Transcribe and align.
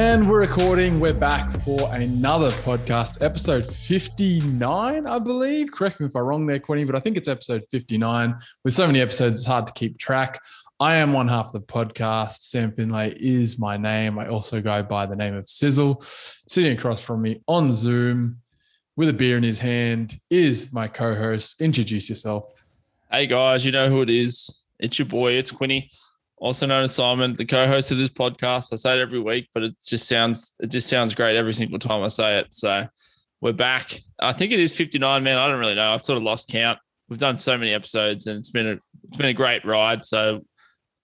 And 0.00 0.30
we're 0.30 0.42
recording. 0.42 1.00
We're 1.00 1.12
back 1.12 1.50
for 1.62 1.92
another 1.92 2.52
podcast, 2.52 3.20
episode 3.20 3.66
59, 3.66 5.06
I 5.08 5.18
believe. 5.18 5.72
Correct 5.72 5.98
me 5.98 6.06
if 6.06 6.14
I'm 6.14 6.22
wrong 6.22 6.46
there, 6.46 6.60
Quinny, 6.60 6.84
but 6.84 6.94
I 6.94 7.00
think 7.00 7.16
it's 7.16 7.26
episode 7.26 7.64
59. 7.72 8.36
With 8.62 8.74
so 8.74 8.86
many 8.86 9.00
episodes, 9.00 9.40
it's 9.40 9.44
hard 9.44 9.66
to 9.66 9.72
keep 9.72 9.98
track. 9.98 10.38
I 10.78 10.94
am 10.94 11.12
one 11.12 11.26
half 11.26 11.46
of 11.46 11.52
the 11.52 11.60
podcast. 11.62 12.42
Sam 12.42 12.70
Finlay 12.70 13.16
is 13.18 13.58
my 13.58 13.76
name. 13.76 14.20
I 14.20 14.28
also 14.28 14.62
go 14.62 14.84
by 14.84 15.04
the 15.04 15.16
name 15.16 15.34
of 15.34 15.48
Sizzle. 15.48 16.00
Sitting 16.46 16.78
across 16.78 17.00
from 17.00 17.20
me 17.20 17.42
on 17.48 17.72
Zoom 17.72 18.38
with 18.94 19.08
a 19.08 19.12
beer 19.12 19.36
in 19.36 19.42
his 19.42 19.58
hand 19.58 20.16
is 20.30 20.72
my 20.72 20.86
co 20.86 21.16
host. 21.16 21.60
Introduce 21.60 22.08
yourself. 22.08 22.44
Hey 23.10 23.26
guys, 23.26 23.64
you 23.64 23.72
know 23.72 23.88
who 23.88 24.02
it 24.02 24.10
is. 24.10 24.62
It's 24.78 24.96
your 24.96 25.06
boy, 25.06 25.32
it's 25.32 25.50
Quinny 25.50 25.90
also 26.40 26.66
known 26.66 26.84
as 26.84 26.94
Simon, 26.94 27.36
the 27.36 27.44
co-host 27.44 27.90
of 27.90 27.98
this 27.98 28.10
podcast. 28.10 28.72
I 28.72 28.76
say 28.76 28.98
it 28.98 29.00
every 29.00 29.20
week, 29.20 29.48
but 29.54 29.62
it 29.62 29.74
just 29.84 30.06
sounds 30.08 30.54
it 30.60 30.70
just 30.70 30.88
sounds 30.88 31.14
great 31.14 31.36
every 31.36 31.54
single 31.54 31.78
time 31.78 32.02
I 32.02 32.08
say 32.08 32.38
it. 32.38 32.46
So 32.50 32.86
we're 33.40 33.52
back. 33.52 34.00
I 34.20 34.32
think 34.32 34.52
it 34.52 34.60
is 34.60 34.74
59, 34.74 35.22
man. 35.22 35.38
I 35.38 35.48
don't 35.48 35.60
really 35.60 35.74
know. 35.74 35.92
I've 35.92 36.04
sort 36.04 36.16
of 36.16 36.22
lost 36.22 36.48
count. 36.48 36.78
We've 37.08 37.18
done 37.18 37.36
so 37.36 37.56
many 37.56 37.72
episodes 37.72 38.26
and 38.26 38.38
it's 38.38 38.50
been 38.50 38.68
a 38.68 38.78
it's 39.08 39.16
been 39.16 39.26
a 39.26 39.34
great 39.34 39.64
ride. 39.64 40.04
So 40.04 40.44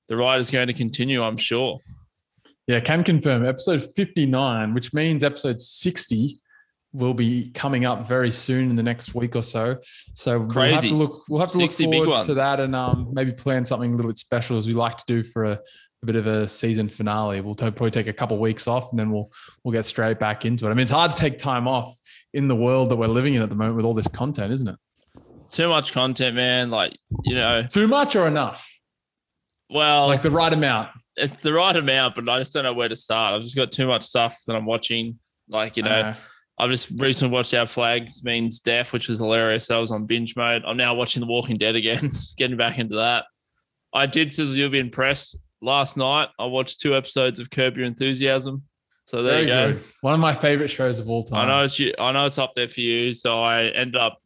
the 0.09 0.17
ride 0.17 0.41
is 0.41 0.51
going 0.51 0.67
to 0.67 0.75
continue, 0.75 1.23
I'm 1.23 1.37
sure. 1.37 1.81
Yeah, 2.67 2.81
can 2.81 3.05
confirm 3.05 3.45
episode 3.45 3.85
59, 3.95 4.75
which 4.75 4.95
means 4.95 5.23
episode 5.23 5.61
60 5.61 6.39
will 6.95 7.13
be 7.13 7.51
coming 7.51 7.85
up 7.85 8.07
very 8.07 8.31
soon 8.31 8.71
in 8.71 8.77
the 8.77 8.83
next 8.83 9.15
week 9.15 9.35
or 9.35 9.43
so. 9.43 9.77
So 10.15 10.45
Crazy. 10.47 10.55
we'll 10.57 10.75
have 10.75 10.85
to 10.85 10.95
look. 10.95 11.25
We'll 11.29 11.41
have 11.41 11.51
to 11.51 11.59
look 11.59 11.73
forward 11.73 12.25
to 12.27 12.35
that 12.35 12.61
and 12.61 12.75
um, 12.75 13.09
maybe 13.13 13.33
plan 13.33 13.65
something 13.65 13.93
a 13.93 13.97
little 13.97 14.11
bit 14.11 14.19
special 14.19 14.57
as 14.57 14.67
we 14.67 14.75
like 14.75 14.97
to 14.99 15.05
do 15.07 15.25
for 15.25 15.45
a, 15.45 15.61
a 16.03 16.07
bit 16.07 16.15
of 16.15 16.29
a 16.29 16.47
season 16.47 16.89
finale. 16.89 17.41
We'll 17.41 17.57
t- 17.57 17.69
probably 17.73 17.91
take 17.91 18.07
a 18.07 18.13
couple 18.13 18.37
of 18.37 18.41
weeks 18.41 18.69
off 18.69 18.91
and 18.93 18.99
then 18.99 19.11
we'll 19.11 19.31
we'll 19.65 19.73
get 19.73 19.87
straight 19.87 20.21
back 20.21 20.45
into 20.45 20.67
it. 20.67 20.71
I 20.71 20.75
mean, 20.75 20.83
it's 20.83 20.91
hard 20.91 21.11
to 21.11 21.17
take 21.17 21.37
time 21.37 21.67
off 21.67 21.99
in 22.33 22.47
the 22.47 22.57
world 22.57 22.91
that 22.91 22.97
we're 22.97 23.09
living 23.09 23.35
in 23.35 23.43
at 23.43 23.49
the 23.49 23.57
moment 23.57 23.77
with 23.77 23.85
all 23.85 23.95
this 23.95 24.09
content, 24.09 24.53
isn't 24.53 24.69
it? 24.69 24.77
Too 25.51 25.69
much 25.69 25.93
content, 25.93 26.37
man. 26.37 26.71
Like 26.71 26.97
you 27.25 27.35
know, 27.35 27.65
too 27.65 27.89
much 27.89 28.15
or 28.15 28.29
enough. 28.29 28.71
Well, 29.69 30.07
like 30.07 30.23
the 30.23 30.31
right 30.31 30.53
amount. 30.53 30.91
It's 31.17 31.37
the 31.39 31.53
right 31.53 31.75
amount, 31.75 32.15
but 32.15 32.29
I 32.29 32.39
just 32.39 32.53
don't 32.53 32.65
know 32.65 32.73
where 32.73 32.89
to 32.89 32.97
start. 32.97 33.35
I've 33.35 33.43
just 33.43 33.57
got 33.57 33.73
too 33.73 33.89
much 33.89 34.05
stuff 34.05 34.39
that 34.47 34.55
I'm 34.55 34.65
watching. 34.65 35.19
Like 35.49 35.77
you 35.77 35.83
know 35.83 36.15
I've 36.59 36.71
just 36.71 36.91
recently 37.01 37.33
watched 37.33 37.53
Our 37.55 37.67
Flags 37.67 38.23
Means 38.23 38.61
Death, 38.61 38.93
which 38.93 39.09
was 39.09 39.19
hilarious. 39.19 39.71
I 39.71 39.79
was 39.79 39.91
on 39.91 40.07
binge 40.07 40.37
mode. 40.37 40.63
I'm 40.65 40.77
now 40.77 40.95
watching 40.95 41.21
The 41.21 41.27
Walking 41.27 41.59
Dead 41.59 41.75
again, 41.75 42.11
getting 42.37 42.57
back 42.57 42.79
into 42.79 42.97
that. 42.97 43.25
I 43.93 44.07
did, 44.07 44.33
Sizzle, 44.33 44.57
you'll 44.57 44.71
be 44.71 44.79
impressed. 44.79 45.37
Last 45.61 45.97
night, 45.97 46.29
I 46.39 46.47
watched 46.47 46.81
two 46.81 46.95
episodes 46.95 47.41
of 47.41 47.51
Curb 47.51 47.77
Your 47.77 47.87
Enthusiasm. 47.87 48.63
So 49.07 49.23
there 49.23 49.35
Very 49.35 49.43
you 49.43 49.49
go. 49.49 49.73
Good. 49.73 49.85
One 50.01 50.15
of 50.15 50.21
my 50.21 50.35
favorite 50.35 50.69
shows 50.69 50.99
of 50.99 51.09
all 51.11 51.23
time. 51.23 51.41
I 51.41 51.49
know 51.49 51.65
it's 51.65 51.81
I 51.99 52.13
know 52.13 52.27
it's 52.27 52.39
up 52.39 52.53
there 52.55 52.69
for 52.69 52.81
you. 52.81 53.13
So 53.13 53.43
I 53.43 53.65
ended 53.65 53.97
up 53.97 54.19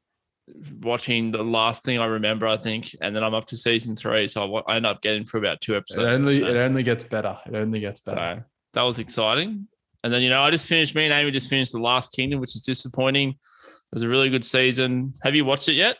watching 0.80 1.30
the 1.30 1.42
last 1.42 1.84
thing 1.84 1.98
I 1.98 2.06
remember, 2.06 2.46
I 2.46 2.56
think, 2.56 2.94
and 3.00 3.14
then 3.14 3.24
I'm 3.24 3.34
up 3.34 3.46
to 3.46 3.56
season 3.56 3.96
three. 3.96 4.26
So 4.26 4.56
I 4.56 4.76
end 4.76 4.86
up 4.86 5.02
getting 5.02 5.24
through 5.24 5.40
about 5.40 5.60
two 5.60 5.76
episodes. 5.76 6.24
It 6.24 6.26
only 6.26 6.40
so. 6.40 6.46
it 6.48 6.56
only 6.56 6.82
gets 6.82 7.04
better. 7.04 7.36
It 7.46 7.54
only 7.54 7.80
gets 7.80 8.00
better. 8.00 8.36
So 8.38 8.44
that 8.74 8.82
was 8.82 8.98
exciting. 8.98 9.66
And 10.04 10.12
then, 10.12 10.22
you 10.22 10.30
know, 10.30 10.42
I 10.42 10.50
just 10.50 10.66
finished, 10.66 10.94
me 10.94 11.04
and 11.04 11.12
Amy 11.12 11.30
just 11.30 11.48
finished 11.48 11.72
The 11.72 11.78
Last 11.78 12.12
Kingdom, 12.12 12.40
which 12.40 12.54
is 12.54 12.60
disappointing. 12.60 13.30
It 13.30 13.94
was 13.94 14.02
a 14.02 14.08
really 14.08 14.30
good 14.30 14.44
season. 14.44 15.14
Have 15.22 15.34
you 15.34 15.44
watched 15.44 15.68
it 15.68 15.74
yet? 15.74 15.96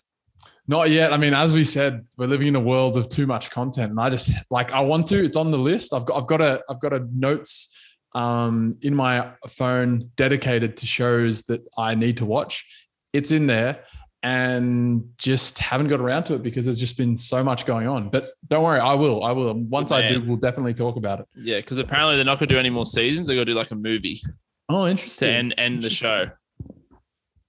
Not 0.69 0.91
yet. 0.91 1.15
I 1.15 1.17
mean, 1.17 1.33
as 1.33 1.53
we 1.55 1.65
said, 1.65 2.05
we're 2.19 2.27
living 2.27 2.49
in 2.49 2.55
a 2.55 2.61
world 2.61 2.99
of 2.99 3.09
too 3.09 3.27
much 3.27 3.51
content, 3.51 3.91
and 3.91 3.99
I 3.99 4.11
just 4.11 4.31
like 4.51 4.71
I 4.73 4.81
want 4.81 5.07
to. 5.07 5.25
It's 5.25 5.37
on 5.37 5.51
the 5.51 5.59
list. 5.59 5.95
I've 5.95 6.05
got 6.05 6.19
I've 6.19 6.27
got 6.27 6.43
a 6.43 6.63
I've 6.69 6.81
got 6.81 6.93
a 6.93 7.09
notes 7.11 7.75
um, 8.15 8.77
in 8.83 8.95
my 8.95 9.31
phone 9.49 10.11
dedicated 10.17 10.77
to 10.77 10.87
shows 10.87 11.45
that 11.45 11.63
I 11.79 11.95
need 11.95 12.19
to 12.19 12.27
watch. 12.27 12.67
It's 13.15 13.33
in 13.33 13.47
there, 13.47 13.85
and 14.23 15.13
just 15.17 15.59
haven't 15.59 15.89
got 15.89 16.01
around 16.01 16.25
to 16.25 16.35
it 16.35 16.43
because 16.43 16.65
there's 16.65 16.81
just 16.81 16.97
been 16.97 17.17
so 17.17 17.45
much 17.45 17.67
going 17.67 17.87
on. 17.87 18.11
But 18.11 18.31
don't 18.49 18.65
worry, 18.65 18.81
I 18.81 18.95
will. 18.95 19.23
I 19.23 19.33
will. 19.33 19.55
Once 19.55 19.93
I 19.93 20.09
do, 20.09 20.21
we'll 20.23 20.37
definitely 20.37 20.75
talk 20.75 20.97
about 20.97 21.21
it. 21.21 21.27
Yeah, 21.37 21.59
because 21.59 21.79
apparently 21.79 22.17
they're 22.17 22.25
not 22.25 22.39
going 22.39 22.49
to 22.49 22.55
do 22.55 22.59
any 22.59 22.71
more 22.71 22.87
seasons. 22.87 23.27
They're 23.27 23.37
going 23.37 23.47
to 23.47 23.53
do 23.53 23.59
like 23.59 23.71
a 23.71 23.77
movie. 23.77 24.23
Oh, 24.69 24.87
interesting. 24.87 25.29
To 25.29 25.35
end, 25.35 25.55
end 25.57 25.83
the 25.83 25.91
show. 25.91 26.31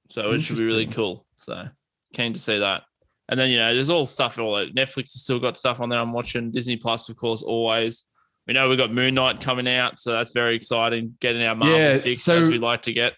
So 0.10 0.32
it 0.32 0.40
should 0.40 0.58
be 0.58 0.66
really 0.66 0.88
cool. 0.88 1.26
So 1.38 1.68
keen 2.14 2.34
to 2.34 2.40
see 2.40 2.60
that. 2.60 2.84
And 3.30 3.40
then 3.40 3.50
you 3.50 3.58
know, 3.58 3.74
there's 3.74 3.90
all 3.90 4.06
stuff. 4.06 4.38
All 4.40 4.56
Netflix 4.68 5.14
has 5.14 5.24
still 5.24 5.40
got 5.40 5.58
stuff 5.58 5.80
on 5.80 5.90
there. 5.90 6.00
I'm 6.00 6.14
watching 6.14 6.52
Disney 6.52 6.78
Plus, 6.78 7.10
of 7.10 7.16
course, 7.16 7.44
always. 7.44 8.06
We 8.48 8.54
know 8.54 8.68
we've 8.68 8.78
got 8.80 8.92
Moon 8.92 9.14
Knight 9.14 9.42
coming 9.42 9.68
out, 9.68 10.00
so 10.00 10.12
that's 10.12 10.32
very 10.32 10.56
exciting. 10.56 11.16
Getting 11.20 11.44
our 11.44 11.56
Marvel 11.56 11.78
yeah, 11.78 11.98
fix 12.00 12.24
so, 12.24 12.40
as 12.40 12.48
we 12.48 12.58
like 12.58 12.82
to 12.84 12.94
get. 12.94 13.14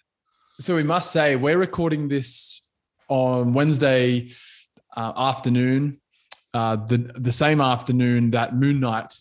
So 0.59 0.75
we 0.75 0.83
must 0.83 1.12
say 1.12 1.38
we're 1.38 1.57
recording 1.57 2.09
this 2.09 2.62
on 3.11 3.51
Wednesday 3.51 4.31
uh, 4.95 5.11
afternoon, 5.17 5.99
uh, 6.53 6.77
the 6.77 6.97
the 6.97 7.31
same 7.31 7.59
afternoon 7.59 8.31
that 8.31 8.55
Moon 8.55 8.79
Knight 8.79 9.13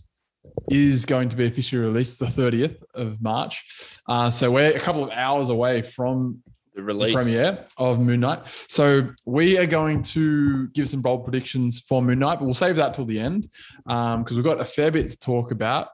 is 0.70 1.04
going 1.04 1.28
to 1.28 1.36
be 1.36 1.46
officially 1.46 1.82
released, 1.82 2.20
the 2.20 2.26
30th 2.26 2.76
of 2.94 3.20
March. 3.20 3.98
Uh, 4.08 4.30
so 4.30 4.50
we're 4.50 4.74
a 4.74 4.80
couple 4.80 5.02
of 5.02 5.10
hours 5.10 5.48
away 5.48 5.82
from 5.82 6.42
the 6.74 6.82
release 6.82 7.16
the 7.16 7.22
premiere 7.22 7.66
of 7.76 8.00
Moon 8.00 8.20
Knight. 8.20 8.46
So 8.46 9.10
we 9.26 9.58
are 9.58 9.66
going 9.66 10.02
to 10.02 10.68
give 10.68 10.88
some 10.88 11.02
bold 11.02 11.24
predictions 11.24 11.80
for 11.80 12.00
Moon 12.00 12.20
Knight, 12.20 12.38
but 12.38 12.44
we'll 12.44 12.54
save 12.54 12.76
that 12.76 12.94
till 12.94 13.04
the 13.04 13.18
end 13.18 13.48
because 13.84 14.14
um, 14.14 14.24
we've 14.30 14.44
got 14.44 14.60
a 14.60 14.64
fair 14.64 14.92
bit 14.92 15.08
to 15.08 15.18
talk 15.18 15.50
about 15.50 15.88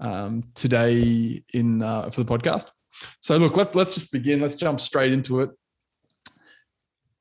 um, 0.00 0.42
today 0.54 1.44
in 1.52 1.80
uh, 1.80 2.10
for 2.10 2.24
the 2.24 2.38
podcast. 2.38 2.66
So 3.20 3.36
look, 3.36 3.56
let, 3.56 3.76
let's 3.76 3.94
just 3.94 4.10
begin. 4.10 4.40
Let's 4.40 4.56
jump 4.56 4.80
straight 4.80 5.12
into 5.12 5.42
it 5.42 5.50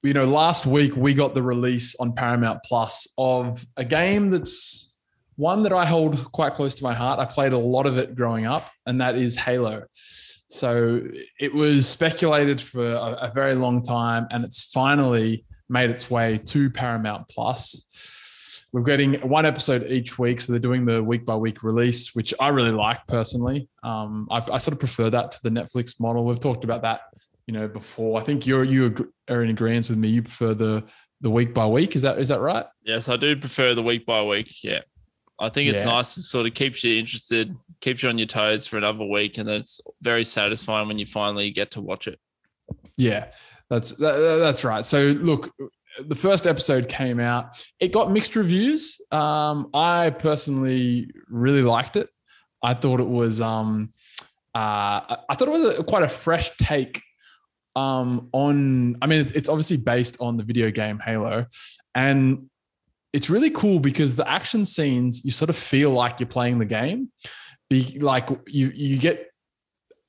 you 0.05 0.13
know, 0.13 0.25
last 0.25 0.67
week 0.67 0.95
we 0.95 1.15
got 1.15 1.33
the 1.33 1.41
release 1.41 1.95
on 1.95 2.13
Paramount 2.13 2.59
Plus 2.63 3.07
of 3.17 3.65
a 3.75 3.83
game 3.83 4.29
that's 4.29 4.93
one 5.35 5.63
that 5.63 5.73
I 5.73 5.83
hold 5.83 6.31
quite 6.31 6.53
close 6.53 6.75
to 6.75 6.83
my 6.83 6.93
heart. 6.93 7.19
I 7.19 7.25
played 7.25 7.53
a 7.53 7.57
lot 7.57 7.87
of 7.87 7.97
it 7.97 8.15
growing 8.15 8.45
up, 8.45 8.69
and 8.85 9.01
that 9.01 9.17
is 9.17 9.35
Halo. 9.35 9.85
So 10.47 11.01
it 11.39 11.53
was 11.53 11.89
speculated 11.89 12.61
for 12.61 12.87
a, 12.87 13.29
a 13.29 13.31
very 13.33 13.55
long 13.55 13.81
time, 13.81 14.27
and 14.29 14.45
it's 14.45 14.61
finally 14.61 15.43
made 15.69 15.89
its 15.89 16.09
way 16.11 16.37
to 16.37 16.69
Paramount 16.69 17.27
Plus. 17.27 17.89
We're 18.71 18.83
getting 18.83 19.15
one 19.27 19.45
episode 19.45 19.87
each 19.89 20.19
week, 20.19 20.39
so 20.39 20.53
they're 20.53 20.59
doing 20.59 20.85
the 20.85 21.01
week 21.01 21.25
by 21.25 21.35
week 21.35 21.63
release, 21.63 22.13
which 22.13 22.31
I 22.39 22.49
really 22.49 22.71
like 22.71 23.05
personally. 23.07 23.69
Um, 23.83 24.27
I, 24.29 24.37
I, 24.37 24.57
sort 24.59 24.73
of 24.73 24.79
prefer 24.79 25.09
that 25.09 25.31
to 25.31 25.39
the 25.43 25.49
Netflix 25.49 25.99
model. 25.99 26.25
We've 26.25 26.39
talked 26.39 26.63
about 26.63 26.81
that 26.83 27.01
you 27.47 27.53
know 27.53 27.67
before. 27.67 28.19
I 28.19 28.23
think 28.23 28.47
you're 28.47 28.63
you 28.63 29.11
are 29.29 29.43
in 29.43 29.49
agreement 29.49 29.89
with 29.89 29.97
me. 29.97 30.09
You 30.09 30.23
prefer 30.23 30.53
the 30.53 30.83
the 31.21 31.29
week 31.29 31.53
by 31.53 31.65
week. 31.65 31.95
Is 31.95 32.01
that 32.01 32.19
is 32.19 32.29
that 32.29 32.39
right? 32.39 32.65
Yes, 32.83 33.09
I 33.09 33.17
do 33.17 33.35
prefer 33.35 33.73
the 33.75 33.83
week 33.83 34.05
by 34.05 34.23
week. 34.23 34.63
Yeah, 34.63 34.81
I 35.39 35.49
think 35.49 35.69
it's 35.69 35.79
yeah. 35.79 35.85
nice. 35.85 36.17
It 36.17 36.23
sort 36.23 36.47
of 36.47 36.53
keeps 36.53 36.83
you 36.83 36.97
interested, 36.97 37.55
keeps 37.81 38.03
you 38.03 38.09
on 38.09 38.17
your 38.17 38.27
toes 38.27 38.67
for 38.67 38.77
another 38.77 39.05
week, 39.05 39.37
and 39.37 39.47
then 39.47 39.59
it's 39.59 39.81
very 40.01 40.23
satisfying 40.23 40.87
when 40.87 40.99
you 40.99 41.05
finally 41.05 41.51
get 41.51 41.71
to 41.71 41.81
watch 41.81 42.07
it. 42.07 42.19
Yeah, 42.97 43.31
that's 43.69 43.93
that, 43.93 44.37
that's 44.39 44.63
right. 44.63 44.85
So 44.85 45.01
look, 45.01 45.53
the 45.99 46.15
first 46.15 46.47
episode 46.47 46.89
came 46.89 47.19
out. 47.19 47.57
It 47.79 47.91
got 47.91 48.11
mixed 48.11 48.35
reviews. 48.35 48.99
Um, 49.11 49.69
I 49.73 50.09
personally 50.09 51.11
really 51.27 51.63
liked 51.63 51.95
it. 51.95 52.09
I 52.63 52.73
thought 52.73 52.99
it 52.99 53.07
was 53.07 53.41
um, 53.41 53.91
uh, 54.55 55.17
I 55.29 55.35
thought 55.35 55.47
it 55.47 55.51
was 55.51 55.79
a, 55.79 55.83
quite 55.83 56.03
a 56.03 56.09
fresh 56.09 56.55
take 56.57 57.01
um, 57.75 58.29
on, 58.31 58.97
I 59.01 59.07
mean, 59.07 59.25
it's 59.33 59.49
obviously 59.49 59.77
based 59.77 60.17
on 60.19 60.37
the 60.37 60.43
video 60.43 60.71
game 60.71 60.99
Halo. 60.99 61.45
And 61.93 62.49
it's 63.13 63.29
really 63.29 63.49
cool 63.49 63.79
because 63.79 64.15
the 64.15 64.29
action 64.29 64.65
scenes, 64.65 65.23
you 65.23 65.31
sort 65.31 65.49
of 65.49 65.55
feel 65.55 65.91
like 65.91 66.19
you're 66.19 66.27
playing 66.27 66.59
the 66.59 66.65
game. 66.65 67.11
Be 67.69 67.97
like 67.99 68.29
you, 68.47 68.71
you 68.75 68.97
get 68.97 69.31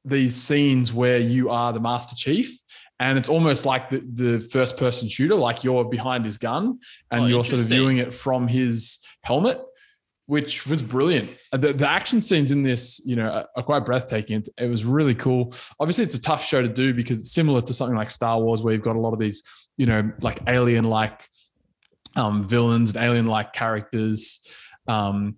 these 0.04 0.34
scenes 0.34 0.92
where 0.92 1.18
you 1.18 1.50
are 1.50 1.72
the 1.72 1.80
Master 1.80 2.14
Chief 2.14 2.58
and 2.98 3.18
it's 3.18 3.28
almost 3.28 3.66
like 3.66 3.90
the, 3.90 4.02
the 4.12 4.40
first 4.40 4.76
person 4.76 5.08
shooter, 5.08 5.34
like 5.34 5.64
you're 5.64 5.84
behind 5.84 6.24
his 6.24 6.38
gun 6.38 6.78
and 7.10 7.24
oh, 7.24 7.26
you're 7.26 7.44
sort 7.44 7.60
of 7.60 7.66
viewing 7.66 7.98
it 7.98 8.14
from 8.14 8.48
his 8.48 8.98
helmet 9.22 9.60
which 10.26 10.66
was 10.66 10.82
brilliant. 10.82 11.30
The, 11.52 11.72
the, 11.72 11.88
action 11.88 12.20
scenes 12.20 12.50
in 12.50 12.62
this, 12.62 13.00
you 13.04 13.14
know, 13.14 13.46
are 13.56 13.62
quite 13.62 13.86
breathtaking. 13.86 14.42
It 14.58 14.68
was 14.68 14.84
really 14.84 15.14
cool. 15.14 15.54
Obviously, 15.78 16.04
it's 16.04 16.16
a 16.16 16.20
tough 16.20 16.44
show 16.44 16.60
to 16.60 16.68
do 16.68 16.92
because 16.92 17.20
it's 17.20 17.32
similar 17.32 17.60
to 17.60 17.72
something 17.72 17.96
like 17.96 18.10
Star 18.10 18.40
Wars, 18.40 18.62
where 18.62 18.74
you've 18.74 18.82
got 18.82 18.96
a 18.96 19.00
lot 19.00 19.12
of 19.12 19.20
these, 19.20 19.42
you 19.76 19.86
know, 19.86 20.10
like 20.20 20.40
alien-like 20.48 21.26
um, 22.16 22.46
villains 22.46 22.94
and 22.94 23.04
alien-like 23.04 23.52
characters. 23.52 24.40
Um, 24.88 25.36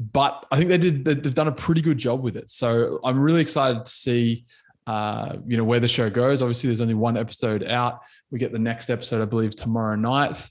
but 0.00 0.44
I 0.50 0.56
think 0.56 0.68
they 0.68 0.78
did. 0.78 1.04
They've 1.04 1.34
done 1.34 1.48
a 1.48 1.52
pretty 1.52 1.80
good 1.80 1.98
job 1.98 2.22
with 2.22 2.36
it. 2.36 2.50
So 2.50 2.98
I'm 3.04 3.18
really 3.18 3.40
excited 3.40 3.84
to 3.86 3.90
see. 3.90 4.44
Uh, 4.86 5.36
you 5.46 5.56
know 5.56 5.64
where 5.64 5.80
the 5.80 5.88
show 5.88 6.10
goes. 6.10 6.42
Obviously, 6.42 6.68
there's 6.68 6.82
only 6.82 6.92
one 6.92 7.16
episode 7.16 7.64
out. 7.64 8.00
We 8.30 8.38
get 8.38 8.52
the 8.52 8.58
next 8.58 8.90
episode, 8.90 9.22
I 9.22 9.24
believe, 9.24 9.56
tomorrow 9.56 9.96
night. 9.96 10.46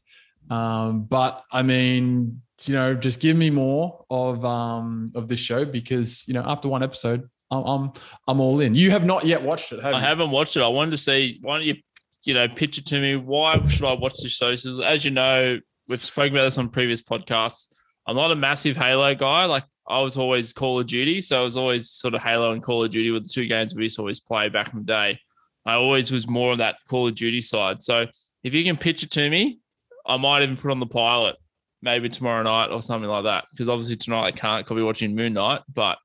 Um, 0.49 1.03
but 1.03 1.43
I 1.51 1.61
mean, 1.61 2.41
you 2.67 2.73
know, 2.73 2.93
just 2.93 3.19
give 3.19 3.35
me 3.35 3.49
more 3.49 4.05
of 4.09 4.43
um 4.45 5.11
of 5.15 5.27
this 5.27 5.39
show 5.39 5.65
because 5.65 6.27
you 6.27 6.33
know 6.33 6.43
after 6.45 6.67
one 6.67 6.83
episode, 6.83 7.29
I'm 7.51 7.63
I'm, 7.63 7.91
I'm 8.27 8.39
all 8.39 8.59
in. 8.61 8.75
You 8.75 8.91
have 8.91 9.05
not 9.05 9.25
yet 9.25 9.41
watched 9.41 9.71
it, 9.71 9.81
have 9.81 9.93
I 9.93 9.99
you? 9.99 10.05
haven't 10.05 10.31
watched 10.31 10.57
it. 10.57 10.61
I 10.61 10.67
wanted 10.67 10.91
to 10.91 10.97
see. 10.97 11.39
Why 11.41 11.57
don't 11.57 11.65
you, 11.65 11.75
you 12.23 12.33
know, 12.33 12.47
pitch 12.47 12.77
it 12.77 12.85
to 12.87 12.99
me? 12.99 13.15
Why 13.15 13.65
should 13.67 13.85
I 13.85 13.93
watch 13.93 14.17
this 14.21 14.31
show? 14.31 14.55
So 14.55 14.81
as 14.81 15.05
you 15.05 15.11
know, 15.11 15.59
we've 15.87 16.03
spoken 16.03 16.33
about 16.35 16.45
this 16.45 16.57
on 16.57 16.69
previous 16.69 17.01
podcasts. 17.01 17.67
I'm 18.07 18.15
not 18.15 18.31
a 18.31 18.35
massive 18.35 18.75
Halo 18.75 19.13
guy. 19.15 19.45
Like 19.45 19.63
I 19.87 20.01
was 20.01 20.17
always 20.17 20.53
Call 20.53 20.79
of 20.79 20.87
Duty, 20.87 21.21
so 21.21 21.39
I 21.39 21.43
was 21.43 21.57
always 21.57 21.91
sort 21.91 22.13
of 22.13 22.21
Halo 22.21 22.51
and 22.51 22.63
Call 22.63 22.83
of 22.83 22.91
Duty 22.91 23.11
were 23.11 23.19
the 23.19 23.29
two 23.29 23.47
games 23.47 23.75
we 23.75 23.83
used 23.83 23.95
to 23.95 24.01
always 24.01 24.19
play 24.19 24.49
back 24.49 24.73
in 24.73 24.79
the 24.79 24.85
day. 24.85 25.19
I 25.65 25.75
always 25.75 26.11
was 26.11 26.27
more 26.27 26.51
on 26.51 26.57
that 26.57 26.75
Call 26.89 27.07
of 27.07 27.15
Duty 27.15 27.41
side. 27.41 27.83
So 27.83 28.07
if 28.43 28.53
you 28.53 28.63
can 28.63 28.77
pitch 28.77 29.03
it 29.03 29.11
to 29.11 29.29
me, 29.29 29.59
I 30.05 30.17
might 30.17 30.43
even 30.43 30.57
put 30.57 30.71
on 30.71 30.79
the 30.79 30.85
pilot 30.85 31.37
maybe 31.83 32.09
tomorrow 32.09 32.41
night 32.41 32.71
or 32.71 32.81
something 32.81 33.09
like 33.09 33.25
that. 33.25 33.45
Because 33.51 33.69
obviously 33.69 33.97
tonight 33.97 34.23
I 34.23 34.31
can't. 34.31 34.65
I'll 34.69 34.77
be 34.77 34.83
watching 34.83 35.13
Moon 35.13 35.33
Knight, 35.33 35.61
but 35.71 35.99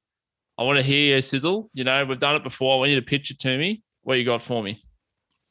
I 0.58 0.64
want 0.64 0.78
to 0.78 0.84
hear 0.84 1.12
your 1.12 1.22
sizzle. 1.22 1.70
You 1.72 1.84
know, 1.84 2.04
we've 2.04 2.18
done 2.18 2.36
it 2.36 2.42
before. 2.42 2.74
I 2.74 2.78
want 2.78 2.90
you 2.90 2.96
to 2.96 3.06
pitch 3.06 3.30
it 3.30 3.38
to 3.40 3.56
me. 3.56 3.82
What 4.02 4.18
you 4.18 4.24
got 4.24 4.42
for 4.42 4.62
me? 4.62 4.82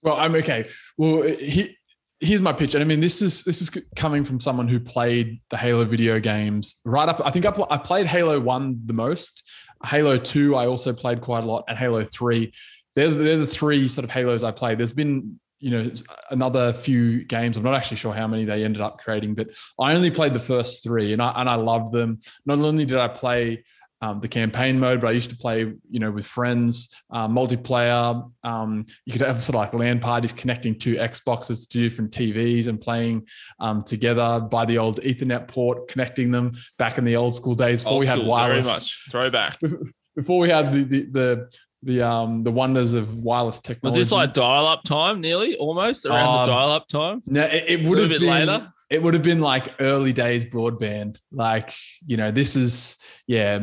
Well, 0.04 0.18
I'm 0.18 0.36
okay. 0.36 0.70
Well, 0.98 1.24
he, 1.24 1.76
here's 2.20 2.42
my 2.42 2.54
pitch, 2.54 2.76
and 2.76 2.84
I 2.84 2.88
mean 2.88 3.00
this 3.00 3.22
is 3.22 3.44
this 3.44 3.62
is 3.62 3.72
coming 3.96 4.24
from 4.24 4.40
someone 4.40 4.68
who 4.68 4.80
played 4.80 5.42
the 5.50 5.58
Halo 5.58 5.86
video 5.86 6.20
games 6.20 6.78
right 6.86 7.08
up. 7.08 7.22
I 7.26 7.32
think 7.32 7.46
I, 7.46 7.52
pl- 7.52 7.68
I 7.70 7.78
played 7.78 8.06
Halo 8.06 8.40
One 8.40 8.82
the 8.86 8.94
most. 8.94 9.44
Halo 9.86 10.18
Two, 10.18 10.56
I 10.56 10.68
also 10.68 10.94
played 10.94 11.22
quite 11.22 11.44
a 11.44 11.48
lot, 11.48 11.66
and 11.68 11.78
Halo 11.78 12.04
Three. 12.04 12.54
They're 12.96 13.12
they're 13.12 13.38
the 13.38 13.48
three 13.48 13.88
sort 13.88 14.04
of 14.04 14.10
Halos 14.10 14.44
I 14.44 14.52
played. 14.52 14.78
There's 14.78 14.92
been 14.92 15.40
you 15.60 15.72
know 15.72 15.92
another 16.30 16.74
few 16.74 17.24
games. 17.26 17.58
I'm 17.58 17.64
not 17.64 17.74
actually 17.74 17.98
sure 17.98 18.14
how 18.14 18.28
many 18.28 18.46
they 18.46 18.64
ended 18.64 18.82
up 18.82 19.00
creating, 19.00 19.36
but 19.36 19.50
I 19.80 19.94
only 19.94 20.12
played 20.12 20.34
the 20.34 20.40
first 20.40 20.84
three, 20.84 21.14
and 21.14 21.22
I 21.22 21.32
and 21.38 21.50
I 21.50 21.56
loved 21.56 21.92
them. 21.92 22.20
Not 22.46 22.60
only 22.60 22.86
did 22.86 22.98
I 22.98 23.08
play 23.08 23.64
um, 24.02 24.20
the 24.20 24.28
campaign 24.28 24.80
mode, 24.80 25.02
but 25.02 25.08
I 25.08 25.12
used 25.12 25.30
to 25.32 25.36
play, 25.36 25.74
you 25.90 26.00
know, 26.00 26.12
with 26.12 26.26
friends, 26.26 26.96
uh, 27.12 27.28
multiplayer. 27.28 28.32
Um, 28.44 28.86
you 29.06 29.14
could 29.14 29.22
have 29.22 29.42
sort 29.42 29.56
of 29.56 29.62
like 29.62 29.74
LAN 29.74 30.00
parties 30.00 30.32
connecting 30.32 30.78
two 30.78 30.96
Xboxes 30.96 31.68
to 31.70 31.80
different 31.80 32.12
TVs 32.12 32.68
and 32.68 32.80
playing 32.80 33.28
um, 33.60 33.84
together 33.84 34.40
by 34.40 34.66
the 34.66 34.78
old 34.78 35.02
Ethernet 35.02 35.48
port, 35.48 35.88
connecting 35.88 36.32
them 36.32 36.52
back 36.78 36.98
in 36.98 37.04
the 37.04 37.16
old 37.16 37.34
school 37.34 37.56
days 37.56 37.82
before 37.82 37.94
Old 37.94 38.00
we 38.02 38.08
had 38.08 38.20
school, 38.20 38.30
wireless. 38.30 38.66
Very 38.66 38.76
much 38.76 39.06
throwback. 39.12 39.60
Before 40.16 40.40
we 40.40 40.50
had 40.50 40.74
the 40.74 40.84
the 40.84 41.02
the 41.12 41.52
the 41.88 42.02
um 42.02 42.44
the 42.44 42.52
wonders 42.52 42.92
of 42.94 43.18
wireless 43.18 43.60
technology. 43.60 44.00
Was 44.00 44.08
this 44.10 44.12
like 44.12 44.34
dial-up 44.34 44.84
time, 44.84 45.22
nearly 45.22 45.56
almost 45.56 46.06
around 46.06 46.28
Um, 46.28 46.46
the 46.46 46.52
dial-up 46.52 46.88
time? 46.90 47.24
No, 47.26 47.44
it, 47.46 47.64
it 47.68 47.86
would 47.86 47.98
have 47.98 48.10
bit 48.10 48.20
been 48.20 48.30
later. 48.30 48.74
It 48.90 49.02
would 49.02 49.14
have 49.14 49.24
been 49.24 49.40
like 49.40 49.74
early 49.80 50.14
days 50.14 50.46
broadband. 50.46 51.18
Like 51.32 51.74
you 52.06 52.18
know, 52.18 52.30
this 52.30 52.56
is 52.58 52.98
yeah, 53.26 53.60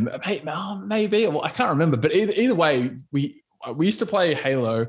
oh, 0.48 0.76
maybe. 0.76 1.26
Well, 1.26 1.44
I 1.44 1.50
can't 1.50 1.70
remember, 1.70 1.98
but 1.98 2.14
either 2.14 2.32
either 2.34 2.54
way, 2.54 2.96
we 3.12 3.42
we 3.74 3.86
used 3.86 4.00
to 4.00 4.06
play 4.06 4.34
Halo 4.34 4.86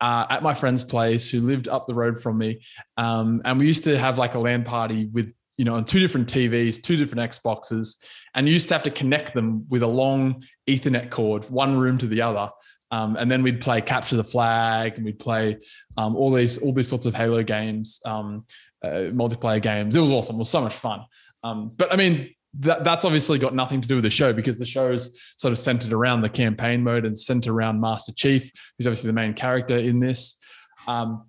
uh, 0.00 0.26
at 0.30 0.42
my 0.42 0.54
friend's 0.54 0.84
place 0.84 1.30
who 1.30 1.40
lived 1.42 1.68
up 1.68 1.86
the 1.86 1.94
road 1.94 2.20
from 2.20 2.38
me, 2.38 2.60
um, 2.96 3.42
and 3.44 3.58
we 3.58 3.66
used 3.66 3.84
to 3.84 3.98
have 3.98 4.16
like 4.16 4.34
a 4.34 4.38
LAN 4.38 4.64
party 4.64 5.06
with 5.12 5.34
you 5.58 5.66
know 5.66 5.74
on 5.74 5.84
two 5.84 6.00
different 6.00 6.26
TVs, 6.26 6.82
two 6.82 6.96
different 6.96 7.30
Xboxes, 7.30 7.96
and 8.34 8.48
you 8.48 8.54
used 8.54 8.68
to 8.68 8.74
have 8.74 8.84
to 8.84 8.90
connect 8.90 9.34
them 9.34 9.66
with 9.68 9.82
a 9.82 9.86
long 9.86 10.42
Ethernet 10.66 11.10
cord, 11.10 11.44
one 11.50 11.76
room 11.76 11.98
to 11.98 12.06
the 12.06 12.22
other. 12.22 12.50
Um, 12.90 13.16
and 13.16 13.30
then 13.30 13.42
we'd 13.42 13.60
play 13.60 13.80
capture 13.80 14.16
the 14.16 14.24
flag, 14.24 14.94
and 14.96 15.04
we'd 15.04 15.18
play 15.18 15.58
um, 15.96 16.16
all 16.16 16.30
these 16.30 16.58
all 16.58 16.72
these 16.72 16.88
sorts 16.88 17.06
of 17.06 17.14
Halo 17.14 17.42
games, 17.42 18.00
um, 18.06 18.44
uh, 18.82 19.10
multiplayer 19.12 19.60
games. 19.60 19.94
It 19.94 20.00
was 20.00 20.10
awesome. 20.10 20.36
It 20.36 20.40
was 20.40 20.50
so 20.50 20.62
much 20.62 20.74
fun. 20.74 21.04
Um, 21.44 21.72
but 21.76 21.92
I 21.92 21.96
mean, 21.96 22.34
that, 22.60 22.84
that's 22.84 23.04
obviously 23.04 23.38
got 23.38 23.54
nothing 23.54 23.80
to 23.80 23.88
do 23.88 23.96
with 23.96 24.04
the 24.04 24.10
show 24.10 24.32
because 24.32 24.58
the 24.58 24.66
show 24.66 24.90
is 24.90 25.34
sort 25.36 25.52
of 25.52 25.58
centered 25.58 25.92
around 25.92 26.22
the 26.22 26.28
campaign 26.28 26.82
mode 26.82 27.04
and 27.04 27.18
centered 27.18 27.52
around 27.52 27.80
Master 27.80 28.12
Chief, 28.12 28.50
who's 28.76 28.86
obviously 28.86 29.08
the 29.08 29.14
main 29.14 29.34
character 29.34 29.76
in 29.76 30.00
this. 30.00 30.40
Um, 30.86 31.26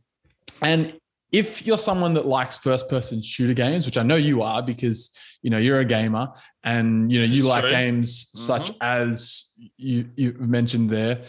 and 0.62 0.94
if 1.32 1.66
you're 1.66 1.78
someone 1.78 2.14
that 2.16 2.26
likes 2.26 2.58
first-person 2.58 3.22
shooter 3.22 3.54
games, 3.54 3.86
which 3.86 3.98
I 3.98 4.04
know 4.04 4.16
you 4.16 4.42
are 4.42 4.62
because 4.64 5.12
you 5.42 5.50
know 5.50 5.58
you're 5.58 5.80
a 5.80 5.86
gamer 5.86 6.28
and 6.64 7.12
you 7.12 7.20
know 7.20 7.26
you 7.26 7.40
It's 7.40 7.48
like 7.48 7.62
true. 7.64 7.70
games 7.72 8.30
such 8.34 8.72
as 8.82 9.54
you 9.78 10.10
you 10.16 10.36
mentioned 10.40 10.90
there. 10.90 11.22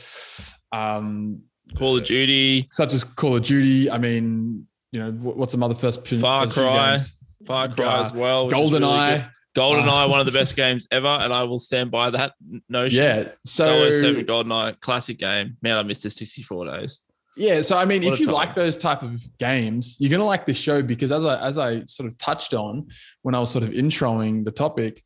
Um, 0.72 1.42
Call 1.78 1.98
of 1.98 2.04
Duty, 2.04 2.68
such 2.72 2.94
as 2.94 3.04
Call 3.04 3.36
of 3.36 3.42
Duty. 3.44 3.90
I 3.90 3.98
mean, 3.98 4.66
you 4.92 5.00
know, 5.00 5.10
what's 5.12 5.52
some 5.52 5.62
other 5.62 5.74
first 5.74 6.02
person 6.04 6.20
Far 6.20 6.46
Cry, 6.48 6.92
games? 6.92 7.12
Far 7.46 7.68
Cry 7.68 7.98
Uh, 7.98 8.02
as 8.02 8.12
well. 8.12 8.48
Golden 8.48 8.82
really 8.82 8.94
Eye. 8.94 9.16
good. 9.18 9.26
GoldenEye, 9.56 10.04
Uh, 10.06 10.08
one 10.08 10.20
of 10.20 10.26
the 10.26 10.32
best 10.40 10.54
games 10.56 10.86
ever, 10.92 11.08
and 11.08 11.32
I 11.32 11.42
will 11.42 11.58
stand 11.58 11.90
by 11.90 12.10
that 12.10 12.32
notion. 12.68 13.02
Yeah. 13.02 13.28
So 13.44 13.90
007 13.90 14.24
GoldenEye, 14.24 14.78
classic 14.80 15.18
game. 15.18 15.56
Man, 15.62 15.76
I 15.76 15.82
missed 15.82 16.04
the 16.04 16.10
64 16.10 16.66
days. 16.66 17.02
Yeah. 17.36 17.62
So 17.62 17.76
I 17.78 17.84
mean, 17.84 18.02
if 18.02 18.20
you 18.20 18.26
time. 18.26 18.34
like 18.34 18.54
those 18.54 18.76
type 18.76 19.02
of 19.02 19.20
games, 19.38 19.96
you're 20.00 20.10
gonna 20.10 20.24
like 20.24 20.46
this 20.46 20.56
show 20.56 20.82
because 20.82 21.12
as 21.12 21.24
I 21.24 21.40
as 21.40 21.58
I 21.58 21.84
sort 21.86 22.10
of 22.10 22.18
touched 22.18 22.54
on 22.54 22.88
when 23.22 23.34
I 23.34 23.40
was 23.40 23.50
sort 23.50 23.64
of 23.64 23.70
introing 23.70 24.44
the 24.44 24.50
topic, 24.50 25.02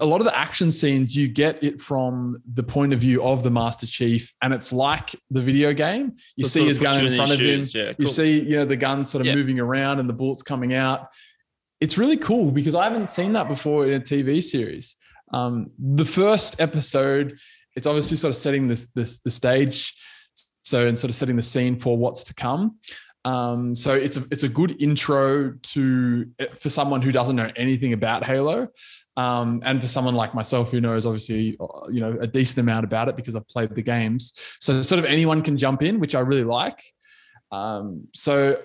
a 0.00 0.04
lot 0.04 0.20
of 0.20 0.24
the 0.24 0.36
action 0.36 0.72
scenes 0.72 1.14
you 1.14 1.28
get 1.28 1.62
it 1.62 1.80
from 1.80 2.42
the 2.54 2.62
point 2.62 2.92
of 2.92 2.98
view 3.00 3.22
of 3.22 3.42
the 3.42 3.50
Master 3.50 3.86
Chief, 3.86 4.32
and 4.42 4.52
it's 4.52 4.72
like 4.72 5.14
the 5.30 5.40
video 5.40 5.72
game. 5.72 6.14
You 6.36 6.46
So 6.46 6.60
see 6.60 6.66
his 6.66 6.78
gun 6.78 7.04
in 7.06 7.14
front 7.14 7.30
of 7.32 7.38
him. 7.38 7.62
Yeah, 7.74 7.92
You 7.98 8.06
see, 8.06 8.40
you 8.40 8.56
know, 8.56 8.64
the 8.64 8.76
gun 8.76 9.04
sort 9.04 9.20
of 9.20 9.26
Yeah. 9.28 9.36
moving 9.36 9.60
around 9.60 10.00
and 10.00 10.08
the 10.08 10.12
bullets 10.14 10.42
coming 10.42 10.74
out. 10.74 11.08
It's 11.80 11.96
really 11.96 12.16
cool 12.16 12.50
because 12.50 12.74
I 12.74 12.84
haven't 12.84 13.08
seen 13.08 13.32
that 13.34 13.46
before 13.46 13.86
in 13.86 13.92
a 13.94 14.00
TV 14.00 14.42
series. 14.42 14.96
Um, 15.32 15.70
the 15.78 16.04
first 16.04 16.60
episode, 16.60 17.38
it's 17.76 17.86
obviously 17.86 18.16
sort 18.16 18.32
of 18.32 18.36
setting 18.36 18.66
this 18.66 18.90
this 18.96 19.20
the 19.20 19.30
stage, 19.30 19.94
so 20.68 20.86
and 20.86 20.98
sort 20.98 21.10
of 21.10 21.16
setting 21.16 21.36
the 21.36 21.42
scene 21.42 21.78
for 21.78 21.96
what's 21.96 22.22
to 22.24 22.34
come. 22.34 22.76
Um, 23.24 23.74
so 23.74 23.94
it's 23.94 24.16
a 24.16 24.22
it's 24.30 24.44
a 24.44 24.48
good 24.48 24.80
intro 24.80 25.52
to 25.52 26.26
for 26.60 26.68
someone 26.68 27.02
who 27.02 27.12
doesn't 27.12 27.36
know 27.36 27.50
anything 27.56 27.92
about 27.92 28.24
Halo, 28.24 28.68
um, 29.16 29.60
and 29.64 29.80
for 29.80 29.88
someone 29.88 30.14
like 30.14 30.34
myself 30.34 30.70
who 30.70 30.80
knows 30.80 31.04
obviously 31.04 31.56
uh, 31.60 31.88
you 31.90 32.00
know 32.00 32.16
a 32.20 32.26
decent 32.26 32.58
amount 32.58 32.84
about 32.84 33.08
it 33.08 33.16
because 33.16 33.34
I've 33.34 33.48
played 33.48 33.74
the 33.74 33.82
games. 33.82 34.34
So 34.60 34.80
sort 34.82 34.98
of 34.98 35.04
anyone 35.04 35.42
can 35.42 35.56
jump 35.56 35.82
in, 35.82 35.98
which 36.00 36.14
I 36.14 36.20
really 36.20 36.44
like. 36.44 36.82
Um, 37.50 38.06
so 38.14 38.60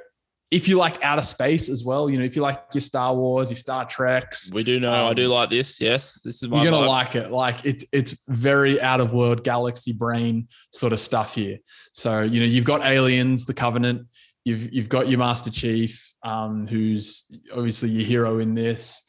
if 0.54 0.68
you 0.68 0.78
like 0.78 1.04
outer 1.04 1.24
space 1.24 1.68
as 1.68 1.84
well, 1.84 2.08
you 2.08 2.20
know, 2.20 2.24
if 2.24 2.36
you 2.36 2.44
like 2.44 2.62
your 2.76 2.82
Star 2.82 3.16
Wars, 3.16 3.50
your 3.50 3.58
Star 3.58 3.86
Treks, 3.86 4.54
we 4.54 4.64
do 4.64 4.80
know. 4.80 4.92
I 4.92 5.10
um, 5.10 5.16
do 5.16 5.28
like 5.28 5.50
this. 5.50 5.82
Yes, 5.82 6.22
this 6.22 6.44
is 6.44 6.50
my. 6.50 6.62
you're 6.62 6.72
gonna 6.72 6.86
vibe. 6.86 6.90
like 6.90 7.16
it. 7.16 7.32
Like 7.32 7.66
it's 7.66 7.84
it's 7.92 8.24
very 8.28 8.80
out 8.80 9.02
of 9.02 9.14
world 9.14 9.44
galaxy 9.44 9.94
brain 9.94 10.48
sort 10.72 10.94
of 10.94 11.00
stuff 11.00 11.34
here. 11.34 11.58
So 11.94 12.22
you 12.22 12.40
know 12.40 12.46
you've 12.46 12.66
got 12.66 12.86
aliens, 12.86 13.48
the 13.48 13.56
Covenant. 13.56 14.08
You've 14.46 14.72
you've 14.72 14.90
got 14.90 15.10
your 15.10 15.18
Master 15.18 15.50
Chief, 15.50 16.14
um, 16.24 16.68
who's 16.68 17.26
obviously 17.52 17.90
your 17.90 18.06
hero 18.06 18.38
in 18.38 18.54
this. 18.54 19.04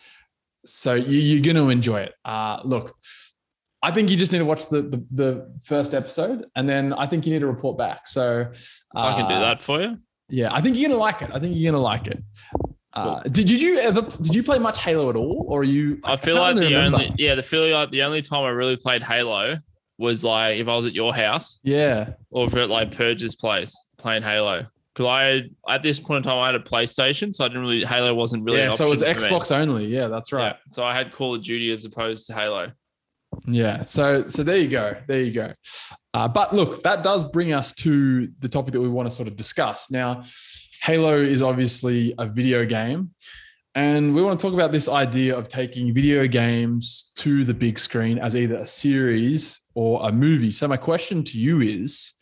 So 0.65 0.95
you, 0.95 1.19
you're 1.19 1.43
gonna 1.43 1.69
enjoy 1.69 2.01
it. 2.01 2.15
Uh, 2.25 2.61
look, 2.65 2.97
I 3.83 3.91
think 3.91 4.11
you 4.11 4.17
just 4.17 4.33
need 4.33 4.39
to 4.39 4.47
watch 4.47 4.71
the, 4.71 4.81
the 4.81 5.05
the 5.11 5.59
first 5.63 5.93
episode, 5.93 6.47
and 6.57 6.67
then 6.67 6.95
I 6.95 7.07
think 7.07 7.27
you 7.27 7.35
need 7.35 7.41
to 7.41 7.49
report 7.49 7.77
back. 7.77 8.07
So 8.07 8.51
I 8.97 9.13
can 9.13 9.29
do 9.29 9.35
uh, 9.35 9.41
that 9.41 9.61
for 9.61 9.83
you. 9.83 9.99
Yeah, 10.29 10.53
I 10.53 10.61
think 10.61 10.77
you're 10.77 10.89
gonna 10.89 11.01
like 11.01 11.23
it. 11.23 11.31
I 11.33 11.39
think 11.39 11.55
you're 11.57 11.71
gonna 11.73 11.83
like 11.83 12.07
it. 12.07 12.23
Uh, 12.93 13.21
did, 13.23 13.47
did 13.47 13.61
you 13.61 13.79
ever 13.79 14.03
did 14.03 14.35
you 14.35 14.43
play 14.43 14.59
much 14.59 14.81
Halo 14.81 15.11
at 15.11 15.17
all, 15.17 15.47
or 15.49 15.61
are 15.61 15.65
you? 15.65 16.01
I 16.05 16.17
feel 16.17 16.37
like 16.37 16.57
the 16.57 16.63
remember. 16.63 16.99
only 16.99 17.15
yeah, 17.19 17.35
the 17.35 17.43
feel 17.43 17.69
like 17.69 17.91
the 17.91 18.03
only 18.03 18.23
time 18.23 18.45
I 18.45 18.51
really 18.51 18.77
played 18.77 19.03
Halo 19.03 19.59
was 19.99 20.25
like 20.25 20.59
if 20.59 20.69
I 20.69 20.77
was 20.77 20.87
at 20.87 20.95
your 20.95 21.15
house 21.15 21.61
yeah, 21.63 22.11
or 22.31 22.47
if 22.47 22.55
at 22.55 22.69
like 22.69 22.97
Purge's 22.97 23.35
place 23.35 23.73
playing 23.99 24.23
Halo. 24.23 24.67
Because 24.95 25.07
I 25.07 25.73
at 25.73 25.83
this 25.83 25.99
point 25.99 26.19
in 26.19 26.23
time 26.23 26.39
I 26.39 26.47
had 26.47 26.55
a 26.55 26.61
PlayStation, 26.61 27.35
so 27.35 27.45
I 27.45 27.49
didn't 27.49 27.63
really 27.63 27.85
Halo 27.85 28.15
wasn't 28.15 28.45
really. 28.45 28.59
yeah. 28.59 28.71
So 28.71 28.87
it 28.87 28.91
was. 28.91 29.03
Xbox 29.03 29.51
only. 29.51 29.87
Yeah, 29.87 30.07
that's 30.07 30.33
right. 30.33 30.55
Yeah, 30.55 30.73
so 30.73 30.85
I 30.85 30.95
had 30.95 31.13
Call 31.13 31.35
of 31.35 31.43
Duty 31.43 31.73
as 31.73 31.85
opposed 31.85 32.29
to 32.29 32.33
Halo. 32.33 32.71
Yeah. 33.47 33.85
So 33.85 34.27
so 34.29 34.43
there 34.43 34.57
you 34.57 34.69
go. 34.69 34.97
There 35.07 35.21
you 35.21 35.33
go. 35.33 35.53
Uh, 36.13 36.29
but 36.29 36.55
look, 36.55 36.83
that 36.83 37.03
does 37.03 37.25
bring 37.25 37.53
us 37.53 37.73
to 37.73 38.29
the 38.39 38.49
topic 38.49 38.73
that 38.73 38.81
we 38.81 38.89
want 38.89 39.09
to 39.09 39.15
sort 39.15 39.29
of 39.29 39.37
discuss. 39.37 39.91
Now, 39.91 40.25
Halo 40.83 41.17
is 41.17 41.43
obviously 41.43 42.15
a 42.19 42.27
video 42.27 42.65
game. 42.65 43.11
And 43.77 44.15
we 44.15 44.23
want 44.23 44.39
to 44.39 44.47
talk 44.47 44.55
about 44.55 44.71
this 44.71 44.89
idea 44.89 45.37
of 45.37 45.49
taking 45.49 45.93
video 45.93 46.29
games 46.29 47.11
to 47.17 47.43
the 47.43 47.55
big 47.55 47.77
screen 47.79 48.19
as 48.19 48.37
either 48.37 48.57
a 48.57 48.67
series 48.67 49.61
or 49.75 50.09
a 50.09 50.13
movie. 50.13 50.53
So, 50.53 50.69
my 50.69 50.77
question 50.77 51.25
to 51.25 51.39
you 51.39 51.61
is 51.61 52.13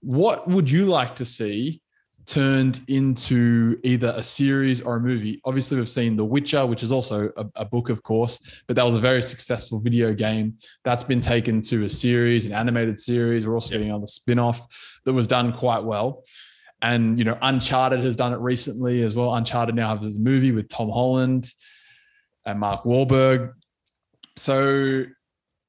what 0.00 0.48
would 0.48 0.68
you 0.70 0.86
like 0.86 1.14
to 1.16 1.24
see 1.24 1.82
turned 2.28 2.82
into 2.88 3.80
either 3.82 4.12
a 4.16 4.22
series 4.22 4.80
or 4.82 4.96
a 4.96 5.00
movie? 5.00 5.40
Obviously, 5.44 5.78
we've 5.78 5.88
seen 5.88 6.14
The 6.14 6.24
Witcher, 6.24 6.66
which 6.66 6.82
is 6.82 6.92
also 6.92 7.30
a, 7.36 7.46
a 7.56 7.64
book, 7.64 7.88
of 7.88 8.02
course, 8.02 8.62
but 8.66 8.76
that 8.76 8.84
was 8.84 8.94
a 8.94 9.00
very 9.00 9.22
successful 9.22 9.80
video 9.80 10.12
game 10.12 10.54
that's 10.84 11.02
been 11.02 11.20
taken 11.20 11.62
to 11.62 11.84
a 11.84 11.88
series, 11.88 12.44
an 12.44 12.52
animated 12.52 13.00
series. 13.00 13.46
We're 13.46 13.54
also 13.54 13.72
Yep. 13.72 13.80
getting 13.80 13.90
another 13.90 14.06
spin 14.06 14.38
off 14.38 14.60
that 15.04 15.12
was 15.12 15.26
done 15.26 15.52
quite 15.52 15.82
well. 15.82 16.22
And, 16.82 17.18
you 17.18 17.24
know, 17.24 17.36
Uncharted 17.42 18.00
has 18.04 18.14
done 18.14 18.32
it 18.32 18.38
recently 18.38 19.02
as 19.02 19.14
well. 19.14 19.34
Uncharted 19.34 19.74
now 19.74 19.96
has 19.96 20.16
a 20.16 20.20
movie 20.20 20.52
with 20.52 20.68
Tom 20.68 20.90
Holland 20.90 21.50
and 22.46 22.60
Mark 22.60 22.84
Wahlberg. 22.84 23.52
So, 24.36 25.04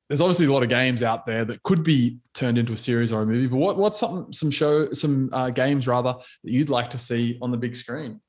there's 0.10 0.22
obviously 0.22 0.48
a 0.48 0.52
lot 0.52 0.64
of 0.64 0.70
games 0.70 1.04
out 1.04 1.28
there 1.28 1.46
that 1.46 1.62
could 1.62 1.84
be 1.84 2.18
turned 2.34 2.58
into 2.58 2.74
a 2.74 2.78
series 2.78 3.14
or 3.14 3.22
a 3.22 3.26
movie. 3.26 3.46
But 3.48 3.58
what 3.58 3.78
what's 3.78 4.00
some 4.00 4.34
some 4.34 4.50
show 4.50 4.92
some 4.92 5.30
uh, 5.32 5.52
games 5.52 5.88
rather 5.88 6.14
that 6.44 6.52
you'd 6.52 6.70
like 6.70 6.90
to 6.92 6.98
see 6.98 7.38
on 7.42 7.52
the 7.52 7.58
big 7.58 7.76
screen? 7.76 8.20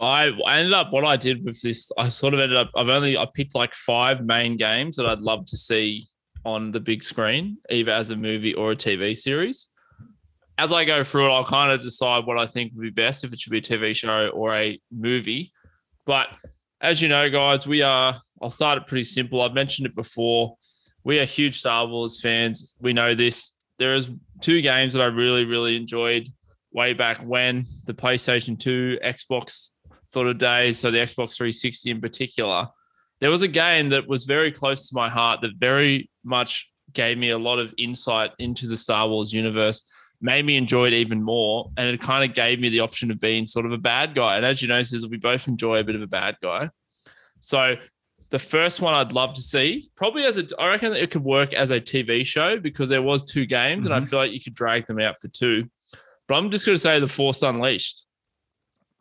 I, 0.00 0.30
I 0.46 0.58
ended 0.58 0.74
up 0.74 0.92
what 0.92 1.04
I 1.04 1.16
did 1.16 1.44
with 1.44 1.60
this. 1.60 1.90
I 1.96 2.08
sort 2.08 2.34
of 2.34 2.40
ended 2.40 2.58
up. 2.58 2.70
I've 2.76 2.88
only 2.88 3.16
I 3.16 3.26
picked 3.32 3.54
like 3.54 3.72
five 3.74 4.24
main 4.24 4.56
games 4.56 4.96
that 4.96 5.06
I'd 5.06 5.20
love 5.20 5.46
to 5.46 5.56
see 5.56 6.06
on 6.44 6.72
the 6.72 6.80
big 6.80 7.04
screen, 7.04 7.58
either 7.70 7.92
as 7.92 8.10
a 8.10 8.16
movie 8.16 8.54
or 8.54 8.72
a 8.72 8.76
TV 8.76 9.16
series. 9.16 9.68
As 10.56 10.72
I 10.72 10.84
go 10.84 11.04
through 11.04 11.26
it, 11.26 11.30
I'll 11.30 11.44
kind 11.44 11.70
of 11.70 11.82
decide 11.82 12.26
what 12.26 12.38
I 12.38 12.46
think 12.46 12.72
would 12.74 12.82
be 12.82 12.90
best 12.90 13.22
if 13.22 13.32
it 13.32 13.38
should 13.38 13.52
be 13.52 13.58
a 13.58 13.62
TV 13.62 13.94
show 13.94 14.28
or 14.28 14.56
a 14.56 14.80
movie. 14.90 15.52
But 16.04 16.28
as 16.80 17.00
you 17.00 17.08
know, 17.08 17.30
guys, 17.30 17.64
we 17.64 17.82
are. 17.82 18.20
I'll 18.42 18.50
start 18.50 18.78
it 18.78 18.86
pretty 18.88 19.04
simple. 19.04 19.42
I've 19.42 19.52
mentioned 19.52 19.86
it 19.86 19.94
before. 19.94 20.56
We 21.08 21.20
are 21.20 21.24
huge 21.24 21.60
Star 21.60 21.86
Wars 21.86 22.20
fans. 22.20 22.76
We 22.82 22.92
know 22.92 23.14
this. 23.14 23.52
There 23.78 23.94
is 23.94 24.10
two 24.42 24.60
games 24.60 24.92
that 24.92 25.00
I 25.00 25.06
really, 25.06 25.46
really 25.46 25.74
enjoyed 25.74 26.28
way 26.70 26.92
back 26.92 27.22
when 27.22 27.64
the 27.86 27.94
PlayStation 27.94 28.58
2, 28.58 28.98
Xbox 29.02 29.70
sort 30.04 30.26
of 30.26 30.36
days. 30.36 30.78
So 30.78 30.90
the 30.90 30.98
Xbox 30.98 31.34
360 31.34 31.92
in 31.92 32.02
particular. 32.02 32.68
There 33.20 33.30
was 33.30 33.40
a 33.40 33.48
game 33.48 33.88
that 33.88 34.06
was 34.06 34.26
very 34.26 34.52
close 34.52 34.86
to 34.90 34.94
my 34.94 35.08
heart 35.08 35.40
that 35.40 35.52
very 35.56 36.10
much 36.24 36.70
gave 36.92 37.16
me 37.16 37.30
a 37.30 37.38
lot 37.38 37.58
of 37.58 37.72
insight 37.78 38.32
into 38.38 38.68
the 38.68 38.76
Star 38.76 39.08
Wars 39.08 39.32
universe, 39.32 39.84
made 40.20 40.44
me 40.44 40.58
enjoy 40.58 40.88
it 40.88 40.92
even 40.92 41.22
more. 41.22 41.70
And 41.78 41.88
it 41.88 42.02
kind 42.02 42.22
of 42.22 42.36
gave 42.36 42.60
me 42.60 42.68
the 42.68 42.80
option 42.80 43.10
of 43.10 43.18
being 43.18 43.46
sort 43.46 43.64
of 43.64 43.72
a 43.72 43.78
bad 43.78 44.14
guy. 44.14 44.36
And 44.36 44.44
as 44.44 44.60
you 44.60 44.68
know, 44.68 44.82
Sizzle, 44.82 45.08
we 45.08 45.16
both 45.16 45.48
enjoy 45.48 45.78
a 45.78 45.84
bit 45.84 45.94
of 45.94 46.02
a 46.02 46.06
bad 46.06 46.36
guy. 46.42 46.68
So 47.38 47.76
the 48.30 48.38
first 48.38 48.80
one 48.80 48.94
I'd 48.94 49.12
love 49.12 49.34
to 49.34 49.40
see, 49.40 49.90
probably 49.96 50.24
as 50.24 50.36
a, 50.36 50.46
I 50.58 50.70
reckon 50.70 50.92
it 50.92 51.10
could 51.10 51.24
work 51.24 51.54
as 51.54 51.70
a 51.70 51.80
TV 51.80 52.26
show 52.26 52.58
because 52.58 52.88
there 52.88 53.02
was 53.02 53.22
two 53.22 53.46
games 53.46 53.84
mm-hmm. 53.84 53.86
and 53.86 53.94
I 53.94 54.00
mm-hmm. 54.00 54.08
feel 54.08 54.18
like 54.18 54.32
you 54.32 54.40
could 54.40 54.54
drag 54.54 54.86
them 54.86 55.00
out 55.00 55.18
for 55.18 55.28
two. 55.28 55.68
But 56.26 56.34
I'm 56.34 56.50
just 56.50 56.66
going 56.66 56.74
to 56.74 56.80
say 56.80 57.00
the 57.00 57.08
Force 57.08 57.42
Unleashed, 57.42 58.04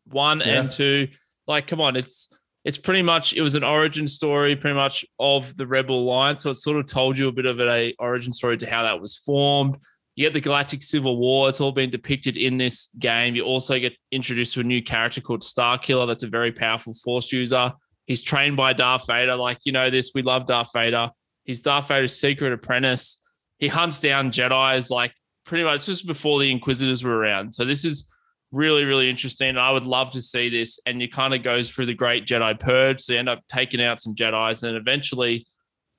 one 0.05 0.39
yeah. 0.39 0.61
and 0.61 0.71
two. 0.71 1.09
Like, 1.45 1.67
come 1.67 1.81
on, 1.81 1.97
it's 1.97 2.33
it's 2.63 2.77
pretty 2.77 3.01
much 3.01 3.33
it 3.33 3.41
was 3.41 3.55
an 3.55 3.63
origin 3.63 4.07
story, 4.07 4.55
pretty 4.55 4.75
much 4.75 5.05
of 5.19 5.55
the 5.57 5.67
Rebel 5.67 5.99
Alliance. 5.99 6.43
So 6.43 6.51
it 6.51 6.55
sort 6.55 6.77
of 6.77 6.85
told 6.85 7.17
you 7.17 7.27
a 7.27 7.31
bit 7.31 7.45
of 7.45 7.59
a 7.59 7.93
origin 7.99 8.31
story 8.31 8.57
to 8.57 8.69
how 8.69 8.83
that 8.83 8.99
was 8.99 9.17
formed. 9.17 9.77
You 10.15 10.25
get 10.25 10.33
the 10.33 10.41
Galactic 10.41 10.81
Civil 10.81 11.17
War. 11.17 11.47
It's 11.47 11.61
all 11.61 11.71
been 11.71 11.89
depicted 11.89 12.37
in 12.37 12.57
this 12.57 12.89
game. 12.97 13.35
You 13.35 13.43
also 13.43 13.77
get 13.77 13.93
introduced 14.11 14.53
to 14.55 14.61
a 14.61 14.63
new 14.63 14.81
character 14.81 15.21
called 15.21 15.43
Starkiller. 15.43 16.07
That's 16.07 16.23
a 16.23 16.27
very 16.27 16.51
powerful 16.51 16.93
Force 16.93 17.31
user. 17.31 17.71
He's 18.07 18.23
trained 18.23 18.55
by 18.55 18.71
Darth 18.71 19.05
Vader. 19.05 19.35
Like, 19.35 19.59
you 19.65 19.73
know, 19.73 19.89
this, 19.89 20.11
we 20.15 20.21
love 20.21 20.45
Darth 20.45 20.69
Vader. 20.73 21.11
He's 21.43 21.61
Darth 21.61 21.89
Vader's 21.89 22.17
secret 22.17 22.53
apprentice. 22.53 23.19
He 23.59 23.67
hunts 23.67 23.99
down 23.99 24.31
Jedi's 24.31 24.89
like 24.89 25.13
pretty 25.45 25.65
much 25.65 25.85
just 25.85 26.07
before 26.07 26.39
the 26.39 26.49
Inquisitors 26.49 27.03
were 27.03 27.17
around. 27.17 27.53
So 27.53 27.65
this 27.65 27.83
is 27.83 28.09
really, 28.53 28.85
really 28.85 29.09
interesting. 29.09 29.49
And 29.49 29.59
I 29.59 29.71
would 29.71 29.83
love 29.83 30.09
to 30.11 30.21
see 30.21 30.47
this. 30.47 30.79
And 30.85 31.01
it 31.01 31.11
kind 31.11 31.33
of 31.33 31.43
goes 31.43 31.69
through 31.69 31.87
the 31.87 31.93
great 31.93 32.25
Jedi 32.25 32.57
purge. 32.57 33.01
So 33.01 33.11
you 33.11 33.19
end 33.19 33.27
up 33.27 33.43
taking 33.49 33.81
out 33.81 33.99
some 33.99 34.15
Jedi's. 34.15 34.63
And 34.63 34.77
eventually 34.77 35.45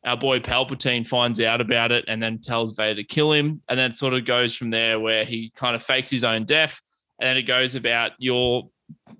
our 0.07 0.17
boy 0.17 0.41
Palpatine 0.41 1.07
finds 1.07 1.43
out 1.43 1.61
about 1.61 1.93
it 1.93 2.07
and 2.09 2.23
then 2.23 2.41
tells 2.41 2.73
Vader 2.73 3.03
to 3.03 3.05
kill 3.05 3.33
him. 3.33 3.61
And 3.69 3.79
then 3.79 3.93
sort 3.93 4.15
of 4.15 4.25
goes 4.25 4.57
from 4.57 4.71
there 4.71 4.99
where 4.99 5.27
he 5.27 5.53
kind 5.55 5.77
of 5.77 5.83
fakes 5.83 6.09
his 6.09 6.25
own 6.25 6.47
death. 6.47 6.81
And 7.21 7.29
then 7.29 7.37
it 7.37 7.43
goes 7.43 7.75
about 7.75 8.13
your 8.17 8.71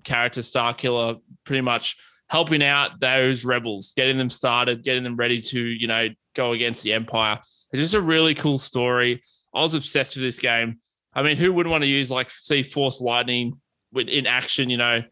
character, 0.03 0.41
Starkiller, 0.41 1.21
pretty 1.43 1.61
much– 1.61 1.95
helping 2.29 2.63
out 2.63 2.99
those 2.99 3.43
rebels, 3.43 3.93
getting 3.95 4.17
them 4.17 4.29
started, 4.29 4.83
getting 4.83 5.03
them 5.03 5.15
ready 5.15 5.41
to, 5.41 5.59
you 5.59 5.87
know, 5.87 6.07
go 6.35 6.51
against 6.51 6.83
the 6.83 6.93
Empire. 6.93 7.39
It's 7.71 7.81
just 7.81 7.95
a 7.95 8.01
really 8.01 8.35
cool 8.35 8.57
story. 8.57 9.21
I 9.53 9.61
was 9.61 9.73
obsessed 9.73 10.15
with 10.15 10.23
this 10.23 10.39
game. 10.39 10.79
I 11.13 11.23
mean, 11.23 11.37
who 11.37 11.51
wouldn't 11.51 11.71
want 11.71 11.83
to 11.83 11.89
use 11.89 12.11
like 12.11 12.29
see 12.29 12.63
Force 12.63 13.01
Lightning 13.01 13.59
in 13.95 14.27
action, 14.27 14.69
you 14.69 14.77
know, 14.77 15.03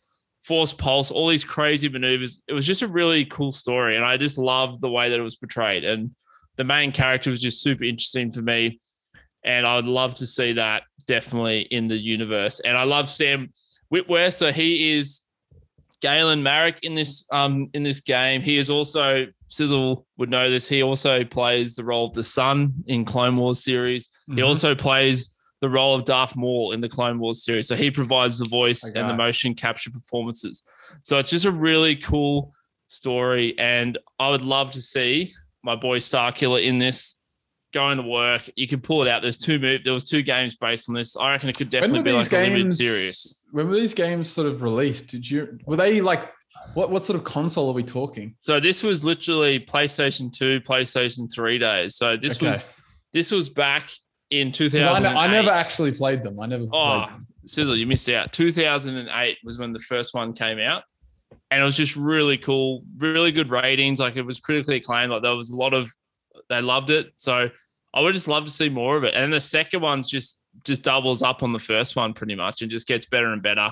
Force 0.44 0.74
Pulse, 0.74 1.10
all 1.10 1.28
these 1.28 1.44
crazy 1.44 1.90
maneuvers. 1.90 2.42
It 2.48 2.54
was 2.54 2.66
just 2.66 2.84
a 2.84 2.88
really 2.88 3.26
cool 3.26 3.52
story. 3.52 3.96
And 3.96 4.06
I 4.06 4.18
just 4.18 4.38
loved 4.38 4.80
the 4.80 4.90
way 4.90 5.10
that 5.10 5.20
it 5.20 5.24
was 5.24 5.36
portrayed. 5.36 5.84
And 5.84 6.12
the 6.56 6.64
main 6.64 6.92
character 6.92 7.32
was 7.32 7.42
just 7.42 7.62
super 7.62 7.84
interesting 7.84 8.32
for 8.32 8.42
me. 8.42 8.80
And 9.44 9.66
I 9.66 9.76
would 9.76 9.86
love 9.86 10.14
to 10.16 10.28
see 10.28 10.54
that 10.54 10.84
definitely 11.08 11.62
in 11.62 11.88
the 11.88 11.98
universe. 11.98 12.60
And 12.60 12.78
I 12.78 12.84
love 12.84 13.10
Sam 13.10 13.50
Witwer. 13.94 14.32
So 14.32 14.52
he 14.52 14.94
is 14.94 15.22
Galen 16.02 16.44
Marek 16.44 16.80
in 16.84 16.94
this 16.94 17.26
um 17.32 17.70
in 17.74 17.84
this 17.84 18.00
game. 18.00 18.42
He 18.42 18.58
is 18.58 18.70
also 18.70 19.28
Sizzle 19.48 20.06
would 20.18 20.30
know 20.30 20.50
this. 20.50 20.68
He 20.68 20.84
also 20.84 21.24
plays 21.24 21.76
the 21.76 21.84
role 21.84 22.06
of 22.06 22.14
the 22.14 22.24
Son 22.24 22.74
in 22.88 23.06
Clone 23.06 23.36
Wars 23.36 23.64
series. 23.64 24.08
Mm-hmm. 24.08 24.38
He 24.38 24.42
also 24.44 24.76
plays 24.76 25.38
the 25.62 25.70
role 25.70 25.96
of 25.96 26.06
Darth 26.06 26.36
Maul 26.36 26.72
in 26.72 26.82
the 26.82 26.90
Clone 26.90 27.20
Wars 27.20 27.44
series. 27.44 27.68
So 27.68 27.76
he 27.76 27.90
provides 27.90 28.38
the 28.38 28.48
voice 28.48 28.86
okay. 28.86 29.00
and 29.00 29.10
the 29.10 29.16
motion 29.16 29.56
capture 29.56 29.90
performances. 29.90 30.64
So 31.04 31.18
it's 31.18 31.32
just 31.32 31.46
a 31.46 31.52
really 31.52 31.96
cool 31.96 32.54
story, 32.88 33.58
and 33.58 33.98
I 34.20 34.30
would 34.30 34.44
love 34.44 34.72
to 34.72 34.82
see 34.82 35.34
my 35.64 35.76
boy 35.76 35.98
Starkiller 36.00 36.64
in 36.64 36.78
this 36.78 37.16
going 37.74 37.98
to 37.98 38.04
work. 38.04 38.50
You 38.56 38.68
can 38.68 38.82
pull 38.82 39.02
it 39.02 39.08
out. 39.08 39.22
There's 39.22 39.38
two 39.38 39.60
move. 39.60 39.84
There 39.84 39.94
was 39.94 40.04
two 40.04 40.22
games 40.22 40.56
based 40.56 40.90
on 40.90 40.96
this. 40.96 41.18
I 41.18 41.32
reckon 41.32 41.50
it 41.50 41.58
could 41.58 41.70
definitely 41.70 42.04
be 42.04 42.12
like 42.12 42.30
games, 42.30 42.48
a 42.48 42.58
limited 42.58 42.74
series. 42.74 43.44
When 43.52 43.68
were 43.68 43.76
these 43.76 43.94
games 43.94 44.30
sort 44.30 44.48
of 44.48 44.62
released? 44.62 45.08
Did 45.08 45.30
you 45.30 45.60
were 45.66 45.76
they 45.76 46.02
like 46.02 46.32
what 46.74 46.90
what 46.90 47.06
sort 47.06 47.18
of 47.18 47.24
console 47.24 47.70
are 47.70 47.74
we 47.74 47.84
talking? 47.84 48.36
So 48.40 48.60
this 48.60 48.84
was 48.84 49.04
literally 49.04 49.60
PlayStation 49.60 50.32
2, 50.32 50.62
PlayStation 50.62 51.32
3 51.34 51.58
days. 51.58 51.96
So 51.96 52.18
this 52.18 52.38
okay. 52.38 52.48
was 52.48 52.66
this 53.14 53.32
was 53.32 53.50
back 53.50 53.92
in 54.30 54.52
2000. 54.52 55.06
I, 55.06 55.24
I, 55.24 55.28
never 55.28 55.50
actually 55.50 55.92
played 55.92 56.24
them. 56.24 56.40
I 56.40 56.46
never 56.46 56.66
oh, 56.74 57.08
Sizzle, 57.46 57.78
you 57.78 57.88
missed 57.88 58.10
out. 58.10 58.34
2008 58.34 59.38
was 59.44 59.58
when 59.58 59.72
the 59.72 59.80
first 59.80 60.14
one 60.14 60.34
came 60.34 60.60
out. 60.60 60.84
And 61.50 61.62
it 61.62 61.66
was 61.66 61.78
just 61.78 61.96
really 61.96 62.38
cool, 62.38 62.84
really 62.98 63.32
good 63.32 63.50
ratings. 63.50 64.00
Like 64.00 64.18
it 64.18 64.24
was 64.24 64.40
critically 64.40 64.78
acclaimed. 64.78 65.12
Like 65.12 65.22
there 65.22 65.36
was 65.36 65.50
a 65.50 65.56
lot 65.56 65.74
of 65.74 65.90
they 66.50 66.62
loved 66.62 66.90
it. 66.90 67.12
So 67.16 67.50
I 67.94 68.02
would 68.02 68.14
just 68.14 68.28
love 68.28 68.46
to 68.46 68.52
see 68.52 68.70
more 68.70 68.98
of 68.98 69.04
it. 69.04 69.14
And 69.16 69.32
the 69.32 69.42
second 69.42 69.82
one's 69.82 70.10
just 70.10 70.40
just 70.64 70.82
doubles 70.82 71.22
up 71.22 71.44
on 71.44 71.54
the 71.54 71.60
first 71.60 71.96
one 71.96 72.14
pretty 72.14 72.36
much 72.36 72.62
and 72.62 72.72
just 72.72 72.88
gets 72.88 73.06
better 73.06 73.32
and 73.32 73.42
better. 73.44 73.72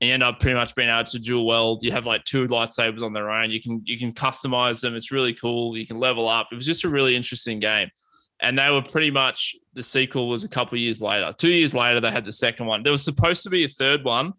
And 0.00 0.08
you 0.08 0.14
end 0.14 0.22
up 0.22 0.40
pretty 0.40 0.54
much 0.54 0.74
being 0.74 0.88
able 0.88 1.04
to 1.04 1.18
dual 1.18 1.46
wield. 1.46 1.82
You 1.82 1.92
have 1.92 2.06
like 2.06 2.24
two 2.24 2.46
lightsabers 2.46 3.02
on 3.02 3.12
their 3.12 3.30
own. 3.30 3.50
You 3.50 3.60
can 3.60 3.82
you 3.84 3.98
can 3.98 4.12
customize 4.12 4.80
them. 4.80 4.96
It's 4.96 5.10
really 5.10 5.34
cool. 5.34 5.76
You 5.76 5.86
can 5.86 5.98
level 5.98 6.28
up. 6.28 6.48
It 6.50 6.54
was 6.54 6.66
just 6.66 6.84
a 6.84 6.88
really 6.88 7.16
interesting 7.16 7.60
game. 7.60 7.88
And 8.42 8.58
they 8.58 8.70
were 8.70 8.80
pretty 8.80 9.10
much 9.10 9.54
the 9.74 9.82
sequel 9.82 10.28
was 10.28 10.44
a 10.44 10.48
couple 10.48 10.78
years 10.78 11.00
later. 11.00 11.32
Two 11.36 11.50
years 11.50 11.74
later, 11.74 12.00
they 12.00 12.10
had 12.10 12.24
the 12.24 12.32
second 12.32 12.66
one. 12.66 12.82
There 12.82 12.92
was 12.92 13.04
supposed 13.04 13.42
to 13.42 13.50
be 13.50 13.64
a 13.64 13.68
third 13.68 14.02
one, 14.02 14.32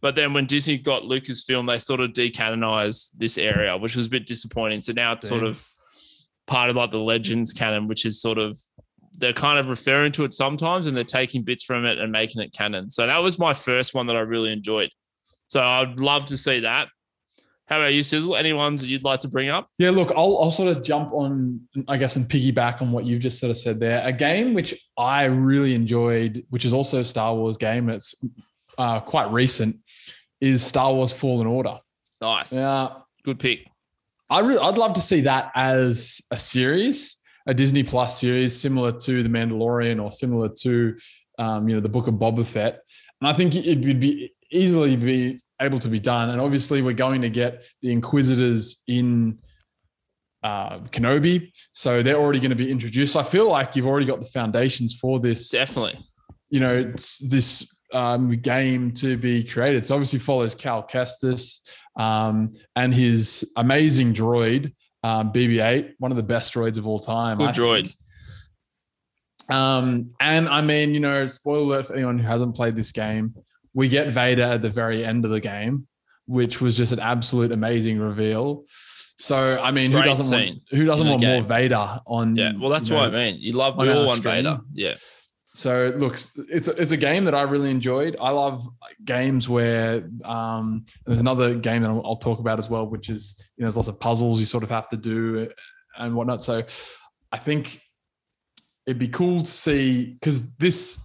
but 0.00 0.14
then 0.14 0.32
when 0.32 0.46
Disney 0.46 0.78
got 0.78 1.02
Lucasfilm, 1.02 1.66
they 1.66 1.80
sort 1.80 2.00
of 2.00 2.12
decanonized 2.12 3.10
this 3.16 3.36
area, 3.38 3.76
which 3.76 3.96
was 3.96 4.06
a 4.06 4.10
bit 4.10 4.26
disappointing. 4.26 4.80
So 4.80 4.92
now 4.92 5.12
it's 5.12 5.28
Damn. 5.28 5.38
sort 5.38 5.50
of 5.50 5.64
part 6.46 6.70
of 6.70 6.76
like 6.76 6.90
the 6.90 6.98
Legends 6.98 7.52
canon, 7.52 7.88
which 7.88 8.04
is 8.04 8.20
sort 8.20 8.38
of 8.38 8.58
they're 9.18 9.32
kind 9.32 9.58
of 9.58 9.66
referring 9.66 10.12
to 10.12 10.24
it 10.24 10.32
sometimes 10.32 10.86
and 10.86 10.96
they're 10.96 11.04
taking 11.04 11.42
bits 11.42 11.64
from 11.64 11.84
it 11.84 11.98
and 11.98 12.12
making 12.12 12.42
it 12.42 12.52
canon. 12.52 12.90
So 12.90 13.06
that 13.06 13.18
was 13.18 13.38
my 13.38 13.54
first 13.54 13.94
one 13.94 14.06
that 14.08 14.16
I 14.16 14.20
really 14.20 14.52
enjoyed. 14.52 14.90
So 15.48 15.62
I'd 15.62 15.98
love 16.00 16.26
to 16.26 16.36
see 16.36 16.60
that. 16.60 16.88
How 17.66 17.78
about 17.78 17.94
you, 17.94 18.02
Sizzle? 18.02 18.36
Any 18.36 18.52
ones 18.52 18.80
that 18.80 18.86
you'd 18.86 19.02
like 19.02 19.20
to 19.20 19.28
bring 19.28 19.48
up? 19.48 19.70
Yeah, 19.78 19.90
look, 19.90 20.12
I'll, 20.12 20.38
I'll 20.40 20.52
sort 20.52 20.76
of 20.76 20.84
jump 20.84 21.12
on, 21.12 21.60
I 21.88 21.96
guess, 21.96 22.14
and 22.14 22.28
piggyback 22.28 22.80
on 22.80 22.92
what 22.92 23.04
you've 23.04 23.20
just 23.20 23.40
sort 23.40 23.50
of 23.50 23.56
said 23.56 23.80
there. 23.80 24.06
A 24.06 24.12
game 24.12 24.54
which 24.54 24.74
I 24.96 25.24
really 25.24 25.74
enjoyed, 25.74 26.44
which 26.50 26.64
is 26.64 26.72
also 26.72 27.00
a 27.00 27.04
Star 27.04 27.34
Wars 27.34 27.56
game, 27.56 27.88
it's 27.88 28.14
uh, 28.78 29.00
quite 29.00 29.32
recent, 29.32 29.76
is 30.40 30.62
Star 30.64 30.92
Wars 30.92 31.12
Fallen 31.12 31.48
Order. 31.48 31.78
Nice. 32.20 32.52
Yeah. 32.52 32.90
Good 33.24 33.40
pick. 33.40 33.66
I 34.28 34.40
really, 34.40 34.58
I'd 34.58 34.78
love 34.78 34.94
to 34.94 35.00
see 35.00 35.20
that 35.22 35.52
as 35.54 36.20
a 36.30 36.38
series, 36.38 37.16
a 37.46 37.54
Disney 37.54 37.82
Plus 37.82 38.20
series, 38.20 38.58
similar 38.58 38.92
to 38.92 39.22
The 39.22 39.28
Mandalorian 39.28 40.02
or 40.02 40.10
similar 40.10 40.48
to, 40.62 40.96
um, 41.38 41.68
you 41.68 41.74
know, 41.74 41.80
the 41.80 41.88
Book 41.88 42.08
of 42.08 42.14
Boba 42.14 42.44
Fett. 42.44 42.80
And 43.20 43.28
I 43.28 43.32
think 43.32 43.54
it 43.54 43.84
would 43.84 44.00
be 44.00 44.32
easily 44.50 44.96
be 44.96 45.40
able 45.60 45.78
to 45.78 45.88
be 45.88 46.00
done. 46.00 46.30
And 46.30 46.40
obviously, 46.40 46.82
we're 46.82 46.92
going 46.92 47.22
to 47.22 47.30
get 47.30 47.64
the 47.82 47.92
Inquisitors 47.92 48.82
in 48.88 49.38
uh, 50.42 50.78
Kenobi, 50.90 51.52
so 51.72 52.02
they're 52.02 52.16
already 52.16 52.40
going 52.40 52.50
to 52.50 52.56
be 52.56 52.70
introduced. 52.70 53.16
I 53.16 53.22
feel 53.22 53.48
like 53.48 53.74
you've 53.74 53.86
already 53.86 54.06
got 54.06 54.20
the 54.20 54.26
foundations 54.26 54.94
for 54.94 55.18
this. 55.18 55.50
Definitely. 55.50 55.98
You 56.50 56.60
know, 56.60 56.82
this 56.82 57.75
um, 57.92 58.30
game 58.30 58.92
to 58.92 59.16
be 59.16 59.44
created. 59.44 59.86
So 59.86 59.94
obviously 59.94 60.18
follows 60.18 60.54
Cal 60.54 60.86
Kestis 60.86 61.60
um, 61.96 62.50
and 62.74 62.94
his 62.94 63.50
amazing 63.56 64.14
droid, 64.14 64.72
um, 65.02 65.32
BB-8, 65.32 65.94
one 65.98 66.10
of 66.10 66.16
the 66.16 66.22
best 66.22 66.52
droids 66.52 66.78
of 66.78 66.86
all 66.86 66.98
time. 66.98 67.38
Good 67.38 67.50
droid. 67.50 67.94
Um, 69.48 70.10
and 70.20 70.48
I 70.48 70.60
mean, 70.60 70.92
you 70.92 71.00
know, 71.00 71.26
spoiler 71.26 71.62
alert 71.62 71.86
for 71.86 71.94
anyone 71.94 72.18
who 72.18 72.26
hasn't 72.26 72.56
played 72.56 72.74
this 72.74 72.92
game, 72.92 73.34
we 73.74 73.88
get 73.88 74.08
Vader 74.08 74.42
at 74.42 74.62
the 74.62 74.70
very 74.70 75.04
end 75.04 75.24
of 75.24 75.30
the 75.30 75.40
game, 75.40 75.86
which 76.26 76.60
was 76.60 76.76
just 76.76 76.92
an 76.92 76.98
absolute 76.98 77.52
amazing 77.52 78.00
reveal. 78.00 78.64
So 79.18 79.60
I 79.62 79.70
mean, 79.70 79.92
who 79.92 79.98
Great 79.98 80.06
doesn't 80.06 80.38
want 80.38 80.62
who 80.70 80.84
doesn't 80.84 81.06
want 81.06 81.22
more. 81.22 81.40
Vader 81.40 82.00
on? 82.06 82.36
Yeah, 82.36 82.52
well, 82.58 82.70
that's 82.70 82.88
you 82.88 82.94
know, 82.94 83.02
what 83.02 83.14
I 83.14 83.32
mean. 83.32 83.36
You 83.40 83.52
love 83.52 83.76
we 83.78 83.90
all 83.90 84.06
want. 84.06 84.22
Vader. 84.22 84.60
Yeah, 84.74 84.94
So 85.56 85.90
look, 85.96 86.18
it's 86.50 86.68
it's 86.68 86.92
a 86.92 86.98
game 86.98 87.24
that 87.24 87.34
I 87.34 87.40
really 87.40 87.70
enjoyed. 87.70 88.14
I 88.20 88.28
love 88.28 88.68
games 89.06 89.48
where 89.48 90.06
um, 90.22 90.84
there's 91.06 91.20
another 91.20 91.54
game 91.54 91.80
that 91.80 91.88
I'll, 91.88 92.02
I'll 92.04 92.16
talk 92.16 92.40
about 92.40 92.58
as 92.58 92.68
well, 92.68 92.86
which 92.86 93.08
is 93.08 93.42
you 93.56 93.62
know 93.62 93.68
there's 93.68 93.76
lots 93.76 93.88
of 93.88 93.98
puzzles 93.98 94.38
you 94.38 94.44
sort 94.44 94.64
of 94.64 94.68
have 94.68 94.86
to 94.90 94.98
do 94.98 95.48
and 95.96 96.14
whatnot. 96.14 96.42
So 96.42 96.62
I 97.32 97.38
think 97.38 97.80
it'd 98.84 98.98
be 98.98 99.08
cool 99.08 99.44
to 99.44 99.50
see 99.50 100.12
because 100.12 100.54
this 100.56 101.02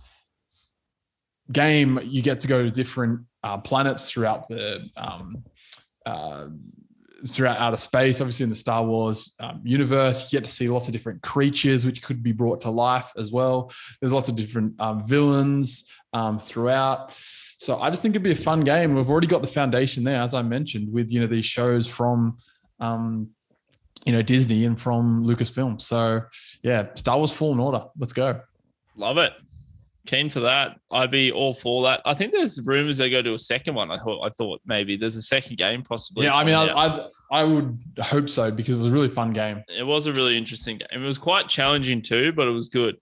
game 1.50 1.98
you 2.04 2.22
get 2.22 2.42
to 2.42 2.50
go 2.50 2.66
to 2.66 2.72
different 2.72 3.22
uh, 3.46 3.58
planets 3.58 4.12
throughout 4.12 4.50
the 4.50 4.86
um, 4.98 5.46
uh, 6.06 6.48
throughout 7.28 7.58
outer 7.58 7.78
space. 7.78 8.22
Obviously, 8.22 8.44
in 8.44 8.50
the 8.50 8.56
Star 8.56 8.84
Wars 8.84 9.36
um, 9.40 9.62
universe, 9.64 10.32
you 10.32 10.40
get 10.40 10.46
to 10.46 10.52
see 10.52 10.70
lots 10.70 10.88
of 10.88 10.94
different 10.94 11.22
creatures 11.22 11.86
which 11.86 12.02
could 12.02 12.24
be 12.24 12.32
brought 12.32 12.62
to 12.62 12.70
life 12.70 13.12
as 13.18 13.32
well. 13.32 13.72
There's 14.00 14.14
lots 14.14 14.30
of 14.30 14.36
different 14.36 14.74
um, 14.80 15.06
villains 15.06 15.86
um, 16.14 16.40
throughout. 16.40 17.14
So 17.58 17.80
I 17.80 17.90
just 17.90 18.02
think 18.02 18.14
it'd 18.14 18.24
be 18.24 18.32
a 18.32 18.36
fun 18.36 18.62
game. 18.62 18.96
We've 18.96 19.10
already 19.10 19.28
got 19.28 19.42
the 19.42 19.48
foundation 19.48 20.04
there, 20.04 20.22
as 20.22 20.34
I 20.34 20.42
mentioned, 20.42 20.92
with 20.92 21.12
you 21.12 21.20
know 21.20 21.28
these 21.28 21.46
shows 21.46 21.88
from 21.88 22.38
um, 22.80 23.30
you 24.06 24.12
know 24.12 24.22
Disney 24.22 24.66
and 24.66 24.80
from 24.80 25.26
Lucasfilm. 25.26 25.82
So 25.82 26.22
yeah, 26.64 26.88
Star 26.96 27.18
Wars 27.18 27.32
Fallen 27.32 27.60
Order. 27.60 27.86
Let's 27.98 28.14
go. 28.14 28.42
love 28.96 29.18
it. 29.18 29.34
Keen 30.08 30.30
for 30.30 30.40
that. 30.40 30.78
I'd 30.90 31.12
be 31.12 31.32
all 31.32 31.54
for 31.54 31.84
that. 31.84 32.02
I 32.06 32.16
think 32.16 32.34
there's 32.34 32.60
rumors 32.66 32.98
they 32.98 33.10
go 33.10 33.22
to 33.22 33.34
a 33.34 33.40
second 33.40 33.76
one. 33.76 33.92
I 33.92 33.98
thought. 33.98 34.26
I 34.26 34.30
thought 34.30 34.60
maybe 34.66 34.96
there's 34.96 35.16
a 35.16 35.22
second 35.22 35.58
game 35.58 35.84
possibly. 35.84 36.26
Yeah, 36.26 36.36
I 36.36 36.44
mean, 36.44 36.56
I. 36.56 36.68
I 36.70 37.08
I 37.32 37.44
would 37.46 37.80
hope 38.00 38.28
so 38.28 38.52
because 38.52 38.76
it 38.76 38.78
was 38.80 38.90
a 38.90 38.92
really 38.92 39.10
fun 39.10 39.32
game. 39.32 39.64
it 39.70 39.84
was 39.84 40.06
a 40.06 40.12
really 40.12 40.38
interesting 40.38 40.80
game. 40.80 41.02
It 41.02 41.06
was 41.06 41.18
quite 41.18 41.48
challenging 41.48 42.02
too, 42.02 42.34
but 42.34 42.46
it 42.46 42.52
was 42.52 42.68
good. 42.68 42.98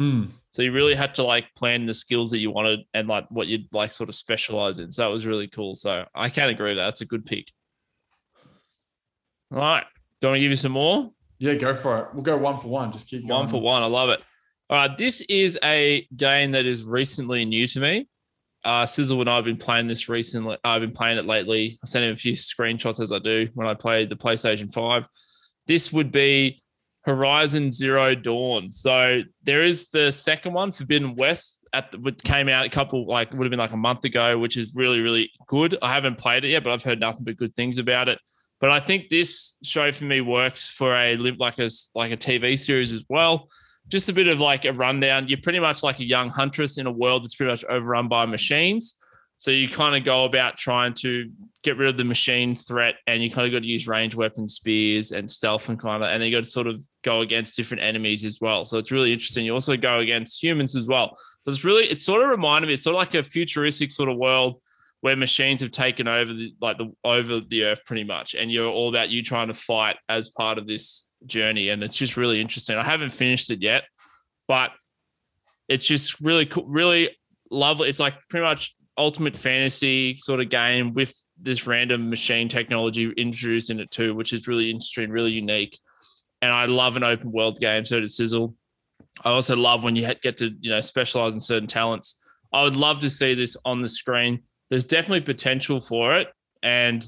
Mm. 0.00 0.30
So 0.48 0.62
you 0.62 0.72
really 0.72 0.94
had 0.94 1.14
to 1.16 1.22
like 1.22 1.54
plan 1.54 1.84
the 1.84 1.92
skills 1.94 2.30
that 2.30 2.38
you 2.38 2.50
wanted 2.50 2.80
and 2.94 3.06
like 3.08 3.26
what 3.28 3.46
you'd 3.46 3.72
like 3.74 3.92
sort 3.92 4.08
of 4.08 4.14
specialize 4.14 4.78
in. 4.78 4.90
So 4.90 5.02
that 5.02 5.08
was 5.10 5.26
really 5.26 5.48
cool. 5.48 5.74
So 5.74 6.06
I 6.14 6.30
can 6.30 6.48
agree 6.48 6.70
with 6.70 6.78
that. 6.78 6.84
That's 6.84 7.02
a 7.02 7.06
good 7.06 7.26
pick. 7.26 7.52
All 9.52 9.58
right. 9.58 9.84
Do 10.20 10.26
you 10.26 10.30
want 10.30 10.36
to 10.38 10.40
give 10.40 10.50
you 10.50 10.56
some 10.56 10.72
more? 10.72 11.10
Yeah, 11.38 11.54
go 11.54 11.74
for 11.74 11.98
it. 11.98 12.08
We'll 12.14 12.22
go 12.22 12.36
one 12.36 12.58
for 12.58 12.68
one. 12.68 12.90
Just 12.90 13.08
keep 13.08 13.20
going. 13.20 13.40
One 13.40 13.48
for 13.48 13.60
one. 13.60 13.82
I 13.82 13.86
love 13.86 14.08
it. 14.08 14.20
All 14.74 14.80
right. 14.80 14.98
This 14.98 15.20
is 15.28 15.56
a 15.62 16.04
game 16.16 16.50
that 16.50 16.66
is 16.66 16.82
recently 16.82 17.44
new 17.44 17.64
to 17.64 17.78
me. 17.78 18.08
Uh, 18.64 18.84
Sizzle 18.84 19.20
and 19.20 19.30
I 19.30 19.36
have 19.36 19.44
been 19.44 19.56
playing 19.56 19.86
this 19.86 20.08
recently. 20.08 20.58
I've 20.64 20.80
been 20.80 20.90
playing 20.90 21.16
it 21.16 21.26
lately. 21.26 21.78
I've 21.80 21.88
sent 21.88 22.04
him 22.04 22.12
a 22.12 22.16
few 22.16 22.32
screenshots 22.32 22.98
as 23.00 23.12
I 23.12 23.20
do 23.20 23.48
when 23.54 23.68
I 23.68 23.74
played 23.74 24.10
the 24.10 24.16
PlayStation 24.16 24.72
5. 24.72 25.06
This 25.68 25.92
would 25.92 26.10
be 26.10 26.60
Horizon 27.02 27.72
Zero 27.72 28.16
Dawn. 28.16 28.72
So 28.72 29.22
there 29.44 29.62
is 29.62 29.90
the 29.90 30.10
second 30.10 30.54
one, 30.54 30.72
Forbidden 30.72 31.14
West, 31.14 31.60
at 31.72 31.92
the, 31.92 32.00
which 32.00 32.20
came 32.24 32.48
out 32.48 32.66
a 32.66 32.68
couple 32.68 33.06
like 33.06 33.30
would 33.30 33.44
have 33.44 33.50
been 33.50 33.60
like 33.60 33.70
a 33.70 33.76
month 33.76 34.04
ago, 34.04 34.36
which 34.40 34.56
is 34.56 34.74
really 34.74 34.98
really 34.98 35.30
good. 35.46 35.78
I 35.82 35.94
haven't 35.94 36.18
played 36.18 36.44
it 36.44 36.48
yet, 36.48 36.64
but 36.64 36.72
I've 36.72 36.82
heard 36.82 36.98
nothing 36.98 37.22
but 37.22 37.36
good 37.36 37.54
things 37.54 37.78
about 37.78 38.08
it. 38.08 38.18
But 38.60 38.70
I 38.70 38.80
think 38.80 39.08
this 39.08 39.54
show 39.62 39.92
for 39.92 40.04
me 40.04 40.20
works 40.20 40.68
for 40.68 40.96
a 40.96 41.16
like 41.16 41.60
a 41.60 41.70
like 41.94 42.10
a 42.10 42.16
TV 42.16 42.58
series 42.58 42.92
as 42.92 43.04
well. 43.08 43.48
Just 43.88 44.08
a 44.08 44.12
bit 44.12 44.26
of 44.28 44.40
like 44.40 44.64
a 44.64 44.72
rundown. 44.72 45.28
You're 45.28 45.40
pretty 45.42 45.60
much 45.60 45.82
like 45.82 46.00
a 46.00 46.04
young 46.04 46.30
huntress 46.30 46.78
in 46.78 46.86
a 46.86 46.92
world 46.92 47.22
that's 47.22 47.34
pretty 47.34 47.52
much 47.52 47.64
overrun 47.64 48.08
by 48.08 48.26
machines. 48.26 48.96
So 49.36 49.50
you 49.50 49.68
kind 49.68 49.96
of 49.96 50.04
go 50.04 50.24
about 50.24 50.56
trying 50.56 50.94
to 50.94 51.30
get 51.64 51.76
rid 51.76 51.88
of 51.88 51.96
the 51.96 52.04
machine 52.04 52.54
threat, 52.54 52.94
and 53.06 53.22
you 53.22 53.30
kind 53.30 53.46
of 53.46 53.52
got 53.52 53.62
to 53.62 53.68
use 53.68 53.88
range 53.88 54.14
weapons, 54.14 54.54
spears, 54.54 55.12
and 55.12 55.30
stealth, 55.30 55.68
and 55.68 55.78
kind 55.78 56.02
of, 56.02 56.08
and 56.08 56.22
then 56.22 56.30
you 56.30 56.36
got 56.36 56.44
to 56.44 56.50
sort 56.50 56.66
of 56.66 56.80
go 57.02 57.20
against 57.20 57.56
different 57.56 57.82
enemies 57.82 58.24
as 58.24 58.40
well. 58.40 58.64
So 58.64 58.78
it's 58.78 58.92
really 58.92 59.12
interesting. 59.12 59.44
You 59.44 59.52
also 59.52 59.76
go 59.76 59.98
against 59.98 60.42
humans 60.42 60.76
as 60.76 60.86
well. 60.86 61.18
So 61.44 61.50
it's 61.50 61.64
really, 61.64 61.84
it 61.84 61.98
sort 61.98 62.22
of 62.22 62.28
reminded 62.28 62.68
me, 62.68 62.74
it's 62.74 62.84
sort 62.84 62.94
of 62.94 62.98
like 62.98 63.14
a 63.14 63.22
futuristic 63.22 63.92
sort 63.92 64.08
of 64.08 64.16
world 64.16 64.58
where 65.00 65.16
machines 65.16 65.60
have 65.60 65.70
taken 65.70 66.08
over 66.08 66.32
the 66.32 66.54
like 66.62 66.78
the 66.78 66.90
over 67.04 67.40
the 67.40 67.64
earth 67.64 67.84
pretty 67.84 68.04
much, 68.04 68.34
and 68.34 68.50
you're 68.50 68.70
all 68.70 68.88
about 68.88 69.10
you 69.10 69.22
trying 69.22 69.48
to 69.48 69.54
fight 69.54 69.96
as 70.08 70.30
part 70.30 70.56
of 70.56 70.66
this 70.66 71.04
journey, 71.26 71.70
and 71.70 71.82
it's 71.82 71.96
just 71.96 72.16
really 72.16 72.40
interesting. 72.40 72.76
I 72.76 72.84
haven't 72.84 73.10
finished 73.10 73.50
it 73.50 73.62
yet, 73.62 73.84
but 74.48 74.72
it's 75.68 75.84
just 75.84 76.20
really 76.20 76.46
cool, 76.46 76.66
really 76.66 77.10
lovely. 77.50 77.88
It's 77.88 78.00
like 78.00 78.14
pretty 78.28 78.44
much 78.44 78.74
ultimate 78.96 79.36
fantasy 79.36 80.16
sort 80.18 80.40
of 80.40 80.48
game 80.48 80.94
with 80.94 81.14
this 81.40 81.66
random 81.66 82.10
machine 82.10 82.48
technology 82.48 83.10
introduced 83.16 83.70
in 83.70 83.80
it 83.80 83.90
too, 83.90 84.14
which 84.14 84.32
is 84.32 84.46
really 84.46 84.70
interesting, 84.70 85.10
really 85.10 85.32
unique. 85.32 85.78
And 86.42 86.52
I 86.52 86.66
love 86.66 86.96
an 86.96 87.04
open 87.04 87.32
world 87.32 87.58
game. 87.58 87.84
So 87.84 88.00
does 88.00 88.16
Sizzle. 88.16 88.54
I 89.24 89.30
also 89.30 89.56
love 89.56 89.84
when 89.84 89.96
you 89.96 90.12
get 90.22 90.36
to 90.38 90.50
you 90.60 90.70
know 90.70 90.80
specialize 90.80 91.34
in 91.34 91.40
certain 91.40 91.68
talents. 91.68 92.16
I 92.52 92.62
would 92.62 92.76
love 92.76 93.00
to 93.00 93.10
see 93.10 93.34
this 93.34 93.56
on 93.64 93.80
the 93.80 93.88
screen. 93.88 94.42
There's 94.70 94.84
definitely 94.84 95.22
potential 95.22 95.80
for 95.80 96.16
it, 96.16 96.28
and 96.62 97.06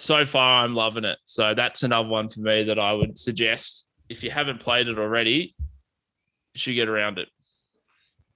so 0.00 0.24
far 0.24 0.64
I'm 0.64 0.74
loving 0.74 1.04
it. 1.04 1.18
So 1.24 1.54
that's 1.54 1.82
another 1.82 2.08
one 2.08 2.28
for 2.28 2.40
me 2.40 2.62
that 2.64 2.78
I 2.78 2.92
would 2.92 3.18
suggest 3.18 3.86
if 4.08 4.24
you 4.24 4.30
haven't 4.30 4.60
played 4.60 4.88
it 4.88 4.98
already, 4.98 5.54
you 6.54 6.58
should 6.58 6.74
get 6.74 6.88
around 6.88 7.18
it. 7.18 7.28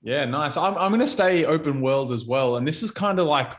Yeah, 0.02 0.26
nice. 0.26 0.56
I'm, 0.56 0.76
I'm 0.76 0.90
going 0.90 1.00
to 1.00 1.08
stay 1.08 1.46
open 1.46 1.80
world 1.80 2.12
as 2.12 2.26
well. 2.26 2.56
And 2.56 2.68
this 2.68 2.82
is 2.82 2.90
kind 2.90 3.18
of 3.18 3.26
like, 3.26 3.54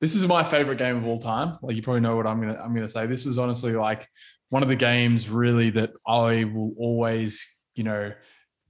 this 0.00 0.14
is 0.14 0.26
my 0.26 0.44
favorite 0.44 0.78
game 0.78 0.96
of 0.96 1.06
all 1.06 1.18
time. 1.18 1.58
Like 1.62 1.76
you 1.76 1.82
probably 1.82 2.00
know 2.00 2.16
what 2.16 2.26
I'm 2.26 2.40
to, 2.42 2.62
I'm 2.62 2.74
to 2.74 2.88
say. 2.88 3.06
This 3.06 3.26
is 3.26 3.38
honestly 3.38 3.72
like 3.72 4.08
one 4.50 4.62
of 4.62 4.68
the 4.68 4.76
games 4.76 5.28
really 5.28 5.70
that 5.70 5.90
I 6.06 6.44
will 6.44 6.72
always, 6.78 7.46
you 7.74 7.84
know, 7.84 8.12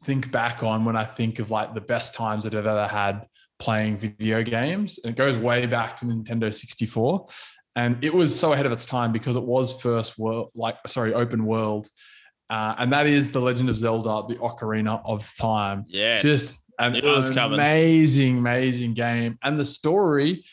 think 0.04 0.32
back 0.32 0.62
on 0.62 0.84
when 0.84 0.96
I 0.96 1.04
think 1.04 1.38
of 1.38 1.50
like 1.50 1.74
the 1.74 1.80
best 1.80 2.14
times 2.14 2.44
that 2.44 2.54
I've 2.54 2.66
ever 2.66 2.88
had 2.88 3.26
playing 3.58 3.98
video 3.98 4.42
games. 4.42 4.98
And 5.04 5.12
it 5.12 5.16
goes 5.16 5.36
way 5.36 5.66
back 5.66 5.98
to 5.98 6.06
Nintendo 6.06 6.52
64. 6.52 7.26
And 7.74 8.02
it 8.04 8.12
was 8.12 8.38
so 8.38 8.52
ahead 8.52 8.66
of 8.66 8.72
its 8.72 8.84
time 8.84 9.12
because 9.12 9.36
it 9.36 9.42
was 9.42 9.72
first 9.80 10.18
world, 10.18 10.50
like, 10.54 10.76
sorry, 10.86 11.14
open 11.14 11.46
world. 11.46 11.88
Uh, 12.50 12.74
and 12.78 12.92
that 12.92 13.06
is 13.06 13.30
The 13.30 13.40
Legend 13.40 13.70
of 13.70 13.76
Zelda, 13.76 14.26
the 14.28 14.38
Ocarina 14.40 15.00
of 15.04 15.32
Time. 15.34 15.84
Yes. 15.88 16.22
Just 16.22 16.60
an 16.78 16.94
It 16.94 17.04
was 17.04 17.30
coming. 17.30 17.58
amazing, 17.58 18.38
amazing 18.38 18.92
game. 18.92 19.38
And 19.42 19.58
the 19.58 19.64
story, 19.64 20.44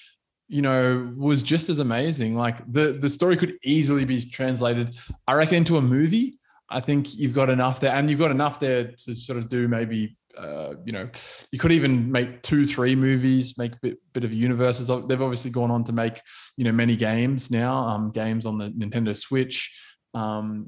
you 0.47 0.61
know, 0.61 1.13
was 1.17 1.43
just 1.43 1.67
as 1.69 1.79
amazing. 1.79 2.35
Like 2.35 2.59
the, 2.71 2.93
the 2.93 3.09
story 3.09 3.35
could 3.35 3.57
easily 3.63 4.05
be 4.05 4.21
translated, 4.21 4.97
I 5.27 5.33
reckon, 5.33 5.55
into 5.55 5.77
a 5.77 5.81
movie. 5.81 6.39
I 6.69 6.79
think 6.79 7.17
you've 7.17 7.33
got 7.33 7.49
enough 7.49 7.79
there, 7.79 7.93
and 7.93 8.09
you've 8.09 8.19
got 8.19 8.31
enough 8.31 8.59
there 8.59 8.93
to 9.05 9.15
sort 9.15 9.39
of 9.39 9.49
do 9.49 9.67
maybe, 9.67 10.15
uh, 10.37 10.75
you 10.85 10.91
know, 10.91 11.09
you 11.51 11.59
could 11.59 11.71
even 11.71 12.11
make 12.11 12.41
two, 12.41 12.65
three 12.65 12.95
movies, 12.95 13.57
make 13.57 13.73
a 13.73 13.79
bit, 13.81 13.97
bit 14.13 14.23
of 14.23 14.33
universes. 14.33 14.87
They've 14.87 15.21
obviously 15.21 15.51
gone 15.51 15.71
on 15.71 15.83
to 15.85 15.93
make, 15.93 16.21
you 16.57 16.63
know, 16.63 16.71
many 16.71 16.95
games 16.95 17.51
now, 17.51 17.75
um, 17.87 18.11
games 18.11 18.45
on 18.45 18.57
the 18.57 18.69
Nintendo 18.69 19.15
Switch. 19.15 19.71
Um 20.15 20.65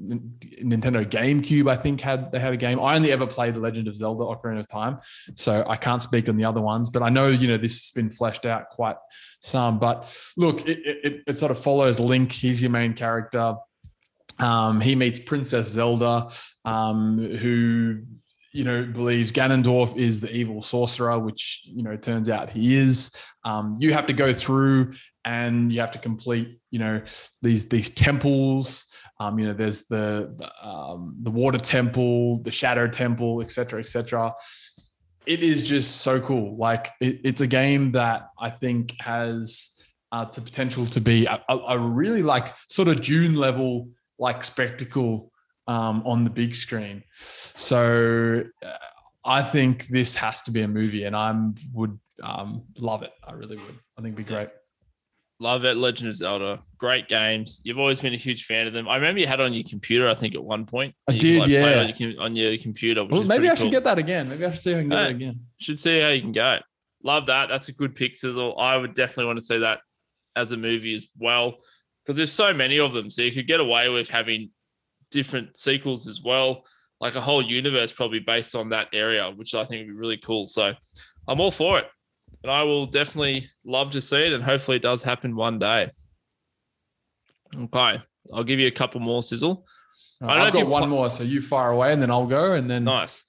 Nintendo 0.62 1.04
GameCube 1.04 1.68
I 1.68 1.74
think 1.74 2.00
had 2.00 2.30
they 2.30 2.38
had 2.38 2.52
a 2.52 2.56
game. 2.56 2.78
I 2.78 2.94
only 2.94 3.10
ever 3.10 3.26
played 3.26 3.54
The 3.54 3.60
Legend 3.60 3.88
of 3.88 3.96
Zelda 3.96 4.22
Ocarina 4.22 4.60
of 4.60 4.68
Time 4.68 4.98
so 5.34 5.64
I 5.68 5.74
can't 5.74 6.00
speak 6.00 6.28
on 6.28 6.36
the 6.36 6.44
other 6.44 6.60
ones 6.60 6.88
but 6.88 7.02
I 7.02 7.08
know 7.08 7.26
you 7.26 7.48
know 7.48 7.56
this 7.56 7.72
has 7.72 7.90
been 7.90 8.08
fleshed 8.08 8.46
out 8.46 8.68
quite 8.68 8.94
some. 9.40 9.80
But 9.80 10.08
look 10.36 10.64
it 10.68 10.78
it, 10.84 11.22
it 11.26 11.38
sort 11.40 11.50
of 11.50 11.58
follows 11.58 11.98
Link. 11.98 12.30
He's 12.30 12.62
your 12.62 12.70
main 12.70 12.94
character. 12.94 13.56
Um 14.38 14.80
he 14.80 14.94
meets 14.94 15.18
Princess 15.18 15.70
Zelda 15.70 16.28
um 16.64 17.18
who 17.18 18.02
you 18.52 18.64
know 18.64 18.84
believes 18.84 19.32
Ganondorf 19.32 19.96
is 19.96 20.20
the 20.20 20.34
evil 20.34 20.62
sorcerer 20.62 21.18
which 21.18 21.62
you 21.64 21.82
know 21.82 21.96
turns 21.96 22.28
out 22.28 22.50
he 22.50 22.76
is 22.76 23.10
um 23.44 23.76
you 23.80 23.92
have 23.92 24.06
to 24.06 24.12
go 24.12 24.32
through 24.32 24.92
and 25.24 25.72
you 25.72 25.80
have 25.80 25.90
to 25.92 25.98
complete 25.98 26.60
you 26.70 26.78
know 26.78 27.00
these 27.40 27.66
these 27.68 27.90
temples 27.90 28.86
um, 29.22 29.38
you 29.38 29.46
know, 29.46 29.52
there's 29.52 29.84
the 29.86 30.34
um, 30.60 31.14
the 31.22 31.30
water 31.30 31.58
temple, 31.58 32.38
the 32.42 32.50
shadow 32.50 32.88
temple, 32.88 33.40
etc., 33.40 33.80
etc. 33.80 34.34
It 35.26 35.42
is 35.42 35.62
just 35.62 36.00
so 36.00 36.20
cool. 36.20 36.56
Like 36.56 36.88
it, 37.00 37.20
it's 37.22 37.40
a 37.40 37.46
game 37.46 37.92
that 37.92 38.30
I 38.38 38.50
think 38.50 38.94
has 39.00 39.76
uh, 40.10 40.24
the 40.24 40.40
potential 40.40 40.86
to 40.86 41.00
be 41.00 41.26
a, 41.26 41.40
a, 41.48 41.78
really 41.78 42.22
like 42.22 42.52
sort 42.68 42.88
of 42.88 43.00
Dune 43.00 43.34
level 43.34 43.90
like 44.18 44.42
spectacle 44.42 45.31
um, 45.66 46.02
on 46.06 46.24
the 46.24 46.30
big 46.30 46.54
screen. 46.54 47.02
So 47.56 48.44
uh, 48.64 48.68
I 49.24 49.42
think 49.42 49.86
this 49.88 50.14
has 50.16 50.42
to 50.42 50.50
be 50.50 50.62
a 50.62 50.68
movie, 50.68 51.04
and 51.04 51.14
I 51.16 51.34
would 51.72 51.98
um, 52.22 52.64
love 52.78 53.02
it. 53.02 53.12
I 53.26 53.32
really 53.32 53.56
would. 53.56 53.78
I 53.98 54.02
think 54.02 54.14
it'd 54.14 54.16
be 54.16 54.24
great. 54.24 54.48
Love 55.40 55.64
it, 55.64 55.76
Legend 55.76 56.08
of 56.10 56.16
Zelda. 56.16 56.62
Great 56.78 57.08
games. 57.08 57.60
You've 57.64 57.78
always 57.78 58.00
been 58.00 58.12
a 58.14 58.16
huge 58.16 58.44
fan 58.44 58.68
of 58.68 58.72
them. 58.72 58.88
I 58.88 58.94
remember 58.94 59.20
you 59.20 59.26
had 59.26 59.40
it 59.40 59.42
on 59.44 59.52
your 59.52 59.64
computer, 59.68 60.08
I 60.08 60.14
think, 60.14 60.36
at 60.36 60.44
one 60.44 60.66
point. 60.66 60.94
I 61.08 61.16
did, 61.16 61.42
it 61.42 61.48
yeah. 61.48 61.80
On 61.80 61.92
your, 61.96 62.20
on 62.22 62.36
your 62.36 62.56
computer. 62.58 63.04
Well, 63.04 63.24
maybe 63.24 63.48
I 63.48 63.54
should 63.54 63.62
cool. 63.64 63.70
get 63.72 63.82
that 63.84 63.98
again. 63.98 64.28
Maybe 64.28 64.44
I 64.46 64.50
should 64.52 64.62
see 64.62 64.70
if 64.70 64.76
I 64.76 64.80
can 64.82 64.88
get 64.90 65.00
Yeah. 65.00 65.06
it 65.08 65.10
again. 65.10 65.40
Should 65.58 65.80
see 65.80 66.00
how 66.00 66.08
you 66.10 66.20
can 66.20 66.30
go. 66.32 66.58
Love 67.02 67.26
that. 67.26 67.48
That's 67.48 67.68
a 67.68 67.72
good 67.72 67.96
pick, 67.96 68.16
Sizzle. 68.16 68.56
I 68.56 68.76
would 68.76 68.94
definitely 68.94 69.26
want 69.26 69.40
to 69.40 69.44
see 69.44 69.58
that 69.58 69.80
as 70.36 70.52
a 70.52 70.56
movie 70.56 70.94
as 70.94 71.08
well. 71.18 71.56
because 72.04 72.16
there's 72.16 72.32
so 72.32 72.52
many 72.52 72.78
of 72.78 72.92
them. 72.92 73.10
So 73.10 73.22
you 73.22 73.32
could 73.32 73.46
get 73.46 73.60
away 73.60 73.88
with 73.88 74.08
having 74.08 74.50
different 75.12 75.56
sequels 75.56 76.08
as 76.08 76.20
well, 76.22 76.64
like 77.00 77.14
a 77.14 77.20
whole 77.20 77.42
universe 77.42 77.92
probably 77.92 78.20
based 78.20 78.54
on 78.54 78.70
that 78.70 78.88
area, 78.92 79.30
which 79.30 79.54
I 79.54 79.64
think 79.64 79.80
would 79.80 79.92
be 79.92 79.98
really 79.98 80.16
cool. 80.16 80.46
So 80.46 80.72
I'm 81.28 81.40
all 81.40 81.50
for 81.50 81.78
it. 81.78 81.86
And 82.42 82.50
I 82.50 82.62
will 82.64 82.86
definitely 82.86 83.48
love 83.64 83.92
to 83.92 84.00
see 84.00 84.26
it. 84.26 84.32
And 84.32 84.42
hopefully 84.42 84.78
it 84.78 84.82
does 84.82 85.02
happen 85.02 85.36
one 85.36 85.58
day. 85.58 85.90
Okay. 87.56 88.02
I'll 88.32 88.44
give 88.44 88.58
you 88.58 88.66
a 88.66 88.72
couple 88.72 89.00
more 89.00 89.22
sizzle. 89.22 89.66
I 90.22 90.38
don't 90.38 90.46
I've 90.48 90.52
got 90.52 90.66
one 90.66 90.82
pl- 90.82 90.90
more, 90.90 91.10
so 91.10 91.24
you 91.24 91.42
fire 91.42 91.70
away 91.70 91.92
and 91.92 92.00
then 92.00 92.10
I'll 92.10 92.26
go 92.26 92.54
and 92.54 92.70
then 92.70 92.84
nice. 92.84 93.24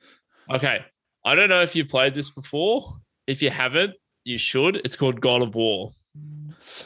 Okay. 0.49 0.85
I 1.25 1.35
don't 1.35 1.49
know 1.49 1.61
if 1.61 1.75
you 1.75 1.85
played 1.85 2.13
this 2.13 2.29
before. 2.29 2.85
If 3.27 3.41
you 3.41 3.49
haven't, 3.49 3.93
you 4.23 4.37
should. 4.37 4.77
It's 4.77 4.95
called 4.95 5.19
God 5.19 5.41
of 5.41 5.55
War. 5.55 5.89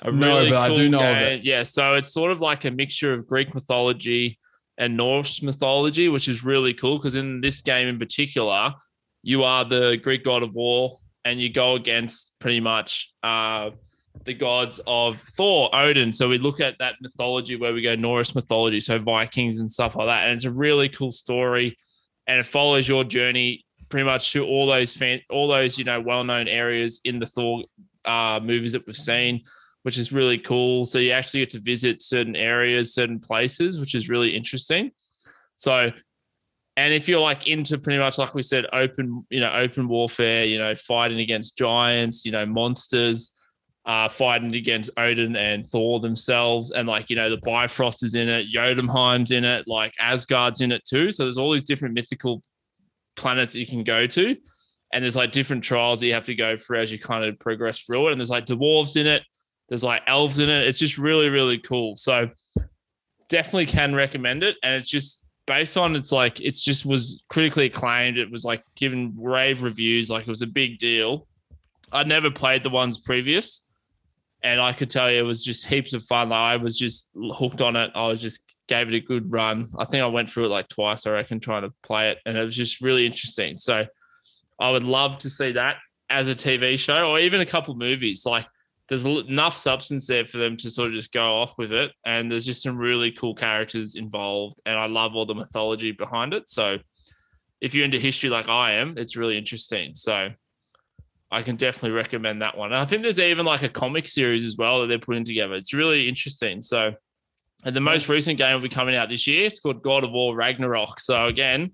No, 0.05 0.11
but 0.11 0.45
cool 0.45 0.55
I 0.55 0.73
do 0.73 0.89
know 0.89 0.99
game. 0.99 1.15
of 1.15 1.21
it. 1.23 1.43
Yeah, 1.43 1.63
so 1.63 1.95
it's 1.95 2.09
sort 2.09 2.31
of 2.31 2.41
like 2.41 2.65
a 2.65 2.71
mixture 2.71 3.13
of 3.13 3.27
Greek 3.27 3.53
mythology 3.53 4.39
and 4.77 4.95
Norse 4.95 5.41
mythology, 5.41 6.09
which 6.09 6.27
is 6.27 6.43
really 6.43 6.73
cool 6.73 6.97
because 6.97 7.15
in 7.15 7.41
this 7.41 7.61
game 7.61 7.87
in 7.87 7.99
particular, 7.99 8.73
you 9.23 9.43
are 9.43 9.65
the 9.65 9.97
Greek 10.03 10.23
god 10.23 10.43
of 10.43 10.53
war 10.53 10.97
and 11.25 11.41
you 11.41 11.51
go 11.51 11.75
against 11.75 12.33
pretty 12.39 12.59
much 12.59 13.13
uh, 13.23 13.71
the 14.23 14.33
gods 14.33 14.79
of 14.87 15.19
Thor, 15.35 15.69
Odin. 15.73 16.13
So 16.13 16.29
we 16.29 16.37
look 16.37 16.59
at 16.59 16.75
that 16.79 16.95
mythology 17.01 17.55
where 17.55 17.73
we 17.73 17.81
go 17.81 17.95
Norse 17.95 18.33
mythology, 18.33 18.79
so 18.79 18.97
Vikings 18.97 19.59
and 19.59 19.71
stuff 19.71 19.95
like 19.95 20.07
that. 20.07 20.25
And 20.25 20.33
it's 20.33 20.45
a 20.45 20.51
really 20.51 20.89
cool 20.89 21.11
story, 21.11 21.77
and 22.27 22.39
it 22.39 22.45
follows 22.45 22.87
your 22.87 23.03
journey 23.03 23.65
pretty 23.89 24.05
much 24.05 24.31
to 24.33 24.45
all 24.45 24.67
those 24.67 24.95
fan, 24.95 25.21
all 25.29 25.47
those 25.47 25.77
you 25.77 25.83
know 25.83 25.99
well-known 25.99 26.47
areas 26.47 27.01
in 27.03 27.19
the 27.19 27.25
Thor 27.25 27.63
uh, 28.05 28.39
movies 28.41 28.73
that 28.73 28.85
we've 28.85 28.95
seen, 28.95 29.43
which 29.87 29.97
is 29.97 30.11
really 30.11 30.37
cool. 30.37 30.83
So 30.83 30.99
you 30.99 31.11
actually 31.11 31.39
get 31.39 31.51
to 31.51 31.61
visit 31.61 32.01
certain 32.01 32.35
areas, 32.35 32.93
certain 32.93 33.21
places, 33.21 33.79
which 33.79 33.95
is 33.95 34.09
really 34.09 34.35
interesting. 34.35 34.91
So 35.55 35.93
and 36.75 36.93
if 36.93 37.07
you're 37.07 37.21
like 37.21 37.47
into 37.47 37.77
pretty 37.77 37.97
much 37.97 38.17
like 38.17 38.35
we 38.35 38.41
said, 38.41 38.65
open, 38.73 39.25
you 39.29 39.39
know, 39.39 39.53
open 39.53 39.87
warfare, 39.87 40.43
you 40.43 40.57
know, 40.57 40.75
fighting 40.75 41.21
against 41.21 41.57
giants, 41.57 42.25
you 42.25 42.33
know, 42.33 42.45
monsters, 42.45 43.31
uh, 43.85 44.09
fighting 44.09 44.53
against 44.53 44.89
Odin 44.97 45.37
and 45.37 45.65
Thor 45.65 46.01
themselves, 46.01 46.71
and 46.71 46.85
like 46.85 47.09
you 47.09 47.15
know 47.15 47.29
the 47.29 47.39
Bifrost 47.45 48.03
is 48.03 48.13
in 48.13 48.27
it, 48.27 48.47
Jotunheim's 48.47 49.31
in 49.31 49.45
it, 49.45 49.69
like 49.69 49.93
Asgard's 50.01 50.59
in 50.59 50.73
it 50.73 50.83
too. 50.83 51.13
So 51.13 51.23
there's 51.23 51.37
all 51.37 51.53
these 51.53 51.63
different 51.63 51.95
mythical 51.95 52.43
planets 53.15 53.53
that 53.53 53.59
you 53.61 53.67
can 53.67 53.85
go 53.85 54.05
to, 54.05 54.35
and 54.91 55.01
there's 55.01 55.15
like 55.15 55.31
different 55.31 55.63
trials 55.63 56.01
that 56.01 56.07
you 56.07 56.13
have 56.13 56.25
to 56.25 56.35
go 56.35 56.57
through 56.57 56.81
as 56.81 56.91
you 56.91 56.99
kind 56.99 57.23
of 57.23 57.39
progress 57.39 57.79
through 57.79 58.09
it. 58.09 58.11
And 58.11 58.19
there's 58.19 58.29
like 58.29 58.45
dwarves 58.45 58.97
in 58.97 59.07
it, 59.07 59.23
there's 59.69 59.83
like 59.83 60.01
elves 60.07 60.39
in 60.39 60.49
it. 60.49 60.67
It's 60.67 60.79
just 60.79 60.97
really 60.97 61.29
really 61.29 61.57
cool. 61.57 61.95
So 61.95 62.29
definitely 63.29 63.65
can 63.65 63.95
recommend 63.95 64.43
it, 64.43 64.57
and 64.63 64.75
it's 64.75 64.89
just 64.89 65.23
based 65.45 65.77
on 65.77 65.95
it's 65.95 66.11
like 66.11 66.39
it's 66.41 66.63
just 66.63 66.85
was 66.85 67.23
critically 67.29 67.65
acclaimed. 67.65 68.17
It 68.17 68.31
was 68.31 68.43
like 68.43 68.63
given 68.75 69.13
rave 69.17 69.63
reviews, 69.63 70.09
like 70.09 70.23
it 70.23 70.29
was 70.29 70.41
a 70.41 70.47
big 70.47 70.77
deal. 70.77 71.27
I'd 71.91 72.07
never 72.07 72.29
played 72.29 72.63
the 72.63 72.69
ones 72.69 72.97
previous 72.97 73.63
and 74.43 74.61
I 74.61 74.73
could 74.73 74.89
tell 74.89 75.11
you 75.11 75.19
it 75.19 75.23
was 75.23 75.43
just 75.43 75.65
heaps 75.65 75.93
of 75.93 76.03
fun. 76.03 76.29
Like 76.29 76.37
I 76.37 76.57
was 76.57 76.77
just 76.77 77.09
hooked 77.15 77.61
on 77.61 77.75
it. 77.75 77.91
I 77.95 78.07
was 78.07 78.21
just 78.21 78.41
gave 78.67 78.87
it 78.87 78.93
a 78.93 78.99
good 78.99 79.31
run. 79.31 79.69
I 79.77 79.85
think 79.85 80.03
I 80.03 80.07
went 80.07 80.29
through 80.29 80.45
it 80.45 80.49
like 80.49 80.67
twice, 80.69 81.05
I 81.05 81.11
reckon, 81.11 81.39
trying 81.39 81.63
to 81.63 81.73
play 81.83 82.11
it, 82.11 82.19
and 82.25 82.37
it 82.37 82.43
was 82.43 82.55
just 82.55 82.81
really 82.81 83.05
interesting. 83.05 83.57
So 83.57 83.85
I 84.59 84.71
would 84.71 84.83
love 84.83 85.17
to 85.19 85.29
see 85.29 85.53
that 85.53 85.77
as 86.09 86.27
a 86.27 86.35
TV 86.35 86.77
show 86.77 87.09
or 87.09 87.19
even 87.19 87.41
a 87.41 87.45
couple 87.45 87.75
movies. 87.75 88.25
Like 88.25 88.45
there's 88.89 89.03
enough 89.03 89.55
substance 89.55 90.07
there 90.07 90.25
for 90.25 90.37
them 90.37 90.55
to 90.57 90.69
sort 90.69 90.87
of 90.87 90.93
just 90.93 91.11
go 91.11 91.35
off 91.35 91.53
with 91.57 91.73
it, 91.73 91.91
and 92.05 92.31
there's 92.31 92.45
just 92.45 92.63
some 92.63 92.77
really 92.77 93.11
cool 93.11 93.35
characters 93.35 93.95
involved, 93.95 94.59
and 94.65 94.77
I 94.77 94.85
love 94.85 95.15
all 95.15 95.25
the 95.25 95.35
mythology 95.35 95.91
behind 95.91 96.33
it. 96.33 96.49
So 96.49 96.77
if 97.61 97.73
you're 97.73 97.85
into 97.85 97.99
history 97.99 98.29
like 98.29 98.47
I 98.47 98.73
am, 98.73 98.95
it's 98.97 99.17
really 99.17 99.37
interesting. 99.37 99.95
So 99.95 100.29
I 101.31 101.41
can 101.41 101.55
definitely 101.55 101.97
recommend 101.97 102.41
that 102.41 102.57
one. 102.57 102.71
And 102.71 102.79
I 102.79 102.85
think 102.85 103.03
there's 103.03 103.19
even 103.19 103.45
like 103.45 103.63
a 103.63 103.69
comic 103.69 104.07
series 104.07 104.45
as 104.45 104.55
well 104.55 104.81
that 104.81 104.87
they're 104.87 104.99
putting 104.99 105.25
together. 105.25 105.55
It's 105.55 105.73
really 105.73 106.07
interesting. 106.07 106.61
So, 106.61 106.93
and 107.65 107.75
the 107.75 107.81
most 107.81 108.07
recent 108.07 108.37
game 108.37 108.53
will 108.53 108.61
be 108.61 108.69
coming 108.69 108.95
out 108.95 109.09
this 109.09 109.27
year. 109.27 109.45
It's 109.45 109.59
called 109.59 109.83
God 109.83 110.03
of 110.03 110.11
War 110.11 110.35
Ragnarok. 110.35 110.99
So 110.99 111.25
again, 111.25 111.71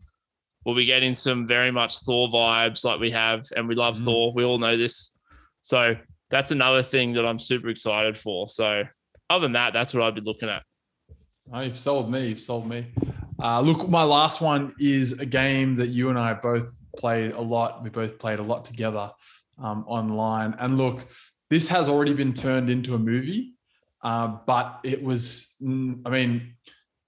we'll 0.66 0.76
be 0.76 0.86
getting 0.86 1.14
some 1.14 1.46
very 1.46 1.70
much 1.70 2.00
Thor 2.00 2.30
vibes 2.30 2.84
like 2.84 3.00
we 3.00 3.12
have, 3.12 3.46
and 3.56 3.68
we 3.68 3.76
love 3.76 3.98
mm. 3.98 4.06
Thor. 4.06 4.34
We 4.34 4.44
all 4.44 4.58
know 4.58 4.78
this. 4.78 5.12
So 5.62 5.96
that's 6.34 6.50
another 6.50 6.82
thing 6.82 7.14
that 7.14 7.28
I'm 7.28 7.38
super 7.38 7.70
excited 7.70 8.18
for. 8.18 8.48
So 8.48 8.84
other 9.30 9.44
than 9.44 9.52
that, 9.52 9.72
that's 9.72 9.94
what 9.94 10.02
I'd 10.02 10.16
be 10.16 10.22
looking 10.22 10.50
at. 10.50 10.64
Oh, 11.54 11.60
you've 11.60 11.78
sold 11.78 12.12
me. 12.12 12.30
You've 12.30 12.40
sold 12.40 12.68
me. 12.68 12.88
Uh, 13.40 13.62
look, 13.62 13.88
my 13.88 14.04
last 14.04 14.42
one 14.42 14.74
is 14.80 15.12
a 15.20 15.28
game 15.28 15.76
that 15.76 15.90
you 15.90 16.10
and 16.10 16.18
I 16.18 16.34
both 16.34 16.72
played 16.98 17.34
a 17.34 17.40
lot. 17.40 17.84
We 17.84 17.92
both 17.92 18.18
played 18.18 18.40
a 18.40 18.42
lot 18.42 18.66
together 18.66 19.12
um, 19.62 19.86
online. 19.88 20.56
And 20.58 20.76
look, 20.76 21.06
this 21.52 21.70
has 21.70 21.88
already 21.88 22.14
been 22.14 22.34
turned 22.34 22.68
into 22.68 22.96
a 22.96 23.00
movie, 23.00 23.54
uh, 24.02 24.38
but 24.48 24.80
it 24.84 25.04
was, 25.04 25.56
I 25.62 26.10
mean, 26.10 26.56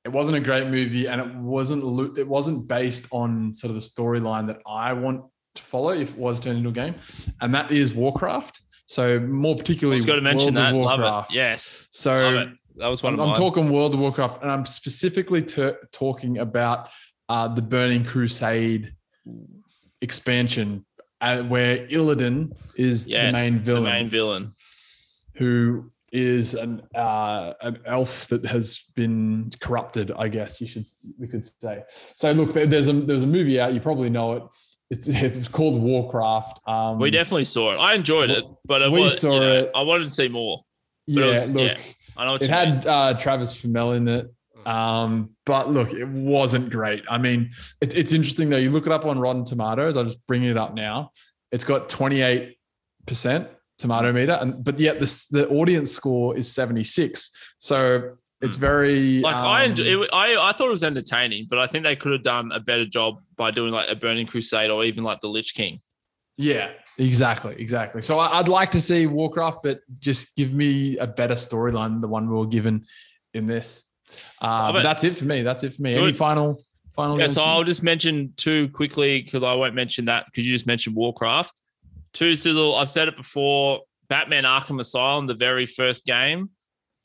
it 0.04 0.10
wasn't 0.10 0.38
a 0.38 0.40
great 0.40 0.68
movie, 0.68 1.08
and 1.08 1.20
it 1.20 1.34
wasn't 1.34 2.18
it 2.20 2.28
wasn't 2.28 2.68
based 2.68 3.08
on 3.10 3.56
sort 3.56 3.70
of 3.70 3.76
the 3.76 3.82
storyline 3.82 4.46
that 4.48 4.62
I 4.68 4.94
want 4.94 5.24
to 5.56 5.64
follow 5.64 5.90
if 5.90 6.12
it 6.12 6.18
was 6.18 6.40
turned 6.40 6.60
into 6.60 6.70
a 6.70 6.74
game, 6.74 6.94
and 7.42 7.56
that 7.56 7.72
is 7.72 7.92
Warcraft. 7.92 8.62
So 8.88 9.20
more 9.20 9.56
particularly, 9.56 10.04
got 10.04 10.16
to 10.16 10.22
mention 10.22 10.56
World 10.56 10.76
that. 10.76 10.76
Love 10.76 11.26
it. 11.30 11.34
Yes. 11.34 11.88
So 11.90 12.42
it. 12.42 12.50
that 12.78 12.88
was 12.88 13.02
one. 13.02 13.16
I'm, 13.16 13.30
I'm 13.30 13.36
talking 13.36 13.70
World 13.70 13.94
of 13.94 14.00
Warcraft, 14.00 14.42
and 14.44 14.52
I'm 14.52 14.66
specifically 14.66 15.42
ter- 15.42 15.80
talking 15.92 16.38
about 16.40 16.90
uh, 17.30 17.48
the 17.48 17.62
Burning 17.62 18.06
Crusade 18.06 18.94
expansion 20.02 20.86
uh, 21.22 21.42
where 21.44 21.88
Illidan 21.88 22.56
is 22.76 23.08
yes, 23.08 23.36
the 23.36 23.44
main 23.44 23.60
villain. 23.60 23.84
The 23.84 23.90
main 23.90 24.10
villain. 24.10 24.52
Who 25.36 25.92
is 26.12 26.54
an 26.54 26.82
uh, 26.96 27.54
an 27.62 27.80
elf 27.86 28.28
that 28.28 28.46
has 28.46 28.84
been 28.96 29.52
corrupted, 29.60 30.12
I 30.12 30.30
guess 30.30 30.62
you 30.62 30.68
should 30.68 30.86
we 31.20 31.28
could 31.28 31.46
say. 31.62 31.84
So 32.16 32.32
look, 32.32 32.54
there's 32.54 32.88
a 32.88 32.94
there's 32.94 33.24
a 33.24 33.28
movie 33.28 33.60
out. 33.60 33.74
You 33.74 33.82
probably 33.82 34.10
know 34.10 34.34
it. 34.34 34.44
It's 34.90 35.08
it's 35.10 35.48
called 35.48 35.82
Warcraft. 35.82 36.62
Um, 36.68 37.00
we 37.00 37.12
definitely 37.12 37.46
saw 37.46 37.74
it. 37.74 37.78
I 37.78 37.94
enjoyed 37.94 38.30
it, 38.30 38.44
but 38.66 38.82
it 38.82 38.92
we 38.92 39.02
was, 39.02 39.20
saw 39.20 39.34
you 39.34 39.40
know, 39.40 39.54
it. 39.54 39.72
I 39.76 39.82
wanted 39.82 40.06
to 40.06 40.14
see 40.14 40.28
more. 40.28 40.64
Yeah, 41.08 41.32
was, 41.32 41.52
look, 41.52 41.78
yeah, 41.78 41.84
I 42.18 42.26
know 42.26 42.36
it 42.36 42.50
had 42.50 42.86
uh, 42.88 43.14
Travis 43.16 43.56
Fimmel 43.60 43.96
in 43.96 44.08
it. 44.08 44.32
Um, 44.66 45.32
but 45.46 45.72
look, 45.72 45.94
it 45.94 46.08
wasn't 46.08 46.72
great. 46.72 47.04
I 47.08 47.20
mean, 47.20 47.52
it, 47.82 47.96
it's 47.96 48.14
interesting 48.14 48.50
though. 48.50 48.58
You 48.58 48.72
look 48.72 48.88
it 48.88 48.92
up 48.92 49.06
on 49.06 49.20
Rotten 49.20 49.46
Tomatoes. 49.46 49.96
I'm 49.96 50.08
just 50.08 50.26
bringing 50.26 50.50
it 50.50 50.58
up 50.58 50.74
now. 50.74 51.12
It's 51.52 51.64
got 51.64 51.88
28 51.90 52.58
percent 53.06 53.48
tomato 53.78 54.12
meter, 54.12 54.38
and 54.42 54.64
but 54.64 54.80
yet 54.80 55.00
the 55.00 55.28
the 55.32 55.48
audience 55.50 55.92
score 55.92 56.36
is 56.36 56.52
76. 56.52 57.32
So 57.60 58.18
it's 58.46 58.58
very 58.58 59.20
like 59.22 59.36
um, 59.36 59.46
I, 59.46 59.64
enjoy, 59.66 59.84
it, 59.84 60.10
I 60.14 60.36
I 60.36 60.52
thought 60.54 60.68
it 60.68 60.72
was 60.72 60.84
entertaining, 60.84 61.48
but 61.50 61.60
I 61.60 61.68
think 61.68 61.84
they 61.84 61.96
could 61.96 62.12
have 62.14 62.24
done 62.24 62.52
a 62.52 62.60
better 62.60 62.86
job 62.86 63.22
by 63.36 63.52
doing 63.52 63.72
like 63.72 63.90
a 63.90 63.96
Burning 63.96 64.28
Crusade 64.28 64.70
or 64.70 64.84
even 64.84 65.04
like 65.04 65.20
the 65.22 65.28
Lich 65.28 65.54
King. 65.54 65.82
Yeah, 66.38 66.72
exactly, 66.98 67.56
exactly. 67.58 68.02
So 68.02 68.20
I'd 68.20 68.48
like 68.48 68.72
to 68.72 68.82
see 68.82 69.08
Warcraft, 69.08 69.60
but 69.64 69.80
just 70.00 70.36
give 70.36 70.54
me 70.54 70.98
a 70.98 71.08
better 71.08 71.36
storyline 71.36 71.92
than 71.94 72.02
the 72.02 72.08
one 72.08 72.30
we 72.30 72.36
were 72.36 72.48
given 72.48 72.86
in 73.34 73.48
this. 73.48 73.84
Uh, 74.42 74.72
but 74.72 74.84
that's 74.84 75.04
it 75.04 75.16
for 75.16 75.26
me. 75.26 75.42
That's 75.42 75.64
it 75.64 75.74
for 75.74 75.82
me. 75.82 75.96
Any 75.96 76.14
final 76.14 76.62
final? 76.94 77.20
Yeah, 77.20 77.28
so 77.28 77.44
I'll 77.44 77.64
just 77.64 77.84
mention 77.84 78.34
two 78.38 78.70
quickly 78.70 79.22
because 79.22 79.44
I 79.44 79.54
won't 79.54 79.76
mention 79.76 80.06
that 80.06 80.26
because 80.26 80.46
you 80.46 80.54
just 80.54 80.68
mentioned 80.68 80.96
Warcraft. 80.96 81.60
Two 82.14 82.36
sizzle. 82.36 82.76
I've 82.76 82.92
said 82.92 83.08
it 83.08 83.18
before. 83.18 83.82
Batman 84.08 84.44
Arkham 84.44 84.80
Asylum, 84.80 85.26
the 85.26 85.34
very 85.34 85.66
first 85.66 86.06
game. 86.06 86.52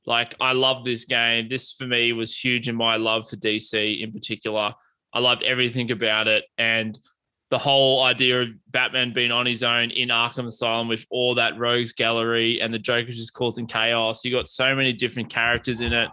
Like 0.06 0.34
I 0.40 0.52
love 0.52 0.84
this 0.84 1.04
game. 1.04 1.48
This 1.48 1.72
for 1.72 1.86
me 1.86 2.12
was 2.12 2.36
huge 2.36 2.68
in 2.68 2.76
my 2.76 2.96
love 2.96 3.28
for 3.28 3.36
DC 3.36 4.02
in 4.02 4.12
particular. 4.12 4.74
I 5.12 5.18
loved 5.18 5.42
everything 5.42 5.90
about 5.90 6.28
it 6.28 6.44
and 6.56 6.98
the 7.50 7.58
whole 7.58 8.04
idea 8.04 8.42
of 8.42 8.48
Batman 8.68 9.12
being 9.12 9.32
on 9.32 9.44
his 9.44 9.64
own 9.64 9.90
in 9.90 10.10
Arkham 10.10 10.46
Asylum 10.46 10.86
with 10.86 11.04
all 11.10 11.34
that 11.34 11.58
rogues 11.58 11.92
gallery 11.92 12.60
and 12.60 12.72
the 12.72 12.78
Joker 12.78 13.10
just 13.10 13.34
causing 13.34 13.66
chaos. 13.66 14.24
You 14.24 14.30
got 14.30 14.48
so 14.48 14.74
many 14.76 14.92
different 14.92 15.30
characters 15.30 15.80
in 15.80 15.92
it 15.92 16.08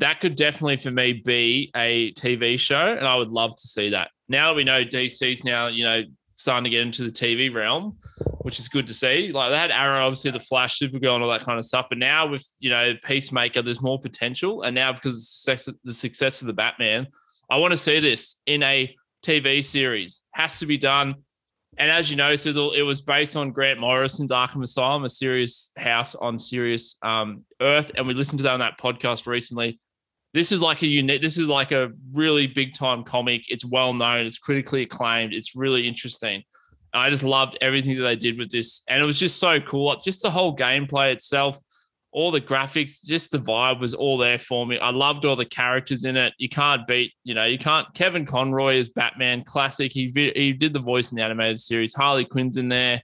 that 0.00 0.20
could 0.20 0.34
definitely 0.34 0.78
for 0.78 0.90
me 0.90 1.12
be 1.12 1.70
a 1.76 2.12
TV 2.14 2.58
show, 2.58 2.96
and 2.96 3.06
I 3.06 3.16
would 3.16 3.28
love 3.28 3.54
to 3.54 3.68
see 3.68 3.90
that. 3.90 4.10
Now 4.28 4.48
that 4.48 4.56
we 4.56 4.64
know 4.64 4.82
DC's 4.82 5.44
now, 5.44 5.68
you 5.68 5.84
know, 5.84 6.02
starting 6.40 6.64
to 6.64 6.70
get 6.70 6.82
into 6.82 7.04
the 7.04 7.10
TV 7.10 7.52
realm, 7.52 7.96
which 8.42 8.58
is 8.58 8.68
good 8.68 8.86
to 8.86 8.94
see. 8.94 9.32
Like 9.32 9.50
they 9.50 9.58
had 9.58 9.70
Arrow, 9.70 10.04
obviously 10.04 10.30
the 10.30 10.40
Flash, 10.40 10.78
Supergirl, 10.78 11.14
and 11.14 11.22
all 11.22 11.30
that 11.30 11.42
kind 11.42 11.58
of 11.58 11.64
stuff. 11.64 11.86
But 11.88 11.98
now 11.98 12.26
with 12.26 12.46
you 12.58 12.70
know 12.70 12.94
Peacemaker, 13.04 13.62
there's 13.62 13.82
more 13.82 14.00
potential. 14.00 14.62
And 14.62 14.74
now 14.74 14.92
because 14.92 15.46
of 15.68 15.74
the 15.84 15.94
success 15.94 16.40
of 16.40 16.46
the 16.46 16.52
Batman, 16.52 17.06
I 17.50 17.58
want 17.58 17.72
to 17.72 17.76
see 17.76 18.00
this 18.00 18.36
in 18.46 18.62
a 18.62 18.94
TV 19.24 19.62
series. 19.62 20.22
Has 20.34 20.58
to 20.60 20.66
be 20.66 20.78
done. 20.78 21.16
And 21.78 21.90
as 21.90 22.10
you 22.10 22.16
know, 22.16 22.34
Sizzle, 22.34 22.72
it 22.72 22.82
was 22.82 23.00
based 23.00 23.36
on 23.36 23.52
Grant 23.52 23.80
Morrison's 23.80 24.32
Arkham 24.32 24.62
Asylum, 24.62 25.04
a 25.04 25.08
serious 25.08 25.70
house 25.78 26.14
on 26.14 26.38
serious 26.38 26.96
um, 27.02 27.44
Earth. 27.60 27.92
And 27.94 28.06
we 28.06 28.14
listened 28.14 28.40
to 28.40 28.42
that 28.42 28.52
on 28.52 28.60
that 28.60 28.78
podcast 28.78 29.26
recently. 29.26 29.80
This 30.32 30.52
is 30.52 30.62
like 30.62 30.82
a 30.82 30.86
unique, 30.86 31.22
this 31.22 31.38
is 31.38 31.48
like 31.48 31.72
a 31.72 31.92
really 32.12 32.46
big 32.46 32.74
time 32.74 33.02
comic. 33.02 33.50
It's 33.50 33.64
well 33.64 33.92
known, 33.92 34.26
it's 34.26 34.38
critically 34.38 34.82
acclaimed, 34.82 35.32
it's 35.32 35.56
really 35.56 35.88
interesting. 35.88 36.42
I 36.92 37.10
just 37.10 37.22
loved 37.22 37.56
everything 37.60 37.96
that 37.96 38.02
they 38.02 38.16
did 38.16 38.38
with 38.38 38.50
this. 38.50 38.82
And 38.88 39.00
it 39.02 39.06
was 39.06 39.18
just 39.18 39.38
so 39.38 39.60
cool. 39.60 39.94
Just 40.04 40.22
the 40.22 40.30
whole 40.30 40.56
gameplay 40.56 41.12
itself 41.12 41.60
all 42.12 42.30
the 42.30 42.40
graphics, 42.40 43.04
just 43.04 43.30
the 43.30 43.38
vibe 43.38 43.80
was 43.80 43.94
all 43.94 44.18
there 44.18 44.38
for 44.38 44.66
me. 44.66 44.78
I 44.78 44.90
loved 44.90 45.24
all 45.24 45.36
the 45.36 45.44
characters 45.44 46.04
in 46.04 46.16
it. 46.16 46.32
You 46.38 46.48
can't 46.48 46.86
beat, 46.86 47.12
you 47.22 47.34
know, 47.34 47.44
you 47.44 47.58
can't. 47.58 47.86
Kevin 47.94 48.26
Conroy 48.26 48.74
is 48.74 48.88
Batman, 48.88 49.44
classic. 49.44 49.92
He 49.92 50.10
he 50.34 50.52
did 50.52 50.72
the 50.72 50.80
voice 50.80 51.12
in 51.12 51.16
the 51.16 51.22
animated 51.22 51.60
series. 51.60 51.94
Harley 51.94 52.24
Quinn's 52.24 52.56
in 52.56 52.68
there. 52.68 53.00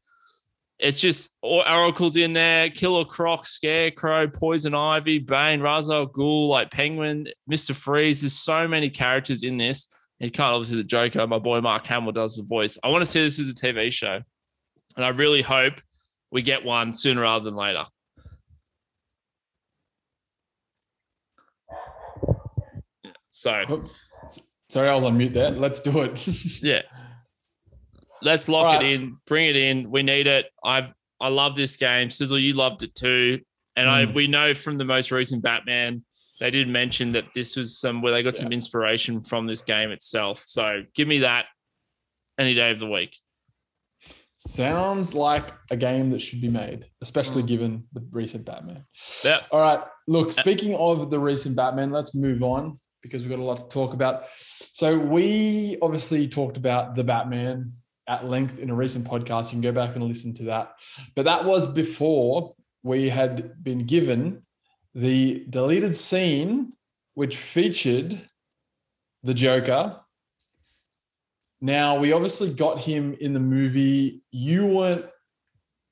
It's 0.79 1.01
just 1.01 1.35
all 1.41 1.62
Oracle's 1.62 2.17
in 2.17 2.35
there. 2.35 2.69
Killer 2.69 3.05
Croc, 3.05 3.47
Scarecrow, 3.47 4.29
Poison 4.29 4.75
Ivy, 4.75 5.19
Bane, 5.19 5.61
Ra's 5.61 5.89
Ghoul, 5.89 6.49
like 6.49 6.71
Penguin, 6.71 7.29
Mister 7.47 7.73
Freeze. 7.73 8.21
There's 8.21 8.35
so 8.35 8.69
many 8.69 8.91
characters 8.91 9.43
in 9.43 9.57
this. 9.57 9.89
You 10.19 10.31
can't 10.31 10.55
obviously 10.55 10.79
the 10.79 10.85
Joker. 10.85 11.27
My 11.27 11.39
boy 11.39 11.61
Mark 11.61 11.87
Hamill 11.87 12.12
does 12.12 12.37
the 12.37 12.43
voice. 12.43 12.79
I 12.85 12.89
want 12.89 13.03
to 13.03 13.07
see 13.07 13.23
this 13.23 13.39
as 13.39 13.49
a 13.49 13.55
TV 13.55 13.91
show, 13.91 14.21
and 14.97 15.05
I 15.05 15.09
really 15.09 15.43
hope 15.43 15.75
we 16.31 16.43
get 16.43 16.65
one 16.65 16.93
sooner 16.93 17.23
rather 17.23 17.45
than 17.45 17.55
later. 17.55 17.85
So, 23.31 23.65
oh, 23.69 23.85
sorry, 24.71 24.89
I 24.89 24.95
was 24.95 25.05
on 25.05 25.19
mute 25.19 25.35
there. 25.35 25.51
Let's 25.51 25.81
do 25.81 26.01
it. 26.01 26.27
yeah, 26.62 26.83
let's 28.22 28.48
lock 28.48 28.66
right. 28.66 28.85
it 28.85 28.92
in. 28.92 29.16
Bring 29.26 29.48
it 29.48 29.57
in. 29.57 29.90
We 29.90 30.02
need 30.02 30.26
it. 30.26 30.46
I 30.64 30.90
I 31.20 31.29
love 31.29 31.57
this 31.57 31.76
game. 31.76 32.11
Sizzle, 32.11 32.38
you 32.38 32.55
loved 32.55 32.83
it 32.83 32.94
too, 32.94 33.40
and 33.76 33.88
mm. 33.88 33.90
I 33.90 34.12
we 34.12 34.26
know 34.26 34.55
from 34.55 34.79
the 34.79 34.85
most 34.85 35.11
recent 35.11 35.42
Batman. 35.42 36.05
They 36.38 36.50
did 36.50 36.68
mention 36.68 37.12
that 37.12 37.33
this 37.35 37.57
was 37.57 37.79
some 37.79 38.02
where 38.02 38.12
they 38.12 38.22
got 38.22 38.35
yeah. 38.35 38.42
some 38.42 38.52
inspiration 38.52 39.22
from 39.22 39.46
this 39.46 39.62
game 39.62 39.90
itself. 39.90 40.42
So 40.46 40.83
give 40.94 41.09
me 41.09 41.20
that 41.20 41.46
any 42.38 42.52
day 42.52 42.70
of 42.70 42.79
the 42.79 42.90
week. 42.90 43.16
Sounds 44.37 45.14
like 45.14 45.50
a 45.70 45.76
game 45.79 46.11
that 46.11 46.20
should 46.20 46.42
be 46.42 46.50
made, 46.50 46.85
especially 47.00 47.42
mm. 47.42 47.46
given 47.46 47.85
the 47.94 48.07
recent 48.11 48.44
Batman. 48.44 48.85
Yeah. 49.24 49.38
All 49.50 49.61
right. 49.61 49.83
Look, 50.09 50.31
speaking 50.31 50.74
of 50.74 51.11
the 51.11 51.18
recent 51.18 51.57
Batman, 51.57 51.90
let's 51.90 52.14
move 52.14 52.42
on 52.42 52.79
because 53.02 53.22
we've 53.22 53.31
got 53.31 53.38
a 53.38 53.42
lot 53.42 53.57
to 53.57 53.68
talk 53.68 53.94
about. 53.94 54.24
So 54.72 54.98
we 54.98 55.79
obviously 55.81 56.29
talked 56.29 56.59
about 56.59 56.94
the 56.96 57.05
Batman 57.05 57.72
at 58.09 58.27
length 58.27 58.59
in 58.59 58.71
a 58.71 58.75
recent 58.75 59.07
podcast. 59.07 59.47
You 59.47 59.53
can 59.53 59.61
go 59.61 59.73
back 59.73 59.97
and 59.97 60.05
listen 60.05 60.35
to 60.35 60.45
that. 60.45 60.75
But 61.14 61.25
that 61.25 61.45
was 61.45 61.66
before 61.66 62.55
we 62.83 63.09
had 63.09 63.62
been 63.62 63.87
given 63.87 64.42
the 64.95 65.45
deleted 65.51 65.97
scene, 65.97 66.73
which 67.14 67.37
featured 67.37 68.21
the 69.23 69.35
Joker. 69.35 70.01
Now 71.61 71.99
we 71.99 72.12
obviously 72.12 72.53
got 72.53 72.81
him 72.81 73.16
in 73.21 73.33
the 73.33 73.40
movie. 73.40 74.23
You 74.31 74.66
weren't 74.66 75.07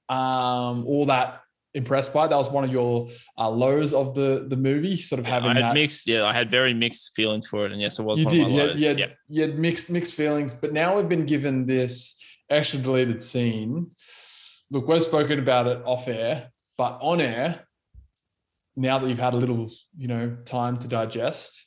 um, 0.09 0.87
all 0.87 1.07
that 1.07 1.44
impressed 1.75 2.15
by. 2.15 2.27
That 2.27 2.37
was 2.37 2.49
one 2.49 2.65
of 2.65 2.73
your 2.73 3.09
uh, 3.37 3.51
lows 3.51 3.93
of 3.93 4.15
the 4.15 4.47
the 4.49 4.57
movie, 4.57 4.97
sort 4.97 5.19
of 5.19 5.27
having 5.27 5.51
I 5.51 5.55
had 5.55 5.63
that 5.63 5.75
mixed. 5.75 6.07
Yeah, 6.07 6.25
I 6.25 6.33
had 6.33 6.51
very 6.51 6.73
mixed 6.73 7.15
feelings 7.15 7.47
for 7.47 7.67
it, 7.67 7.73
and 7.73 7.81
yes, 7.81 7.99
it 7.99 8.03
was. 8.03 8.19
You 8.19 8.27
did. 8.27 8.51
Had, 8.51 8.81
you, 8.81 8.89
had, 8.89 9.17
you 9.29 9.43
had 9.43 9.59
mixed 9.59 9.91
mixed 9.91 10.15
feelings, 10.15 10.55
but 10.55 10.73
now 10.73 10.97
we've 10.97 11.09
been 11.09 11.27
given 11.27 11.67
this 11.67 12.21
extra 12.49 12.79
deleted 12.79 13.21
scene. 13.21 13.91
Look, 14.71 14.89
we've 14.89 15.03
spoken 15.03 15.39
about 15.39 15.67
it 15.67 15.83
off 15.85 16.09
air, 16.09 16.51
but 16.79 16.99
on 17.01 17.21
air, 17.21 17.67
now 18.77 18.99
that 18.99 19.09
you've 19.09 19.19
had 19.19 19.35
a 19.35 19.37
little, 19.37 19.71
you 19.97 20.09
know, 20.09 20.37
time 20.45 20.79
to 20.79 20.89
digest, 20.89 21.67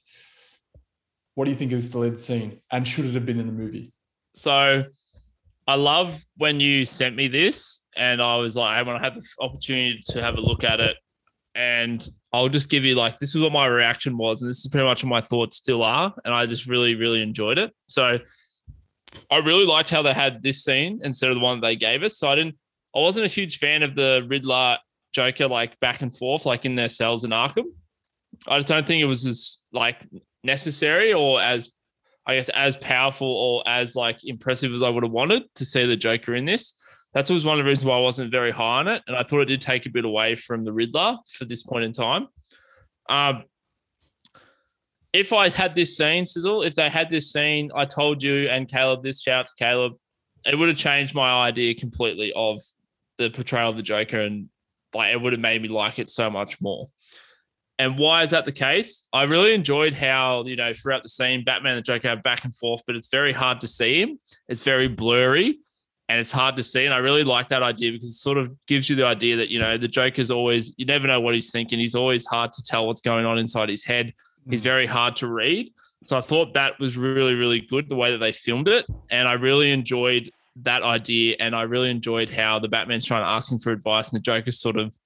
what 1.36 1.46
do 1.46 1.52
you 1.52 1.58
think 1.58 1.72
of 1.72 1.82
this 1.82 1.90
deleted 1.90 2.22
scene? 2.22 2.60
And 2.72 2.88
should 2.88 3.06
it 3.06 3.14
have 3.14 3.26
been 3.26 3.40
in 3.40 3.46
the 3.46 3.54
movie? 3.54 3.94
So 4.34 4.86
I 5.68 5.76
love 5.76 6.24
when 6.38 6.60
you 6.60 6.86
sent 6.86 7.16
me 7.16 7.28
this, 7.28 7.84
and 7.96 8.22
I 8.22 8.38
was 8.38 8.56
like, 8.56 8.86
when 8.86 8.96
I 8.96 9.00
had 9.00 9.16
the 9.16 9.24
opportunity 9.42 10.02
to 10.10 10.22
have 10.22 10.38
a 10.38 10.42
look 10.42 10.64
at 10.64 10.80
it, 10.80 10.96
and 11.56 12.08
I'll 12.32 12.50
just 12.50 12.70
give 12.70 12.86
you 12.86 12.96
like 12.96 13.18
this 13.18 13.36
is 13.36 13.42
what 13.42 13.52
my 13.52 13.68
reaction 13.68 14.18
was, 14.18 14.42
and 14.42 14.50
this 14.50 14.60
is 14.60 14.68
pretty 14.68 14.86
much 14.86 15.04
what 15.04 15.10
my 15.10 15.22
thoughts 15.22 15.58
still 15.58 15.84
are, 15.84 16.14
and 16.24 16.34
I 16.34 16.46
just 16.46 16.68
really, 16.68 16.96
really 16.96 17.22
enjoyed 17.22 17.58
it. 17.58 17.74
So 17.88 18.20
I 19.30 19.38
really 19.40 19.66
liked 19.66 19.90
how 19.90 20.02
they 20.02 20.14
had 20.14 20.42
this 20.42 20.64
scene 20.64 21.02
instead 21.04 21.30
of 21.30 21.36
the 21.36 21.42
one 21.42 21.60
they 21.60 21.76
gave 21.76 22.04
us. 22.04 22.18
So 22.18 22.30
I 22.30 22.36
didn't, 22.36 22.56
I 22.96 23.00
wasn't 23.00 23.26
a 23.26 23.30
huge 23.30 23.60
fan 23.60 23.84
of 23.84 23.96
the 23.96 24.26
Riddler 24.28 24.78
Joker 25.14 25.48
like 25.48 25.80
back 25.80 26.02
and 26.02 26.16
forth, 26.16 26.46
like 26.46 26.66
in 26.66 26.76
their 26.76 26.90
cells 26.90 27.24
in 27.24 27.32
Arkham. 27.32 27.66
I 28.48 28.58
just 28.58 28.68
don't 28.68 28.86
think 28.86 29.02
it 29.02 29.06
was 29.06 29.26
as 29.26 29.58
like 29.74 29.98
necessary 30.44 31.14
or 31.14 31.42
as 31.42 31.72
I 32.28 32.36
guess, 32.36 32.50
as 32.50 32.76
powerful 32.78 33.28
or 33.28 33.64
as 33.66 33.96
like 33.96 34.26
impressive 34.26 34.74
as 34.74 34.84
I 34.84 34.90
would 34.90 35.04
have 35.04 35.14
wanted 35.14 35.44
to 35.56 35.66
see 35.66 35.86
the 35.86 35.96
Joker 35.96 36.36
in 36.36 36.46
this. 36.46 36.74
That's 37.14 37.30
was 37.30 37.46
one 37.46 37.58
of 37.58 37.66
the 37.66 37.70
reasons 37.70 37.86
why 37.86 37.98
I 37.98 38.02
wasn't 38.02 38.32
very 38.32 38.52
high 38.52 38.80
on 38.80 38.88
it, 38.90 39.02
and 39.08 39.16
I 39.16 39.24
thought 39.24 39.40
it 39.40 39.46
did 39.46 39.62
take 39.62 39.86
a 39.86 39.90
bit 39.90 40.06
away 40.06 40.36
from 40.36 40.66
the 40.66 40.74
Riddler 40.74 41.18
for 41.32 41.46
this 41.46 41.64
point 41.64 41.86
in 41.86 41.94
time. 41.94 42.28
Um, 43.10 43.44
if 45.14 45.32
I 45.32 45.50
had 45.50 45.74
this 45.74 45.98
scene, 45.98 46.26
Sizzle, 46.26 46.64
if 46.64 46.76
they 46.76 46.90
had 46.90 47.10
this 47.10 47.32
scene, 47.32 47.72
I 47.74 47.86
told 47.86 48.22
you 48.22 48.50
and 48.50 48.68
Caleb 48.68 49.04
this 49.04 49.22
shout 49.22 49.48
to 49.48 49.54
Caleb, 49.58 49.94
it 50.46 50.56
would 50.56 50.68
have 50.68 50.78
changed 50.78 51.16
my 51.16 51.48
idea 51.48 51.74
completely 51.74 52.34
of 52.36 52.60
the 53.18 53.30
portrayal 53.30 53.70
of 53.70 53.78
the 53.78 53.84
Joker, 53.84 54.20
and 54.20 54.50
like 54.94 55.14
it 55.14 55.22
would 55.22 55.34
have 55.34 55.42
made 55.42 55.62
me 55.62 55.70
like 55.70 55.98
it 55.98 56.10
so 56.10 56.30
much 56.30 56.60
more. 56.60 56.88
And 57.80 57.98
why 57.98 58.24
is 58.24 58.32
that 58.32 58.46
the 58.46 58.52
case? 58.52 59.08
I 59.14 59.24
really 59.24 59.54
enjoyed 59.54 59.94
how, 59.94 60.44
you 60.46 60.56
know, 60.56 60.74
throughout 60.74 61.04
the 61.04 61.10
scene, 61.10 61.44
Batman 61.44 61.74
and 61.74 61.80
the 61.80 61.84
Joker 61.84 62.08
have 62.08 62.24
back 62.24 62.44
and 62.44 62.56
forth, 62.56 62.82
but 62.88 62.96
it's 62.96 63.08
very 63.08 63.32
hard 63.32 63.62
to 63.62 63.68
see 63.68 64.02
him. 64.02 64.18
It's 64.48 64.64
very 64.64 64.88
blurry 64.88 65.60
and 66.10 66.20
it's 66.20 66.32
hard 66.32 66.56
to 66.58 66.64
see. 66.64 66.86
And 66.86 66.94
I 66.94 66.98
really 66.98 67.24
like 67.24 67.50
that 67.50 67.62
idea 67.62 67.92
because 67.92 68.10
it 68.10 68.16
sort 68.16 68.40
of 68.40 68.52
gives 68.66 68.90
you 68.90 68.96
the 68.96 69.06
idea 69.06 69.36
that, 69.36 69.50
you 69.50 69.60
know, 69.60 69.78
the 69.78 69.88
Joker's 69.88 70.32
always, 70.32 70.74
you 70.78 70.86
never 70.86 71.06
know 71.06 71.20
what 71.20 71.36
he's 71.36 71.52
thinking. 71.52 71.78
He's 71.78 71.96
always 71.96 72.26
hard 72.26 72.52
to 72.54 72.64
tell 72.64 72.88
what's 72.88 73.02
going 73.02 73.26
on 73.26 73.38
inside 73.38 73.70
his 73.70 73.86
head. 73.86 74.14
He's 74.50 74.62
mm. 74.62 74.66
very 74.66 74.86
hard 74.88 75.16
to 75.18 75.28
read. 75.28 75.72
So 76.04 76.18
I 76.18 76.22
thought 76.22 76.54
that 76.54 76.80
was 76.80 76.98
really, 76.98 77.36
really 77.36 77.62
good 77.62 77.90
the 77.90 77.96
way 77.96 78.12
that 78.12 78.20
they 78.20 78.32
filmed 78.32 78.70
it. 78.70 78.86
And 79.12 79.28
I 79.28 79.34
really 79.34 79.72
enjoyed 79.72 80.32
that 80.64 80.82
idea. 80.82 81.36
And 81.40 81.56
I 81.56 81.64
really 81.64 81.92
enjoyed 81.92 82.30
how 82.30 82.58
the 82.58 82.70
Batman's 82.70 83.06
trying 83.06 83.24
to 83.24 83.28
ask 83.28 83.52
him 83.52 83.60
for 83.60 83.72
advice 83.72 84.10
and 84.10 84.20
the 84.20 84.24
Joker's 84.24 84.60
sort 84.60 84.78
of 84.78 84.98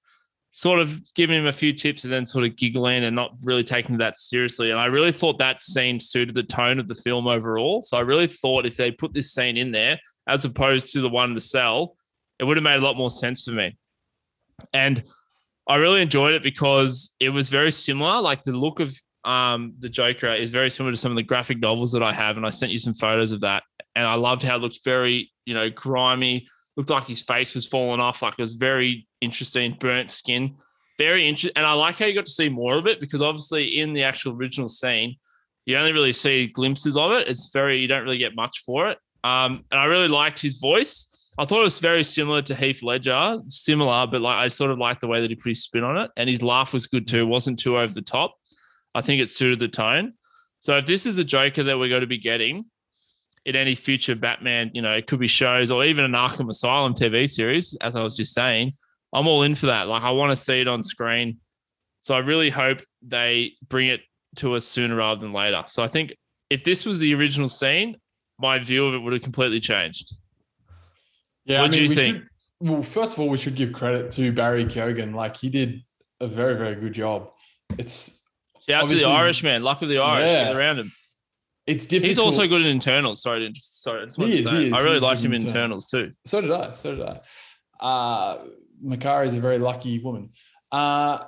sort 0.52 0.78
of 0.78 1.00
giving 1.14 1.38
him 1.38 1.46
a 1.46 1.52
few 1.52 1.72
tips 1.72 2.04
and 2.04 2.12
then 2.12 2.26
sort 2.26 2.44
of 2.44 2.56
giggling 2.56 3.04
and 3.04 3.16
not 3.16 3.32
really 3.42 3.64
taking 3.64 3.96
that 3.96 4.18
seriously. 4.18 4.70
And 4.70 4.78
I 4.78 4.84
really 4.84 5.12
thought 5.12 5.38
that 5.38 5.62
scene 5.62 5.98
suited 5.98 6.34
the 6.34 6.42
tone 6.42 6.78
of 6.78 6.88
the 6.88 6.94
film 6.94 7.26
overall. 7.26 7.82
So 7.82 7.96
I 7.96 8.00
really 8.00 8.26
thought 8.26 8.66
if 8.66 8.76
they 8.76 8.90
put 8.90 9.14
this 9.14 9.32
scene 9.32 9.56
in 9.56 9.72
there 9.72 9.98
as 10.28 10.44
opposed 10.44 10.92
to 10.92 11.00
the 11.00 11.08
one 11.08 11.30
in 11.30 11.34
the 11.34 11.40
cell, 11.40 11.96
it 12.38 12.44
would 12.44 12.58
have 12.58 12.64
made 12.64 12.76
a 12.76 12.84
lot 12.84 12.96
more 12.96 13.10
sense 13.10 13.44
for 13.44 13.52
me. 13.52 13.76
And 14.74 15.02
I 15.66 15.76
really 15.76 16.02
enjoyed 16.02 16.34
it 16.34 16.42
because 16.42 17.14
it 17.18 17.30
was 17.30 17.48
very 17.48 17.72
similar. 17.72 18.20
Like 18.20 18.44
the 18.44 18.52
look 18.52 18.78
of 18.78 18.94
um, 19.24 19.74
the 19.78 19.88
Joker 19.88 20.28
is 20.28 20.50
very 20.50 20.68
similar 20.68 20.92
to 20.92 20.96
some 20.98 21.12
of 21.12 21.16
the 21.16 21.22
graphic 21.22 21.60
novels 21.60 21.92
that 21.92 22.02
I 22.02 22.12
have, 22.12 22.36
and 22.36 22.44
I 22.44 22.50
sent 22.50 22.72
you 22.72 22.78
some 22.78 22.94
photos 22.94 23.30
of 23.30 23.40
that. 23.40 23.62
And 23.94 24.06
I 24.06 24.14
loved 24.14 24.42
how 24.42 24.56
it 24.56 24.58
looked 24.58 24.80
very, 24.84 25.30
you 25.44 25.54
know, 25.54 25.70
grimy, 25.70 26.46
looked 26.76 26.90
like 26.90 27.06
his 27.06 27.22
face 27.22 27.54
was 27.54 27.66
falling 27.66 28.00
off. 28.00 28.22
Like 28.22 28.34
it 28.34 28.40
was 28.40 28.54
very 28.54 29.06
interesting, 29.22 29.76
burnt 29.78 30.10
skin. 30.10 30.56
Very 30.98 31.26
interesting. 31.26 31.52
And 31.56 31.66
I 31.66 31.72
like 31.72 31.98
how 31.98 32.06
you 32.06 32.14
got 32.14 32.26
to 32.26 32.32
see 32.32 32.48
more 32.48 32.76
of 32.76 32.86
it 32.86 33.00
because 33.00 33.22
obviously 33.22 33.80
in 33.80 33.92
the 33.92 34.02
actual 34.02 34.34
original 34.34 34.68
scene, 34.68 35.16
you 35.64 35.76
only 35.76 35.92
really 35.92 36.12
see 36.12 36.48
glimpses 36.48 36.96
of 36.96 37.12
it. 37.12 37.28
It's 37.28 37.50
very, 37.52 37.78
you 37.78 37.88
don't 37.88 38.02
really 38.02 38.18
get 38.18 38.34
much 38.34 38.62
for 38.66 38.88
it. 38.90 38.98
Um, 39.24 39.64
and 39.70 39.80
I 39.80 39.86
really 39.86 40.08
liked 40.08 40.40
his 40.40 40.58
voice. 40.58 41.08
I 41.38 41.44
thought 41.44 41.60
it 41.60 41.64
was 41.64 41.78
very 41.78 42.04
similar 42.04 42.42
to 42.42 42.54
Heath 42.54 42.82
Ledger, 42.82 43.38
similar, 43.48 44.06
but 44.06 44.20
like 44.20 44.36
I 44.36 44.48
sort 44.48 44.70
of 44.70 44.78
liked 44.78 45.00
the 45.00 45.06
way 45.06 45.20
that 45.20 45.30
he 45.30 45.36
put 45.36 45.50
his 45.50 45.62
spin 45.62 45.84
on 45.84 45.96
it. 45.96 46.10
And 46.16 46.28
his 46.28 46.42
laugh 46.42 46.74
was 46.74 46.86
good 46.86 47.06
too. 47.06 47.20
It 47.20 47.28
wasn't 47.28 47.58
too 47.58 47.78
over 47.78 47.92
the 47.92 48.02
top. 48.02 48.34
I 48.94 49.00
think 49.00 49.22
it 49.22 49.30
suited 49.30 49.60
the 49.60 49.68
tone. 49.68 50.14
So 50.60 50.76
if 50.76 50.86
this 50.86 51.06
is 51.06 51.18
a 51.18 51.24
Joker 51.24 51.62
that 51.62 51.78
we're 51.78 51.88
going 51.88 52.02
to 52.02 52.06
be 52.06 52.18
getting, 52.18 52.66
in 53.44 53.56
any 53.56 53.74
future 53.74 54.14
Batman, 54.14 54.70
you 54.72 54.82
know, 54.82 54.92
it 54.92 55.06
could 55.06 55.18
be 55.18 55.26
shows 55.26 55.70
or 55.70 55.84
even 55.84 56.04
an 56.04 56.12
Arkham 56.12 56.48
Asylum 56.48 56.94
TV 56.94 57.28
series, 57.28 57.76
as 57.80 57.96
I 57.96 58.02
was 58.02 58.16
just 58.16 58.34
saying, 58.34 58.74
I'm 59.12 59.26
all 59.26 59.42
in 59.42 59.54
for 59.54 59.66
that. 59.66 59.88
Like 59.88 60.02
I 60.02 60.10
want 60.10 60.30
to 60.30 60.36
see 60.36 60.60
it 60.60 60.68
on 60.68 60.82
screen. 60.82 61.38
So 62.00 62.14
I 62.14 62.18
really 62.18 62.50
hope 62.50 62.82
they 63.02 63.52
bring 63.68 63.88
it 63.88 64.00
to 64.36 64.54
us 64.54 64.64
sooner 64.64 64.96
rather 64.96 65.20
than 65.20 65.32
later. 65.32 65.64
So 65.68 65.82
I 65.82 65.88
think 65.88 66.14
if 66.50 66.64
this 66.64 66.84
was 66.84 67.00
the 67.00 67.14
original 67.14 67.48
scene, 67.48 67.96
my 68.38 68.58
view 68.58 68.86
of 68.86 68.94
it 68.94 68.98
would 68.98 69.12
have 69.12 69.22
completely 69.22 69.60
changed. 69.60 70.16
Yeah, 71.44 71.60
what 71.60 71.74
I 71.74 71.76
mean, 71.76 71.78
do 71.78 71.82
you 71.82 71.94
think? 71.94 72.16
Should, 72.16 72.70
well, 72.70 72.82
first 72.82 73.14
of 73.14 73.20
all, 73.20 73.28
we 73.28 73.38
should 73.38 73.54
give 73.54 73.72
credit 73.72 74.10
to 74.12 74.32
Barry 74.32 74.64
Keoghan. 74.64 75.14
Like 75.14 75.36
he 75.36 75.48
did 75.48 75.82
a 76.20 76.26
very, 76.26 76.56
very 76.56 76.76
good 76.76 76.92
job. 76.92 77.30
It's 77.78 78.24
shout 78.68 78.84
out 78.84 78.88
to 78.88 78.96
the 78.96 79.08
Irishman, 79.08 79.62
luck 79.62 79.82
of 79.82 79.88
the 79.88 79.98
Irish, 79.98 80.30
yeah. 80.30 80.44
get 80.46 80.56
around 80.56 80.78
him 80.78 80.92
it's 81.66 81.86
difficult. 81.86 82.08
He's 82.08 82.18
also 82.18 82.46
good 82.46 82.64
in 82.64 82.76
Eternals. 82.76 83.22
Sorry, 83.22 83.52
to, 83.52 83.60
sorry. 83.60 84.06
I, 84.06 84.24
He 84.24 84.34
is, 84.34 84.50
he 84.50 84.66
is. 84.66 84.72
I 84.72 84.82
really 84.82 84.98
liked 84.98 85.22
him 85.22 85.32
in 85.32 85.42
in 85.42 85.48
Eternals 85.48 85.86
too. 85.86 86.12
So 86.26 86.40
did 86.40 86.50
I. 86.50 86.72
So 86.72 86.96
did 86.96 87.06
I. 87.06 87.20
Uh, 87.84 88.38
Makari 88.84 89.26
is 89.26 89.34
a 89.34 89.40
very 89.40 89.58
lucky 89.58 89.98
woman. 89.98 90.30
Uh, 90.70 91.24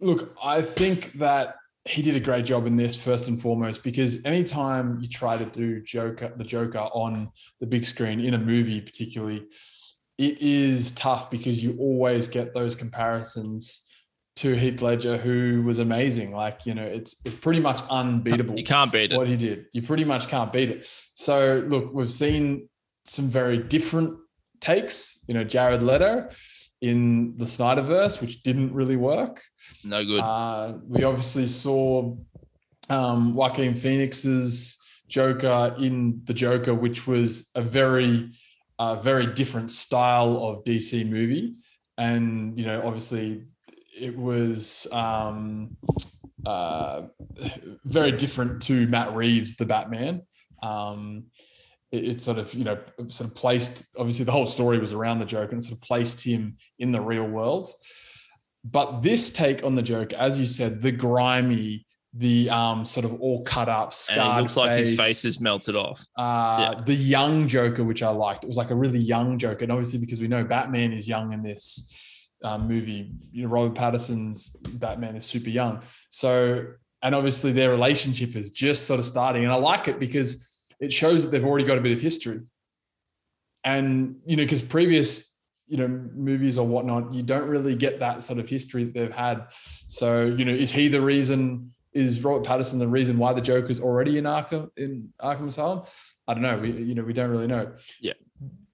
look, 0.00 0.34
I 0.42 0.62
think 0.62 1.12
that 1.14 1.56
he 1.84 2.02
did 2.02 2.16
a 2.16 2.20
great 2.20 2.44
job 2.44 2.66
in 2.66 2.76
this 2.76 2.94
first 2.94 3.28
and 3.28 3.40
foremost 3.40 3.82
because 3.82 4.24
anytime 4.24 4.98
you 5.00 5.08
try 5.08 5.38
to 5.38 5.44
do 5.46 5.80
Joker, 5.82 6.32
the 6.36 6.44
Joker 6.44 6.78
on 6.78 7.30
the 7.60 7.66
big 7.66 7.84
screen 7.84 8.20
in 8.20 8.34
a 8.34 8.38
movie, 8.38 8.80
particularly, 8.80 9.46
it 10.18 10.40
is 10.40 10.90
tough 10.92 11.30
because 11.30 11.62
you 11.62 11.76
always 11.78 12.28
get 12.28 12.52
those 12.52 12.74
comparisons 12.76 13.86
to 14.36 14.54
Heath 14.54 14.82
Ledger, 14.82 15.16
who 15.16 15.62
was 15.64 15.78
amazing. 15.78 16.32
Like 16.32 16.66
you 16.66 16.74
know, 16.74 16.84
it's 16.84 17.16
it's 17.24 17.36
pretty 17.36 17.60
much 17.60 17.80
unbeatable 17.88 18.56
You 18.58 18.64
can't 18.64 18.92
beat 18.92 19.12
it. 19.12 19.16
what 19.16 19.26
he 19.26 19.36
did. 19.36 19.66
You 19.72 19.82
pretty 19.82 20.04
much 20.04 20.28
can't 20.28 20.52
beat 20.52 20.70
it. 20.70 20.88
So 21.14 21.64
look, 21.68 21.92
we've 21.92 22.10
seen 22.10 22.68
some 23.04 23.28
very 23.28 23.58
different 23.58 24.16
takes. 24.60 25.18
You 25.26 25.34
know, 25.34 25.44
Jared 25.44 25.82
Leto 25.82 26.28
in 26.80 27.36
the 27.36 27.44
Snyderverse, 27.44 28.20
which 28.20 28.42
didn't 28.42 28.72
really 28.72 28.96
work. 28.96 29.42
No 29.84 30.04
good. 30.04 30.20
Uh, 30.20 30.74
we 30.86 31.04
obviously 31.04 31.46
saw 31.46 32.16
um, 32.88 33.34
Joaquin 33.34 33.74
Phoenix's 33.74 34.78
Joker 35.08 35.74
in 35.78 36.20
the 36.24 36.34
Joker, 36.34 36.74
which 36.74 37.06
was 37.06 37.50
a 37.54 37.62
very, 37.62 38.30
uh, 38.78 38.96
very 38.96 39.26
different 39.26 39.70
style 39.70 40.36
of 40.36 40.64
DC 40.64 41.08
movie, 41.08 41.54
and 41.96 42.58
you 42.58 42.66
know, 42.66 42.82
obviously, 42.84 43.44
it 43.98 44.16
was 44.16 44.86
um, 44.92 45.76
uh, 46.46 47.02
very 47.84 48.12
different 48.12 48.62
to 48.62 48.86
Matt 48.86 49.14
Reeves, 49.14 49.56
the 49.56 49.66
Batman. 49.66 50.22
Um, 50.62 51.24
it, 51.92 52.04
it 52.04 52.22
sort 52.22 52.38
of, 52.38 52.52
you 52.54 52.64
know, 52.64 52.78
sort 53.08 53.30
of 53.30 53.34
placed. 53.36 53.86
Obviously, 53.98 54.24
the 54.24 54.32
whole 54.32 54.46
story 54.46 54.78
was 54.78 54.92
around 54.92 55.18
the 55.18 55.24
Joker, 55.24 55.52
and 55.52 55.62
sort 55.62 55.76
of 55.78 55.82
placed 55.82 56.20
him 56.20 56.56
in 56.78 56.92
the 56.92 57.00
real 57.00 57.24
world. 57.26 57.68
But 58.64 59.02
this 59.02 59.30
take 59.30 59.64
on 59.64 59.74
the 59.74 59.82
Joker, 59.82 60.16
as 60.16 60.38
you 60.38 60.44
said, 60.46 60.82
the 60.82 60.90
grimy, 60.92 61.86
the 62.12 62.50
um, 62.50 62.84
sort 62.84 63.04
of 63.06 63.20
all 63.20 63.44
cut 63.44 63.68
up, 63.68 63.94
scarred 63.94 64.38
it 64.38 64.40
looks 64.42 64.56
like 64.56 64.76
his 64.76 64.90
face, 64.90 64.98
face 64.98 65.24
is 65.24 65.40
melted 65.40 65.76
off. 65.76 66.04
uh, 66.18 66.74
Yeah. 66.76 66.82
the 66.84 66.94
young 66.94 67.46
Joker, 67.48 67.84
which 67.84 68.02
I 68.02 68.10
liked. 68.10 68.44
It 68.44 68.48
was 68.48 68.56
like 68.56 68.70
a 68.70 68.74
really 68.74 68.98
young 68.98 69.38
Joker, 69.38 69.62
and 69.64 69.72
obviously 69.72 69.98
because 69.98 70.20
we 70.20 70.28
know 70.28 70.44
Batman 70.44 70.92
is 70.92 71.08
young 71.08 71.32
in 71.32 71.42
this 71.42 71.94
um, 72.44 72.68
movie, 72.68 73.12
you 73.32 73.42
know, 73.44 73.48
Robert 73.48 73.74
Pattinson's 73.74 74.50
Batman 74.56 75.16
is 75.16 75.24
super 75.24 75.50
young. 75.50 75.80
So, 76.10 76.64
and 77.02 77.14
obviously 77.14 77.52
their 77.52 77.70
relationship 77.70 78.36
is 78.36 78.50
just 78.50 78.86
sort 78.86 79.00
of 79.00 79.06
starting, 79.06 79.44
and 79.44 79.52
I 79.52 79.56
like 79.56 79.88
it 79.88 79.98
because 80.00 80.48
it 80.80 80.92
shows 80.92 81.24
that 81.24 81.30
they've 81.30 81.44
already 81.44 81.64
got 81.64 81.78
a 81.78 81.80
bit 81.80 81.92
of 81.92 82.00
history. 82.00 82.40
And 83.64 84.16
you 84.24 84.36
know, 84.36 84.44
because 84.44 84.62
previous 84.62 85.36
you 85.66 85.76
know 85.76 85.88
movies 85.88 86.58
or 86.58 86.66
whatnot, 86.66 87.12
you 87.12 87.22
don't 87.22 87.48
really 87.48 87.76
get 87.76 88.00
that 88.00 88.24
sort 88.24 88.38
of 88.38 88.48
history 88.48 88.84
that 88.84 88.94
they've 88.94 89.12
had. 89.12 89.46
So, 89.86 90.24
you 90.24 90.44
know, 90.44 90.52
is 90.52 90.72
he 90.72 90.88
the 90.88 91.00
reason? 91.00 91.74
Is 91.92 92.22
Robert 92.22 92.46
Pattinson 92.46 92.78
the 92.78 92.86
reason 92.86 93.18
why 93.18 93.32
the 93.32 93.40
Joker's 93.40 93.80
already 93.80 94.18
in 94.18 94.24
Arkham 94.24 94.70
in 94.76 95.12
Arkham 95.20 95.48
Asylum? 95.48 95.82
I 96.26 96.34
don't 96.34 96.42
know. 96.42 96.58
We 96.58 96.70
you 96.70 96.94
know 96.94 97.02
we 97.02 97.12
don't 97.12 97.30
really 97.30 97.46
know. 97.46 97.72
Yeah. 98.00 98.14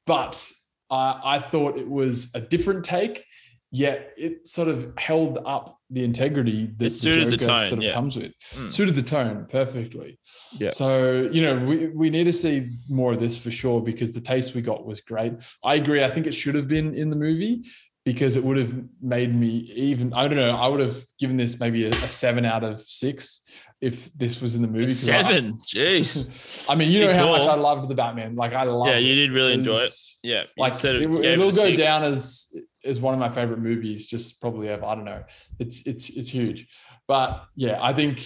But 0.06 0.52
uh, 0.90 1.20
I 1.24 1.38
thought 1.38 1.78
it 1.78 1.88
was 1.88 2.34
a 2.34 2.40
different 2.40 2.84
take, 2.84 3.24
yet 3.70 4.12
it 4.16 4.46
sort 4.46 4.68
of 4.68 4.92
held 4.98 5.38
up 5.46 5.78
the 5.94 6.04
integrity 6.04 6.66
that 6.78 6.86
It 6.86 6.90
suited 6.90 7.30
the 7.30 7.36
Joker 7.36 7.46
tone, 7.58 7.68
sort 7.68 7.78
of 7.78 7.82
yeah. 7.84 7.92
comes 7.94 8.16
with. 8.16 8.32
Mm. 8.54 8.70
Suited 8.70 8.94
the 8.96 9.02
tone 9.02 9.46
perfectly. 9.50 10.18
Yeah. 10.58 10.70
So 10.70 11.28
you 11.32 11.42
know 11.42 11.56
we 11.64 11.88
we 11.88 12.10
need 12.10 12.24
to 12.24 12.32
see 12.32 12.70
more 12.88 13.12
of 13.14 13.20
this 13.20 13.38
for 13.38 13.50
sure 13.50 13.80
because 13.80 14.12
the 14.12 14.20
taste 14.20 14.54
we 14.54 14.62
got 14.62 14.84
was 14.84 15.00
great. 15.00 15.32
I 15.64 15.76
agree. 15.76 16.04
I 16.04 16.10
think 16.10 16.26
it 16.26 16.34
should 16.34 16.54
have 16.56 16.68
been 16.68 16.94
in 16.94 17.10
the 17.10 17.16
movie 17.16 17.62
because 18.04 18.36
it 18.36 18.44
would 18.44 18.58
have 18.58 18.74
made 19.00 19.34
me 19.34 19.48
even. 19.74 20.12
I 20.12 20.28
don't 20.28 20.36
know. 20.36 20.54
I 20.56 20.66
would 20.68 20.80
have 20.80 21.02
given 21.18 21.36
this 21.36 21.58
maybe 21.58 21.86
a, 21.86 21.90
a 21.90 22.08
seven 22.10 22.44
out 22.44 22.62
of 22.64 22.82
six 22.82 23.42
if 23.80 24.12
this 24.14 24.40
was 24.40 24.54
in 24.54 24.62
the 24.62 24.68
movie. 24.68 24.84
'cause 24.86 25.08
I- 25.08 25.22
Seven. 25.22 25.58
Jeez. 25.74 26.66
I 26.70 26.74
mean, 26.74 26.90
you 26.90 27.00
know 27.04 27.14
how 27.14 27.28
much. 27.28 27.46
I 27.46 27.54
loved 27.54 27.88
the 27.88 27.94
Batman. 27.94 28.34
Like 28.36 28.52
I 28.52 28.64
love. 28.64 28.88
Yeah, 28.88 28.98
you 28.98 29.14
did 29.14 29.30
really 29.32 29.52
enjoy 29.54 29.76
it. 29.78 29.92
Yeah. 30.22 30.44
Like 30.56 30.72
said 30.72 30.96
it, 30.96 31.02
you 31.02 31.08
will 31.10 31.20
go 31.20 31.50
six. 31.50 31.78
down 31.78 32.02
as 32.02 32.50
as 32.84 33.00
one 33.00 33.14
of 33.14 33.20
my 33.20 33.30
favorite 33.30 33.60
movies, 33.60 34.06
just 34.06 34.40
probably 34.40 34.68
ever. 34.68 34.84
I 34.84 34.94
don't 34.94 35.04
know. 35.04 35.22
It's 35.58 35.86
it's 35.86 36.10
it's 36.10 36.30
huge, 36.30 36.68
but 37.06 37.46
yeah, 37.56 37.78
I 37.82 37.92
think 37.92 38.20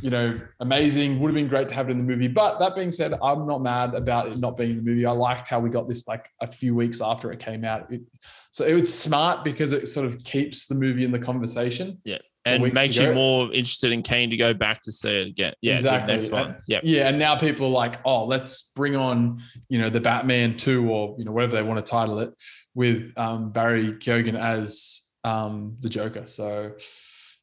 you 0.00 0.10
know, 0.10 0.38
amazing. 0.60 1.18
Would 1.18 1.28
have 1.28 1.34
been 1.34 1.48
great 1.48 1.68
to 1.70 1.74
have 1.74 1.88
it 1.88 1.92
in 1.92 1.98
the 1.98 2.04
movie. 2.04 2.28
But 2.28 2.58
that 2.58 2.74
being 2.74 2.90
said, 2.90 3.14
I'm 3.22 3.46
not 3.46 3.62
mad 3.62 3.94
about 3.94 4.28
it 4.28 4.38
not 4.38 4.56
being 4.56 4.70
in 4.70 4.76
the 4.76 4.82
movie. 4.82 5.06
I 5.06 5.10
liked 5.10 5.48
how 5.48 5.60
we 5.60 5.70
got 5.70 5.88
this 5.88 6.06
like 6.06 6.28
a 6.40 6.46
few 6.46 6.74
weeks 6.74 7.00
after 7.00 7.32
it 7.32 7.40
came 7.40 7.64
out. 7.64 7.92
It, 7.92 8.02
so 8.50 8.64
it 8.64 8.74
was 8.74 8.96
smart 8.96 9.44
because 9.44 9.72
it 9.72 9.88
sort 9.88 10.06
of 10.06 10.18
keeps 10.18 10.66
the 10.66 10.74
movie 10.74 11.04
in 11.04 11.10
the 11.10 11.18
conversation. 11.18 11.98
Yeah. 12.04 12.18
And 12.44 12.72
makes 12.72 12.96
you 12.96 13.12
more 13.12 13.52
interested 13.52 13.92
and 13.92 14.02
keen 14.02 14.30
to 14.30 14.36
go 14.36 14.54
back 14.54 14.80
to 14.82 14.92
see 14.92 15.10
it 15.10 15.26
again. 15.26 15.52
Yeah, 15.60 15.74
Exactly. 15.74 16.14
Next 16.14 16.30
one. 16.30 16.56
Yeah. 16.66 16.80
Yeah, 16.82 17.08
and 17.08 17.18
now 17.18 17.36
people 17.36 17.66
are 17.66 17.70
like, 17.70 17.96
oh, 18.06 18.24
let's 18.24 18.72
bring 18.74 18.96
on, 18.96 19.42
you 19.68 19.78
know, 19.78 19.90
the 19.90 20.00
Batman 20.00 20.56
2 20.56 20.90
or, 20.90 21.14
you 21.18 21.24
know, 21.26 21.32
whatever 21.32 21.56
they 21.56 21.62
want 21.62 21.84
to 21.84 21.90
title 21.90 22.20
it 22.20 22.32
with 22.74 23.12
um, 23.18 23.52
Barry 23.52 23.92
Keoghan 23.92 24.38
as 24.38 25.02
um, 25.24 25.76
the 25.80 25.90
Joker. 25.90 26.26
So, 26.26 26.72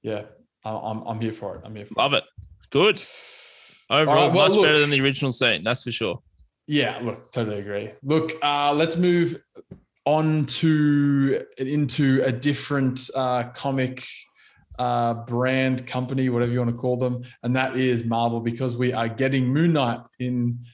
yeah, 0.01 0.23
I'm, 0.65 1.01
I'm 1.05 1.21
here 1.21 1.31
for 1.31 1.55
it. 1.55 1.61
I'm 1.63 1.75
here 1.75 1.85
for 1.85 1.93
it. 1.93 1.97
Love 1.97 2.13
it. 2.13 2.23
Good. 2.71 3.01
Overall, 3.89 4.27
right, 4.27 4.33
well, 4.33 4.49
much 4.49 4.57
look. 4.57 4.65
better 4.65 4.79
than 4.79 4.89
the 4.89 5.01
original 5.01 5.31
scene. 5.31 5.63
That's 5.63 5.83
for 5.83 5.91
sure. 5.91 6.21
Yeah, 6.67 6.97
look, 7.01 7.31
totally 7.31 7.59
agree. 7.59 7.91
Look, 8.01 8.31
uh, 8.41 8.73
let's 8.73 8.97
move 8.97 9.37
on 10.05 10.45
to 10.45 11.43
into 11.57 12.23
a 12.25 12.31
different 12.31 13.09
uh, 13.15 13.43
comic 13.53 14.03
uh, 14.79 15.13
brand 15.13 15.85
company, 15.85 16.29
whatever 16.29 16.51
you 16.51 16.59
want 16.59 16.71
to 16.71 16.75
call 16.75 16.97
them, 16.97 17.23
and 17.43 17.55
that 17.55 17.77
is 17.77 18.03
Marvel, 18.03 18.39
because 18.39 18.75
we 18.75 18.93
are 18.93 19.07
getting 19.07 19.47
Moon 19.47 19.73
Knight 19.73 19.99
in 20.19 20.65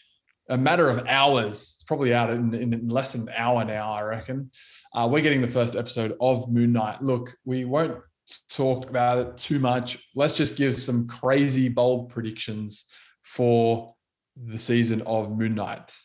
a 0.50 0.58
matter 0.58 0.90
of 0.90 1.06
hours. 1.08 1.74
It's 1.76 1.84
probably 1.84 2.14
out 2.14 2.30
in, 2.30 2.54
in 2.54 2.88
less 2.90 3.12
than 3.12 3.24
an 3.24 3.34
hour 3.36 3.64
now, 3.66 3.92
I 3.92 4.02
reckon. 4.02 4.52
Uh, 4.94 5.08
we're 5.12 5.22
getting 5.22 5.42
the 5.42 5.48
first 5.48 5.76
episode 5.76 6.16
of 6.20 6.50
Moon 6.50 6.72
Knight. 6.72 7.02
Look, 7.02 7.36
we 7.46 7.66
won't 7.66 8.02
talk 8.50 8.90
about 8.90 9.18
it 9.18 9.38
too 9.38 9.60
much. 9.60 10.08
Let's 10.16 10.36
just 10.36 10.56
give 10.56 10.76
some 10.76 11.08
crazy 11.08 11.70
bold 11.70 12.10
predictions 12.10 12.86
for 13.22 13.88
the 14.36 14.60
season 14.60 15.02
of 15.04 15.32
Moon 15.32 15.56
Knight. 15.56 15.96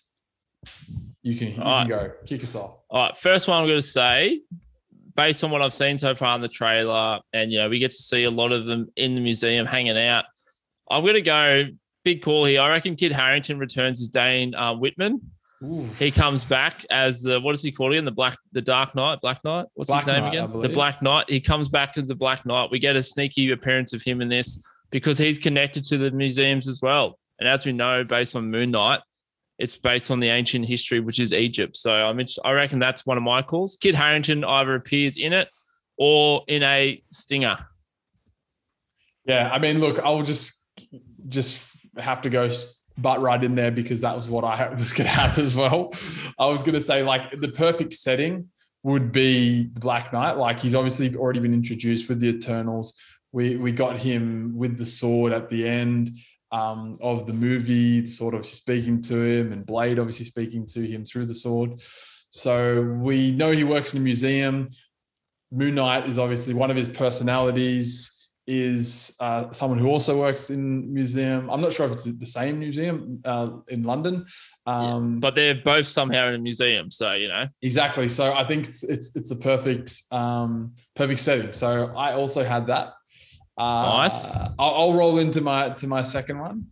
You 1.22 1.36
can, 1.36 1.48
you 1.48 1.54
can 1.54 1.62
right. 1.62 1.88
go. 1.88 2.12
Kick 2.24 2.42
us 2.42 2.54
off. 2.54 2.78
All 2.90 3.06
right. 3.06 3.18
First 3.18 3.48
one 3.48 3.60
I'm 3.60 3.66
going 3.66 3.78
to 3.78 3.82
say, 3.82 4.42
based 5.14 5.42
on 5.42 5.50
what 5.50 5.62
I've 5.62 5.74
seen 5.74 5.98
so 5.98 6.14
far 6.14 6.34
in 6.36 6.40
the 6.40 6.48
trailer, 6.48 7.20
and 7.32 7.50
you 7.50 7.58
know, 7.58 7.68
we 7.68 7.78
get 7.78 7.90
to 7.90 7.96
see 7.96 8.24
a 8.24 8.30
lot 8.30 8.52
of 8.52 8.66
them 8.66 8.88
in 8.96 9.14
the 9.14 9.20
museum 9.20 9.66
hanging 9.66 9.98
out. 9.98 10.24
I'm 10.90 11.02
going 11.02 11.14
to 11.14 11.22
go 11.22 11.64
big 12.04 12.22
call 12.22 12.44
here. 12.44 12.60
I 12.60 12.70
reckon 12.70 12.94
Kit 12.94 13.12
Harington 13.12 13.58
returns 13.58 14.00
as 14.00 14.08
Dane 14.08 14.54
uh, 14.54 14.74
Whitman. 14.74 15.20
He 15.98 16.10
comes 16.10 16.44
back 16.44 16.84
as 16.90 17.22
the 17.22 17.40
what 17.40 17.54
is 17.54 17.62
he 17.62 17.72
called 17.72 17.92
again? 17.92 18.04
The 18.04 18.10
Black, 18.10 18.38
the 18.52 18.60
Dark 18.60 18.94
Knight, 18.94 19.20
Black 19.22 19.42
Knight. 19.42 19.66
What's 19.74 19.88
Black 19.88 20.04
his 20.04 20.12
name 20.12 20.24
Knight, 20.24 20.28
again? 20.34 20.60
The. 20.60 20.68
Black 20.68 21.00
Knight. 21.00 21.30
He 21.30 21.40
comes 21.40 21.68
back 21.68 21.96
as 21.96 22.06
the 22.06 22.14
Black 22.14 22.44
Knight. 22.44 22.70
We 22.70 22.78
get 22.78 22.94
a 22.94 23.02
sneaky 23.02 23.50
appearance 23.50 23.92
of 23.94 24.02
him 24.02 24.20
in 24.20 24.28
this 24.28 24.62
because 24.90 25.16
he's 25.16 25.38
connected 25.38 25.84
to 25.86 25.96
the 25.96 26.10
museums 26.10 26.68
as 26.68 26.82
well. 26.82 27.18
And 27.38 27.48
as 27.48 27.64
we 27.64 27.72
know, 27.72 28.04
based 28.04 28.36
on 28.36 28.50
Moon 28.50 28.70
Knight, 28.70 29.00
it's 29.58 29.76
based 29.76 30.10
on 30.10 30.20
the 30.20 30.28
ancient 30.28 30.66
history, 30.66 31.00
which 31.00 31.18
is 31.18 31.32
Egypt. 31.32 31.76
So 31.76 31.90
I'm, 31.90 32.20
inter- 32.20 32.42
I 32.44 32.52
reckon 32.52 32.78
that's 32.78 33.06
one 33.06 33.16
of 33.16 33.22
my 33.22 33.40
calls. 33.40 33.78
Kit 33.80 33.94
Harington 33.94 34.44
either 34.44 34.74
appears 34.74 35.16
in 35.16 35.32
it 35.32 35.48
or 35.96 36.44
in 36.48 36.62
a 36.62 37.02
stinger. 37.10 37.56
Yeah, 39.24 39.50
I 39.50 39.58
mean, 39.58 39.80
look, 39.80 39.98
I'll 40.00 40.22
just 40.22 40.66
just 41.28 41.62
have 41.96 42.22
to 42.22 42.30
go 42.30 42.48
butt 42.98 43.20
right 43.20 43.42
in 43.42 43.54
there 43.54 43.70
because 43.70 44.00
that 44.00 44.16
was 44.16 44.28
what 44.28 44.44
I 44.44 44.68
was 44.78 44.92
going 44.92 45.08
to 45.08 45.14
have 45.14 45.38
as 45.38 45.56
well. 45.56 45.92
I 46.38 46.46
was 46.46 46.62
going 46.62 46.74
to 46.74 46.80
say 46.80 47.02
like 47.02 47.40
the 47.40 47.48
perfect 47.48 47.92
setting 47.94 48.48
would 48.82 49.12
be 49.12 49.64
the 49.72 49.80
Black 49.80 50.12
Knight. 50.12 50.36
Like 50.36 50.60
he's 50.60 50.74
obviously 50.74 51.14
already 51.16 51.40
been 51.40 51.54
introduced 51.54 52.08
with 52.08 52.20
the 52.20 52.28
Eternals. 52.28 52.94
We 53.32 53.56
we 53.56 53.72
got 53.72 53.98
him 53.98 54.56
with 54.56 54.78
the 54.78 54.86
sword 54.86 55.32
at 55.32 55.50
the 55.50 55.66
end 55.66 56.10
um, 56.52 56.94
of 57.00 57.26
the 57.26 57.32
movie, 57.32 58.06
sort 58.06 58.34
of 58.34 58.46
speaking 58.46 59.02
to 59.02 59.20
him, 59.20 59.52
and 59.52 59.66
Blade 59.66 59.98
obviously 59.98 60.24
speaking 60.24 60.66
to 60.68 60.80
him 60.80 61.04
through 61.04 61.26
the 61.26 61.34
sword. 61.34 61.82
So 62.30 62.82
we 62.82 63.32
know 63.32 63.50
he 63.50 63.64
works 63.64 63.94
in 63.94 64.00
a 64.00 64.04
museum. 64.04 64.68
Moon 65.50 65.74
Knight 65.74 66.08
is 66.08 66.18
obviously 66.18 66.54
one 66.54 66.70
of 66.70 66.76
his 66.76 66.88
personalities 66.88 68.15
is 68.46 69.16
uh, 69.20 69.52
someone 69.52 69.78
who 69.78 69.88
also 69.88 70.18
works 70.18 70.50
in 70.50 70.92
museum. 70.92 71.50
I'm 71.50 71.60
not 71.60 71.72
sure 71.72 71.86
if 71.86 71.92
it's 71.92 72.04
the 72.04 72.26
same 72.26 72.60
museum 72.60 73.20
uh, 73.24 73.50
in 73.68 73.82
London. 73.82 74.24
Um, 74.66 75.18
But 75.18 75.34
they're 75.34 75.56
both 75.56 75.86
somehow 75.86 76.28
in 76.28 76.34
a 76.34 76.38
museum. 76.38 76.90
So, 76.90 77.12
you 77.12 77.28
know, 77.28 77.48
exactly. 77.62 78.08
So 78.08 78.34
I 78.34 78.44
think 78.44 78.68
it's 78.68 78.82
it's 78.84 79.16
it's 79.16 79.30
the 79.30 79.36
perfect 79.36 80.00
um, 80.12 80.74
perfect 80.94 81.20
setting. 81.20 81.52
So 81.52 81.92
I 81.96 82.14
also 82.14 82.44
had 82.44 82.66
that. 82.68 82.94
Uh, 83.58 84.02
Nice. 84.02 84.36
I'll, 84.58 84.74
I'll 84.78 84.94
roll 84.94 85.18
into 85.18 85.40
my 85.40 85.70
to 85.70 85.86
my 85.86 86.02
second 86.02 86.38
one, 86.38 86.66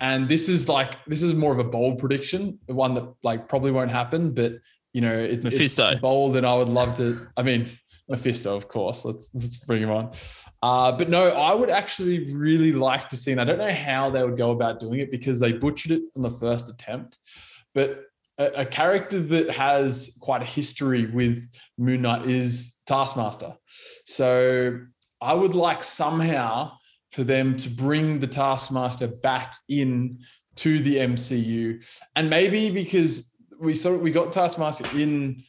And 0.00 0.28
this 0.28 0.48
is 0.48 0.68
like 0.68 0.96
this 1.06 1.22
is 1.22 1.34
more 1.34 1.52
of 1.52 1.58
a 1.58 1.64
bold 1.64 1.98
prediction, 1.98 2.58
the 2.66 2.74
one 2.74 2.94
that 2.94 3.04
like 3.22 3.48
probably 3.48 3.70
won't 3.70 3.90
happen, 3.90 4.32
but 4.32 4.54
you 4.92 5.02
know, 5.02 5.16
it, 5.16 5.44
it's 5.44 6.00
bold, 6.00 6.36
and 6.36 6.46
I 6.46 6.54
would 6.54 6.68
love 6.68 6.96
to. 6.96 7.28
I 7.36 7.42
mean, 7.42 7.70
Mephisto, 8.10 8.56
of 8.56 8.68
course. 8.68 9.04
Let's 9.04 9.30
let's 9.32 9.58
bring 9.58 9.82
him 9.82 9.90
on. 9.90 10.10
Uh, 10.62 10.92
but 10.92 11.08
no, 11.08 11.28
I 11.28 11.54
would 11.54 11.70
actually 11.70 12.34
really 12.34 12.72
like 12.72 13.08
to 13.10 13.16
see, 13.16 13.32
and 13.32 13.40
I 13.40 13.44
don't 13.44 13.58
know 13.58 13.72
how 13.72 14.10
they 14.10 14.22
would 14.22 14.36
go 14.36 14.50
about 14.50 14.80
doing 14.80 14.98
it 14.98 15.10
because 15.10 15.40
they 15.40 15.52
butchered 15.52 15.92
it 15.92 16.02
on 16.16 16.22
the 16.22 16.30
first 16.30 16.68
attempt. 16.68 17.18
But 17.72 18.02
a, 18.36 18.62
a 18.62 18.66
character 18.66 19.20
that 19.20 19.50
has 19.50 20.18
quite 20.20 20.42
a 20.42 20.46
history 20.46 21.06
with 21.06 21.48
Moon 21.78 22.02
Knight 22.02 22.26
is 22.26 22.80
Taskmaster. 22.86 23.54
So 24.04 24.80
I 25.22 25.32
would 25.32 25.54
like 25.54 25.84
somehow 25.84 26.72
for 27.12 27.24
them 27.24 27.56
to 27.58 27.70
bring 27.70 28.18
the 28.18 28.26
Taskmaster 28.26 29.06
back 29.06 29.54
in 29.68 30.18
to 30.56 30.80
the 30.80 30.96
MCU, 30.96 31.82
and 32.16 32.28
maybe 32.28 32.70
because 32.70 33.36
we 33.60 33.72
saw 33.72 33.96
we 33.96 34.10
got 34.10 34.32
Taskmaster 34.32 34.86
in 34.98 35.44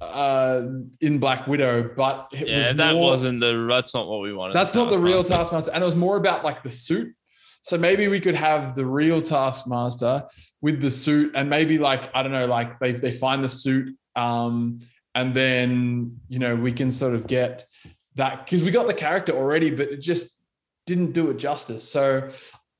uh 0.00 0.62
in 1.00 1.18
Black 1.18 1.46
Widow, 1.46 1.90
but 1.96 2.28
it 2.32 2.48
Yeah, 2.48 2.68
was 2.68 2.76
that 2.76 2.94
more- 2.94 3.02
wasn't 3.10 3.40
the. 3.40 3.66
That's 3.68 3.94
not 3.94 4.08
what 4.08 4.20
we 4.20 4.32
wanted. 4.32 4.54
that's 4.54 4.74
not 4.74 4.90
the 4.90 5.00
real 5.00 5.18
Taskmaster. 5.22 5.34
Taskmaster, 5.44 5.70
and 5.72 5.82
it 5.82 5.86
was 5.86 5.96
more 5.96 6.16
about 6.16 6.44
like 6.44 6.62
the 6.62 6.70
suit. 6.70 7.14
So 7.62 7.76
maybe 7.76 8.06
we 8.08 8.20
could 8.20 8.36
have 8.36 8.76
the 8.76 8.86
real 8.86 9.20
Taskmaster 9.20 10.24
with 10.62 10.80
the 10.80 10.90
suit, 10.90 11.32
and 11.34 11.50
maybe 11.50 11.78
like 11.78 12.10
I 12.14 12.22
don't 12.22 12.32
know, 12.32 12.46
like 12.46 12.78
they 12.78 12.92
they 12.92 13.12
find 13.12 13.42
the 13.42 13.48
suit, 13.48 13.96
um, 14.16 14.78
and 15.14 15.34
then 15.34 16.18
you 16.28 16.38
know 16.38 16.54
we 16.54 16.72
can 16.72 16.92
sort 16.92 17.14
of 17.14 17.26
get 17.26 17.66
that 18.14 18.44
because 18.44 18.62
we 18.62 18.70
got 18.70 18.86
the 18.86 18.94
character 18.94 19.32
already, 19.32 19.70
but 19.70 19.88
it 19.88 20.00
just 20.00 20.42
didn't 20.86 21.12
do 21.12 21.30
it 21.30 21.38
justice. 21.38 21.82
So 21.88 22.30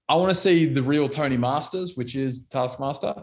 I 0.09 0.15
want 0.15 0.31
to 0.31 0.35
see 0.35 0.67
the 0.67 0.83
real 0.83 1.09
Tony 1.09 1.37
Masters, 1.37 1.93
which 1.97 2.15
is 2.15 2.47
Taskmaster, 2.47 3.15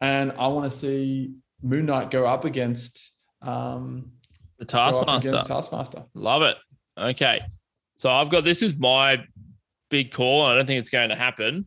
and 0.00 0.32
I 0.32 0.48
want 0.48 0.70
to 0.70 0.76
see 0.76 1.32
Moon 1.62 1.86
Knight 1.86 2.10
go 2.10 2.26
up 2.26 2.44
against 2.44 3.12
um, 3.42 4.10
The 4.58 4.64
Taskmaster. 4.64 5.38
Taskmaster. 5.46 6.04
Love 6.14 6.42
it. 6.42 6.56
Okay. 6.98 7.40
So 7.96 8.10
I've 8.10 8.30
got 8.30 8.44
this 8.44 8.62
is 8.62 8.76
my 8.76 9.22
big 9.90 10.12
call. 10.12 10.42
I 10.42 10.54
don't 10.54 10.66
think 10.66 10.78
it's 10.80 10.90
going 10.90 11.08
to 11.10 11.16
happen. 11.16 11.66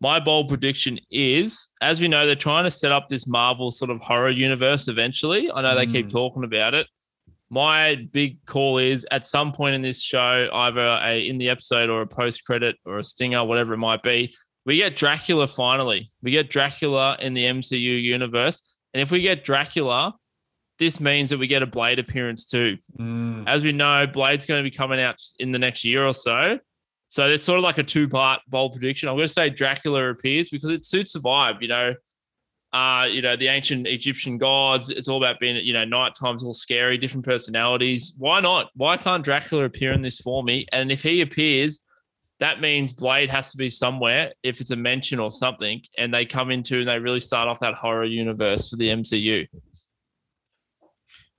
My 0.00 0.18
bold 0.18 0.48
prediction 0.48 0.98
is, 1.10 1.68
as 1.80 2.00
we 2.00 2.08
know, 2.08 2.26
they're 2.26 2.34
trying 2.34 2.64
to 2.64 2.70
set 2.70 2.90
up 2.90 3.08
this 3.08 3.26
Marvel 3.26 3.70
sort 3.70 3.90
of 3.90 4.00
horror 4.00 4.30
universe 4.30 4.88
eventually. 4.88 5.50
I 5.50 5.62
know 5.62 5.76
they 5.76 5.86
keep 5.86 6.06
Mm. 6.06 6.10
talking 6.12 6.44
about 6.44 6.74
it. 6.74 6.88
My 7.50 8.06
big 8.12 8.44
call 8.46 8.78
is 8.78 9.06
at 9.10 9.24
some 9.24 9.52
point 9.52 9.74
in 9.76 9.82
this 9.82 10.02
show, 10.02 10.48
either 10.52 10.80
a 11.02 11.26
in 11.26 11.38
the 11.38 11.48
episode 11.50 11.88
or 11.90 12.00
a 12.02 12.06
post 12.06 12.44
credit 12.44 12.76
or 12.84 12.98
a 12.98 13.04
stinger, 13.04 13.44
whatever 13.44 13.74
it 13.74 13.78
might 13.78 14.02
be, 14.02 14.34
we 14.66 14.76
get 14.78 14.96
Dracula 14.96 15.46
finally. 15.46 16.10
We 16.22 16.30
get 16.32 16.50
Dracula 16.50 17.16
in 17.20 17.34
the 17.34 17.44
MCU 17.44 18.02
universe. 18.02 18.76
And 18.94 19.00
if 19.02 19.10
we 19.10 19.20
get 19.20 19.44
Dracula, 19.44 20.14
this 20.78 21.00
means 21.00 21.30
that 21.30 21.38
we 21.38 21.46
get 21.46 21.62
a 21.62 21.66
Blade 21.66 21.98
appearance 21.98 22.44
too 22.44 22.76
Mm. 22.98 23.44
as 23.46 23.62
we 23.62 23.72
know, 23.72 24.06
Blade's 24.06 24.46
going 24.46 24.62
to 24.64 24.68
be 24.68 24.74
coming 24.74 25.00
out 25.00 25.22
in 25.38 25.52
the 25.52 25.58
next 25.58 25.84
year 25.84 26.04
or 26.06 26.12
so. 26.12 26.58
So 27.08 27.26
it's 27.28 27.44
sort 27.44 27.58
of 27.58 27.62
like 27.62 27.78
a 27.78 27.82
two-part 27.82 28.40
bold 28.48 28.72
prediction. 28.72 29.08
I'm 29.08 29.16
going 29.16 29.26
to 29.26 29.32
say 29.32 29.50
Dracula 29.50 30.08
appears 30.08 30.48
because 30.50 30.70
it 30.70 30.84
suits 30.84 31.12
the 31.12 31.20
vibe. 31.20 31.60
You 31.60 31.68
know, 31.68 31.94
uh, 32.72 33.06
you 33.10 33.20
know 33.20 33.36
the 33.36 33.48
ancient 33.48 33.86
Egyptian 33.86 34.38
gods. 34.38 34.88
It's 34.88 35.08
all 35.08 35.18
about 35.18 35.38
being, 35.38 35.56
you 35.56 35.74
know, 35.74 35.84
nighttime's 35.84 36.42
all 36.42 36.54
scary, 36.54 36.96
different 36.96 37.26
personalities. 37.26 38.14
Why 38.18 38.40
not? 38.40 38.70
Why 38.76 38.96
can't 38.96 39.22
Dracula 39.22 39.64
appear 39.64 39.92
in 39.92 40.00
this 40.00 40.20
for 40.20 40.42
me? 40.42 40.66
And 40.72 40.90
if 40.90 41.02
he 41.02 41.20
appears, 41.20 41.80
that 42.40 42.62
means 42.62 42.92
Blade 42.92 43.28
has 43.28 43.50
to 43.52 43.58
be 43.58 43.68
somewhere. 43.68 44.32
If 44.42 44.62
it's 44.62 44.70
a 44.70 44.76
mention 44.76 45.20
or 45.20 45.30
something, 45.30 45.82
and 45.98 46.12
they 46.14 46.24
come 46.24 46.50
into 46.50 46.78
and 46.78 46.88
they 46.88 46.98
really 46.98 47.20
start 47.20 47.46
off 47.46 47.60
that 47.60 47.74
horror 47.74 48.04
universe 48.06 48.70
for 48.70 48.76
the 48.76 48.88
MCU. 48.88 49.46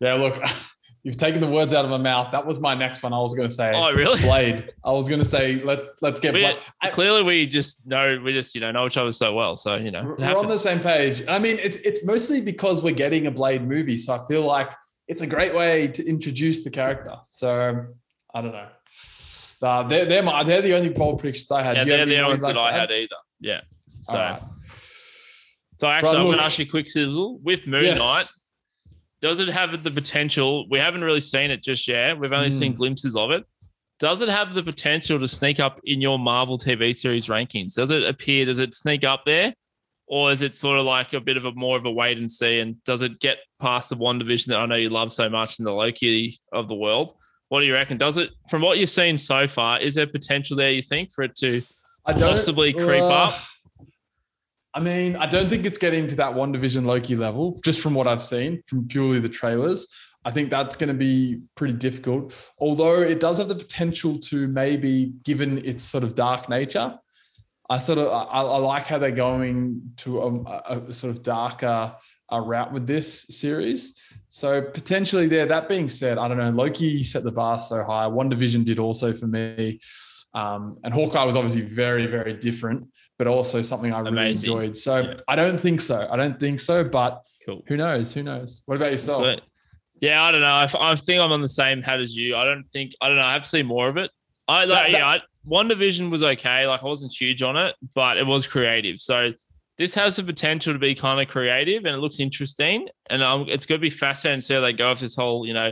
Yeah, 0.04 0.16
look, 0.16 0.36
you've 1.04 1.18
taken 1.18 1.41
the 1.41 1.47
words 1.47 1.74
out 1.74 1.86
of 1.86 1.91
my 1.91 1.97
mouth. 1.97 2.32
That 2.32 2.45
was 2.45 2.60
my 2.60 2.76
next 2.76 3.04
one. 3.04 3.14
I 3.14 3.20
was 3.20 3.34
going 3.34 3.47
to 3.47 3.54
say 3.54 3.72
Oh, 3.74 3.93
really? 3.93 4.22
Blade. 4.22 4.70
I 4.84 4.91
was 4.91 5.08
going 5.08 5.20
to 5.20 5.26
say 5.26 5.62
let 5.64 5.80
let's 6.01 6.20
get 6.20 6.34
Blade. 6.34 6.58
Clearly, 6.91 7.24
we 7.24 7.47
just 7.47 7.86
know 7.88 8.20
we 8.24 8.34
just 8.34 8.54
you 8.56 8.62
know 8.62 8.72
know 8.72 8.86
each 8.86 8.97
other 8.97 9.12
so 9.12 9.34
well. 9.34 9.56
So 9.58 9.76
you 9.76 9.91
know, 9.91 10.16
We're 10.18 10.38
on 10.38 10.47
the 10.47 10.58
same 10.58 10.80
page. 10.80 11.24
I 11.28 11.39
mean, 11.39 11.58
it's 11.60 11.78
it's 11.78 12.06
mostly 12.06 12.41
because 12.41 12.84
we're 12.84 12.93
getting 12.93 13.28
a 13.28 13.32
Blade 13.32 13.68
movie, 13.68 13.97
so 13.97 14.14
I 14.14 14.26
feel 14.28 14.43
like 14.43 14.72
it's 15.08 15.22
a 15.22 15.28
great 15.28 15.54
way 15.54 15.88
to 15.89 16.06
introduce 16.08 16.64
the 16.64 16.70
character. 16.70 17.16
So 17.24 17.86
I 18.34 18.41
don't 18.41 18.51
know. 18.54 18.68
Uh, 19.62 19.84
they're 19.88 20.06
they're, 20.06 20.24
my, 20.24 20.43
they're 20.43 20.62
the 20.62 20.74
only 20.76 20.89
bold 20.89 21.20
predictions 21.20 21.49
I 21.51 21.64
had. 21.64 21.78
yeah, 21.78 21.84
you 21.84 21.89
they're 22.06 22.24
the 22.24 22.28
ones 22.30 22.43
that 22.45 22.58
I 22.58 22.72
had 22.74 22.91
either. 22.91 23.16
Yeah. 23.39 23.62
So, 24.01 24.18
right. 24.18 24.41
so 25.78 25.88
actually, 25.88 26.10
Right, 26.10 26.18
I'm 26.20 26.26
going 26.26 26.38
to 26.38 26.43
ask 26.43 26.60
you 26.60 26.66
a 26.66 26.68
quick 26.68 26.89
sizzle 26.89 27.39
with 27.41 27.66
Moon 27.66 27.86
Yes. 27.86 27.97
Knight. 27.99 28.26
Does 29.24 29.39
it 29.39 29.47
have 29.47 29.82
the 29.84 29.89
potential? 29.89 30.67
We 30.69 30.78
haven't 30.80 31.01
really 31.01 31.21
seen 31.21 31.49
it 31.49 31.63
just 31.63 31.88
yet. 31.88 32.19
We've 32.19 32.34
only 32.34 32.49
seen 32.51 32.74
Mm. 32.74 32.76
glimpses 32.76 33.15
of 33.15 33.32
it. 33.32 33.45
Does 33.97 34.21
it 34.21 34.28
have 34.28 34.53
the 34.53 34.61
potential 34.61 35.17
to 35.17 35.30
sneak 35.30 35.61
up 35.61 35.80
in 35.86 36.01
your 36.01 36.19
Marvel 36.19 36.57
TV 36.57 36.93
series 36.93 37.28
rankings? 37.28 37.76
Does 37.76 37.89
it 37.89 38.03
appear? 38.03 38.43
Does 38.43 38.59
it 38.59 38.74
sneak 38.74 39.05
up 39.05 39.24
there, 39.26 39.53
or 40.07 40.30
is 40.30 40.41
it 40.41 40.55
sort 40.55 40.78
of 40.78 40.86
like 40.86 41.13
a 41.13 41.21
bit 41.21 41.38
of 41.38 41.45
a 41.45 41.53
more 41.53 41.78
of 41.78 41.86
a 41.86 41.91
wait 41.91 42.17
and 42.17 42.30
see? 42.30 42.59
And 42.59 42.84
does 42.84 43.01
it 43.01 43.21
get 43.21 43.38
past 43.61 43.89
the 43.89 43.95
WandaVision 43.95 44.47
that 44.47 44.59
I 44.59 44.65
know 44.65 44.76
you 44.76 44.89
love 44.89 45.09
so 45.13 45.30
much 45.30 45.57
in 45.57 45.63
the 45.63 45.71
Loki 45.71 46.38
of 46.51 46.67
the 46.67 46.76
world? 46.76 47.13
What 47.47 47.61
do 47.61 47.65
you 47.65 47.74
reckon? 47.74 47.97
Does 47.97 48.17
it, 48.17 48.32
from 48.49 48.61
what 48.61 48.78
you've 48.78 48.89
seen 48.89 49.17
so 49.17 49.47
far, 49.47 49.80
is 49.80 49.95
there 49.95 50.05
potential 50.07 50.57
there? 50.57 50.71
You 50.71 50.82
think 50.82 51.13
for 51.13 51.24
it 51.24 51.36
to? 51.36 51.61
I 52.05 52.11
don't- 52.11 52.21
possibly 52.24 52.74
creep 52.74 53.01
uh, 53.03 53.07
up? 53.30 53.36
I 54.76 54.80
mean, 54.80 55.15
I 55.15 55.28
don't 55.28 55.49
think 55.49 55.65
it's 55.65 55.78
getting 55.78 56.07
to 56.07 56.15
that 56.15 56.34
WandaVision 56.34 56.86
Loki 56.86 57.15
level, 57.15 57.59
just 57.63 57.80
from 57.80 57.93
what 57.93 58.07
I've 58.07 58.24
seen 58.24 58.63
from 58.65 58.88
purely 58.88 59.19
the 59.19 59.30
trailers. 59.30 59.88
I 60.26 60.32
think 60.32 60.49
that's 60.49 60.76
going 60.76 60.88
to 60.88 60.93
be 60.93 61.41
pretty 61.55 61.74
difficult. 61.74 62.34
Although 62.57 63.01
it 63.01 63.19
does 63.19 63.38
have 63.38 63.49
the 63.49 63.55
potential 63.55 64.17
to 64.19 64.47
maybe, 64.47 65.13
given 65.24 65.63
its 65.65 65.84
sort 65.84 66.03
of 66.03 66.15
dark 66.15 66.49
nature, 66.49 66.97
I 67.69 67.78
sort 67.78 67.99
of 67.99 68.07
I, 68.07 68.41
I 68.41 68.57
like 68.57 68.86
how 68.86 68.97
they're 68.97 69.11
going 69.11 69.82
to 69.97 70.21
a, 70.21 70.80
a, 70.89 70.93
sort 70.93 71.15
of 71.15 71.24
darker 71.24 71.95
route 72.32 72.74
with 72.74 72.88
this 72.88 73.24
series. 73.30 73.95
So 74.28 74.61
potentially 74.61 75.28
there. 75.28 75.45
That 75.45 75.69
being 75.69 75.88
said, 75.88 76.17
I 76.17 76.28
don't 76.28 76.38
know. 76.38 76.49
Loki 76.49 77.03
set 77.03 77.24
the 77.24 77.32
bar 77.32 77.61
so 77.61 77.84
high. 77.84 78.05
WandaVision 78.05 78.65
did 78.65 78.80
also 78.80 79.13
for 79.13 79.28
me, 79.28 79.80
um, 80.34 80.78
and 80.84 80.93
Hawkeye 80.93 81.24
was 81.24 81.36
obviously 81.36 81.61
very 81.61 82.05
very 82.05 82.34
different, 82.34 82.88
but 83.18 83.28
also 83.28 83.61
something 83.61 83.93
I 83.93 83.99
really 83.99 84.11
Amazing. 84.11 84.51
enjoyed. 84.51 84.78
So 84.78 84.99
Yeah. 85.01 85.14
I 85.28 85.36
don't 85.36 85.59
think 85.59 85.82
so. 85.82 86.07
I 86.11 86.16
don't 86.16 86.39
think 86.39 86.59
so. 86.59 86.84
But 86.84 87.24
Cool. 87.45 87.64
who 87.68 87.78
knows? 87.78 88.14
Who 88.14 88.24
knows? 88.24 88.64
What 88.66 88.76
about 88.76 88.91
yourself? 88.91 89.24
So, 89.24 89.36
yeah, 90.01 90.24
I 90.24 90.32
don't 90.32 90.41
know. 90.41 90.64
If, 90.64 90.76
I 90.76 90.95
think 90.95 91.22
I'm 91.22 91.32
on 91.32 91.41
the 91.41 91.47
same 91.47 91.82
hat 91.82 91.99
as 91.99 92.16
you. 92.16 92.36
I 92.36 92.43
don't 92.45 92.66
think 92.72 92.93
I 93.01 93.07
don't 93.07 93.18
know. 93.18 93.24
I 93.24 93.34
have 93.34 93.43
to 93.43 93.49
see 93.49 93.64
more 93.64 93.88
of 93.88 93.97
it. 93.97 94.09
I 94.47 94.66
like 94.66 94.91
That- 94.91 94.91
yeah. 94.91 95.07
I, 95.07 95.22
WandaVision 95.47 96.09
was 96.09 96.24
okay. 96.24 96.66
Like 96.68 96.82
I 96.84 96.86
wasn't 96.86 97.11
huge 97.14 97.41
on 97.41 97.57
it, 97.57 97.76
but 97.95 98.18
it 98.18 98.26
was 98.26 98.47
creative. 98.47 98.99
So 98.99 99.34
this 99.78 99.93
has 99.95 100.16
the 100.16 100.24
potential 100.24 100.72
to 100.74 100.80
be 100.80 100.95
kind 100.95 101.20
of 101.22 101.28
creative, 101.28 101.86
and 101.86 101.95
it 101.95 101.99
looks 101.99 102.20
interesting. 102.20 102.88
And 103.09 103.22
um, 103.24 103.45
it's 103.49 103.66
going 103.66 103.80
to 103.80 103.82
be 103.82 103.89
fascinating 103.89 104.39
to 104.39 104.45
see 104.45 104.53
how 104.53 104.61
they 104.61 104.72
go 104.74 104.89
with 104.89 104.99
this 105.01 105.16
whole 105.16 105.45
you 105.45 105.53
know 105.53 105.72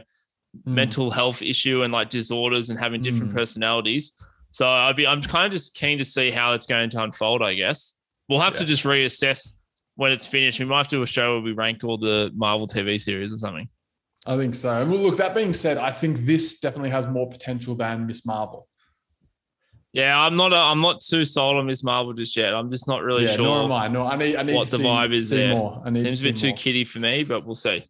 Mm. 0.67 0.73
mental 0.73 1.09
health 1.09 1.41
issue 1.41 1.83
and 1.83 1.93
like 1.93 2.09
disorders 2.09 2.69
and 2.69 2.77
having 2.77 3.01
different 3.01 3.31
Mm. 3.31 3.35
personalities. 3.35 4.11
So 4.51 4.67
I'd 4.67 4.95
be 4.95 5.07
I'm 5.07 5.21
kind 5.21 5.45
of 5.47 5.51
just 5.53 5.73
keen 5.73 5.97
to 5.97 6.05
see 6.05 6.29
how 6.29 6.53
it's 6.53 6.65
going 6.65 6.89
to 6.91 7.03
unfold. 7.03 7.41
I 7.41 7.53
guess 7.55 7.95
we'll 8.29 8.39
have 8.39 8.57
to 8.57 8.65
just 8.65 8.83
reassess 8.83 9.53
when 9.95 10.11
it's 10.11 10.25
finished. 10.27 10.59
We 10.59 10.65
might 10.65 10.77
have 10.77 10.87
to 10.89 10.97
do 10.97 11.01
a 11.01 11.07
show 11.07 11.33
where 11.33 11.41
we 11.41 11.53
rank 11.53 11.83
all 11.83 11.97
the 11.97 12.31
Marvel 12.35 12.67
TV 12.67 12.99
series 12.99 13.33
or 13.33 13.37
something. 13.37 13.67
I 14.25 14.37
think 14.37 14.53
so. 14.53 14.81
And 14.81 14.91
Well, 14.91 14.99
look, 15.01 15.17
that 15.17 15.33
being 15.33 15.53
said, 15.53 15.77
I 15.77 15.91
think 15.91 16.25
this 16.25 16.59
definitely 16.59 16.91
has 16.91 17.07
more 17.07 17.27
potential 17.29 17.73
than 17.75 18.05
Miss 18.05 18.25
Marvel. 18.25 18.67
Yeah, 19.93 20.17
I'm 20.17 20.37
not. 20.37 20.53
A, 20.53 20.55
I'm 20.55 20.79
not 20.79 21.01
too 21.01 21.25
sold 21.25 21.57
on 21.57 21.65
Miss 21.65 21.83
Marvel 21.83 22.13
just 22.13 22.37
yet. 22.37 22.53
I'm 22.53 22.71
just 22.71 22.87
not 22.87 23.03
really 23.03 23.25
yeah, 23.25 23.35
nor 23.35 23.63
am 23.63 23.69
sure 23.69 23.73
I. 23.73 23.87
No, 23.89 24.05
I 24.05 24.15
need. 24.15 24.35
I 24.37 24.43
need 24.43 24.55
what 24.55 24.65
to 24.67 24.71
the 24.71 24.77
see, 24.77 24.83
vibe 24.83 25.13
is 25.13 25.29
there. 25.29 25.53
more. 25.53 25.81
I 25.85 25.89
need 25.89 26.01
Seems 26.03 26.21
to 26.21 26.29
a 26.29 26.31
bit 26.31 26.39
too 26.39 26.47
more. 26.49 26.57
kiddie 26.57 26.85
for 26.85 26.99
me, 26.99 27.23
but 27.25 27.45
we'll 27.45 27.55
see. 27.55 27.85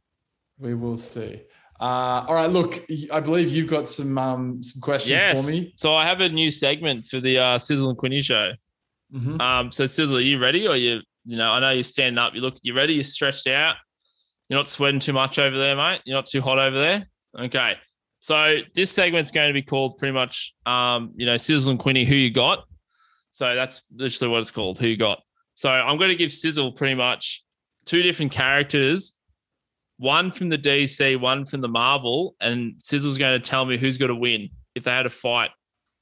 We 0.57 0.73
will 0.73 0.97
see. 0.97 1.41
Uh, 1.81 2.23
all 2.27 2.35
right. 2.35 2.49
Look, 2.51 2.85
I 3.11 3.19
believe 3.19 3.49
you've 3.49 3.67
got 3.69 3.89
some 3.89 4.15
um, 4.17 4.61
some 4.61 4.79
questions 4.81 5.09
Yes. 5.09 5.43
for 5.43 5.51
me. 5.51 5.73
So 5.75 5.95
I 5.95 6.05
have 6.05 6.21
a 6.21 6.29
new 6.29 6.51
segment 6.51 7.07
for 7.07 7.19
the 7.19 7.39
uh, 7.39 7.57
Sizzle 7.57 7.89
and 7.89 7.97
Quinny 7.97 8.21
show. 8.21 8.51
Mhm. 9.13 9.41
Um, 9.41 9.71
so 9.71 9.85
Sizzle, 9.85 10.17
are 10.17 10.21
you 10.21 10.37
ready? 10.39 10.67
Or 10.67 10.75
you, 10.75 11.01
you 11.25 11.37
know, 11.37 11.51
I 11.51 11.59
know 11.59 11.71
you're 11.71 11.83
standing 11.83 12.19
up. 12.19 12.35
You 12.35 12.41
look, 12.41 12.55
you 12.61 12.73
ready? 12.75 12.93
You're 12.93 13.03
stretched 13.03 13.47
out. 13.47 13.75
You're 14.47 14.59
not 14.59 14.67
sweating 14.67 14.99
too 14.99 15.13
much 15.13 15.39
over 15.39 15.57
there, 15.57 15.75
mate. 15.75 16.01
You're 16.05 16.17
not 16.17 16.27
too 16.27 16.41
hot 16.41 16.59
over 16.59 16.77
there. 16.77 17.07
Okay. 17.39 17.75
So 18.19 18.57
this 18.75 18.91
segment's 18.91 19.31
going 19.31 19.47
to 19.49 19.53
be 19.53 19.63
called 19.63 19.97
pretty 19.97 20.13
much, 20.13 20.53
um, 20.67 21.11
you 21.15 21.25
know, 21.25 21.37
Sizzle 21.37 21.71
and 21.71 21.79
Quinny, 21.79 22.05
who 22.05 22.15
you 22.15 22.29
got. 22.29 22.63
So 23.31 23.55
that's 23.55 23.81
literally 23.91 24.31
what 24.31 24.39
it's 24.41 24.51
called, 24.51 24.77
who 24.77 24.87
you 24.87 24.97
got. 24.97 25.19
So 25.55 25.69
I'm 25.69 25.97
going 25.97 26.09
to 26.09 26.15
give 26.15 26.31
Sizzle 26.31 26.73
pretty 26.73 26.93
much 26.95 27.43
two 27.85 28.01
different 28.03 28.31
characters, 28.31 29.13
one 30.01 30.31
from 30.31 30.49
the 30.49 30.57
DC, 30.57 31.19
one 31.21 31.45
from 31.45 31.61
the 31.61 31.67
Marvel, 31.67 32.35
and 32.41 32.73
Sizzle's 32.79 33.19
going 33.19 33.39
to 33.39 33.49
tell 33.49 33.67
me 33.67 33.77
who's 33.77 33.97
going 33.97 34.09
to 34.09 34.15
win 34.15 34.49
if 34.73 34.83
they 34.83 34.89
had 34.89 35.05
a 35.05 35.11
fight, 35.11 35.51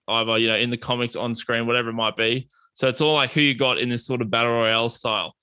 either 0.07 0.37
you 0.37 0.47
know 0.47 0.55
in 0.55 0.69
the 0.69 0.77
comics, 0.77 1.17
on 1.17 1.35
screen, 1.35 1.67
whatever 1.67 1.89
it 1.89 1.93
might 1.93 2.15
be. 2.15 2.47
So 2.71 2.87
it's 2.87 3.01
all 3.01 3.13
like 3.13 3.31
who 3.31 3.41
you 3.41 3.55
got 3.55 3.77
in 3.77 3.89
this 3.89 4.05
sort 4.05 4.21
of 4.21 4.29
battle 4.29 4.53
royale 4.53 4.87
style. 4.87 5.35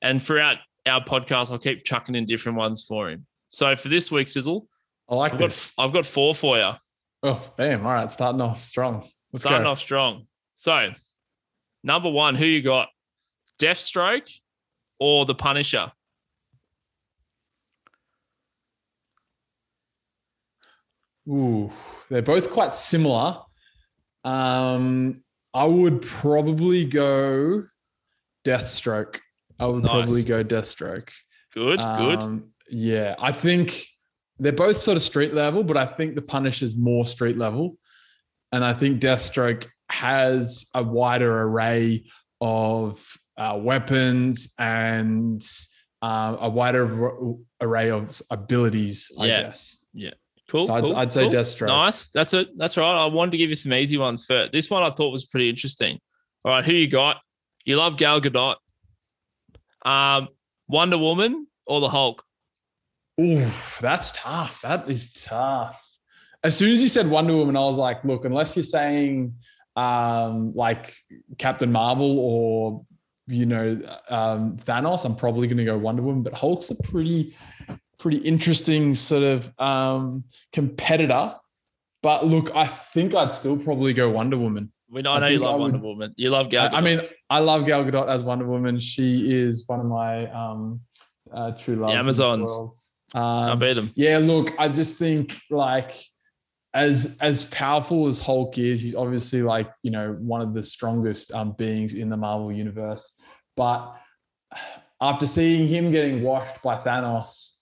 And 0.00 0.22
throughout 0.22 0.58
our 0.86 1.02
podcast, 1.04 1.50
I'll 1.50 1.58
keep 1.58 1.82
chucking 1.84 2.14
in 2.14 2.24
different 2.24 2.56
ones 2.56 2.84
for 2.86 3.10
him. 3.10 3.26
So 3.48 3.74
for 3.74 3.88
this 3.88 4.12
week, 4.12 4.30
Sizzle, 4.30 4.68
I 5.08 5.16
like 5.16 5.32
I've 5.32 5.40
this. 5.40 5.72
got, 5.76 5.84
I've 5.84 5.92
got 5.92 6.06
four 6.06 6.36
for 6.36 6.56
you. 6.56 6.70
Oh, 7.24 7.52
bam. 7.56 7.84
All 7.84 7.94
right. 7.94 8.12
Starting 8.12 8.40
off 8.40 8.60
strong. 8.60 9.08
Let's 9.32 9.42
Starting 9.42 9.64
go. 9.64 9.70
off 9.70 9.80
strong. 9.80 10.28
So, 10.54 10.90
number 11.82 12.10
one, 12.10 12.36
who 12.36 12.44
you 12.46 12.62
got? 12.62 12.90
Deathstroke 13.58 14.30
or 15.00 15.26
the 15.26 15.34
Punisher? 15.34 15.90
Ooh, 21.28 21.72
they're 22.10 22.22
both 22.22 22.50
quite 22.50 22.74
similar. 22.74 23.38
Um, 24.24 25.22
I 25.52 25.64
would 25.64 26.02
probably 26.02 26.84
go 26.84 27.64
Deathstroke. 28.44 29.20
I 29.58 29.66
would 29.66 29.84
Nice. 29.84 29.90
probably 29.92 30.24
go 30.24 30.42
Deathstroke. 30.44 31.08
Good, 31.52 31.78
good. 31.80 32.22
Um, 32.22 32.50
Yeah, 32.70 33.14
I 33.18 33.30
think 33.32 33.84
they're 34.38 34.52
both 34.52 34.78
sort 34.78 34.96
of 34.96 35.02
street 35.02 35.34
level, 35.34 35.62
but 35.62 35.76
I 35.76 35.86
think 35.86 36.14
the 36.16 36.22
Punisher's 36.22 36.74
more 36.76 37.06
street 37.06 37.36
level, 37.36 37.76
and 38.52 38.64
I 38.64 38.72
think 38.72 39.00
Deathstroke 39.00 39.66
has 39.90 40.66
a 40.74 40.82
wider 40.82 41.42
array 41.42 42.04
of 42.40 43.06
uh, 43.36 43.58
weapons 43.60 44.54
and 44.58 45.42
uh, 46.02 46.36
a 46.40 46.48
wider 46.48 47.04
ar- 47.06 47.34
array 47.60 47.90
of 47.90 48.20
abilities. 48.30 49.10
I 49.20 49.26
Yeah. 49.26 49.42
guess. 49.42 49.84
Cool. 50.54 50.66
so 50.66 50.74
I'd, 50.74 50.84
cool, 50.84 50.96
I'd 50.96 51.12
say 51.12 51.22
cool. 51.22 51.32
Deathstroke. 51.32 51.66
Nice. 51.66 52.10
That's 52.10 52.32
it. 52.32 52.56
That's 52.56 52.76
right. 52.76 53.04
I 53.04 53.06
wanted 53.06 53.32
to 53.32 53.38
give 53.38 53.50
you 53.50 53.56
some 53.56 53.72
easy 53.72 53.98
ones 53.98 54.24
first. 54.24 54.52
This 54.52 54.70
one 54.70 54.84
I 54.84 54.90
thought 54.90 55.10
was 55.10 55.24
pretty 55.24 55.48
interesting. 55.48 55.98
All 56.44 56.52
right, 56.52 56.64
who 56.64 56.72
you 56.72 56.86
got? 56.86 57.16
You 57.64 57.76
love 57.76 57.96
Gal 57.96 58.20
Gadot. 58.20 58.56
Um, 59.84 60.28
Wonder 60.68 60.96
Woman 60.96 61.48
or 61.66 61.80
the 61.80 61.88
Hulk? 61.88 62.22
Ooh, 63.20 63.50
that's 63.80 64.12
tough. 64.12 64.60
That 64.62 64.88
is 64.88 65.12
tough. 65.12 65.84
As 66.44 66.56
soon 66.56 66.72
as 66.72 66.82
you 66.82 66.88
said 66.88 67.08
Wonder 67.08 67.34
Woman, 67.34 67.56
I 67.56 67.60
was 67.60 67.76
like, 67.76 68.04
look, 68.04 68.24
unless 68.24 68.54
you're 68.54 68.62
saying 68.62 69.34
um, 69.74 70.54
like 70.54 70.94
Captain 71.38 71.72
Marvel 71.72 72.18
or 72.20 72.84
you 73.26 73.46
know 73.46 73.80
um, 74.08 74.56
Thanos, 74.58 75.04
I'm 75.04 75.16
probably 75.16 75.48
going 75.48 75.58
to 75.58 75.64
go 75.64 75.76
Wonder 75.76 76.02
Woman. 76.02 76.22
But 76.22 76.34
Hulk's 76.34 76.70
a 76.70 76.76
pretty, 76.76 77.34
pretty 78.04 78.18
interesting 78.18 78.92
sort 78.92 79.22
of 79.22 79.50
um, 79.58 80.24
competitor. 80.52 81.34
But 82.02 82.26
look, 82.26 82.54
I 82.54 82.66
think 82.66 83.14
I'd 83.14 83.32
still 83.32 83.56
probably 83.56 83.94
go 83.94 84.10
Wonder 84.10 84.36
Woman. 84.36 84.70
We 84.90 85.00
know, 85.00 85.12
I 85.12 85.16
I 85.16 85.20
know 85.20 85.26
you 85.28 85.42
I 85.42 85.46
love 85.52 85.60
Wonder 85.60 85.78
Woman. 85.78 86.12
You 86.18 86.28
love 86.28 86.50
Gal. 86.50 86.68
I, 86.70 86.78
I 86.78 86.80
mean, 86.82 87.00
I 87.30 87.38
love 87.38 87.64
Gal 87.64 87.82
Gadot 87.82 88.06
as 88.08 88.22
Wonder 88.22 88.44
Woman. 88.46 88.78
She 88.78 89.32
is 89.32 89.64
one 89.68 89.80
of 89.80 89.86
my 89.86 90.30
um, 90.30 90.80
uh, 91.32 91.52
true 91.52 91.76
loves. 91.76 91.94
this 91.94 91.98
Amazons. 92.20 92.50
world. 92.50 92.76
I 93.14 93.52
Um, 93.52 93.58
beat 93.58 93.78
him. 93.78 93.90
yeah, 93.94 94.18
look, 94.18 94.52
I 94.58 94.68
just 94.68 94.98
think 94.98 95.34
like 95.48 95.92
as 96.74 97.16
as 97.22 97.46
powerful 97.46 98.06
as 98.06 98.20
Hulk 98.20 98.58
is, 98.58 98.82
he's 98.82 98.94
obviously 98.94 99.42
like 99.42 99.70
you 99.82 99.92
know 99.92 100.12
one 100.20 100.42
of 100.42 100.52
the 100.52 100.62
strongest 100.62 101.32
um, 101.32 101.52
beings 101.52 101.94
in 101.94 102.10
the 102.10 102.18
Marvel 102.18 102.52
universe. 102.52 103.18
But 103.56 103.96
after 105.00 105.26
seeing 105.26 105.66
him 105.66 105.90
getting 105.90 106.22
washed 106.22 106.60
by 106.62 106.76
Thanos 106.76 107.52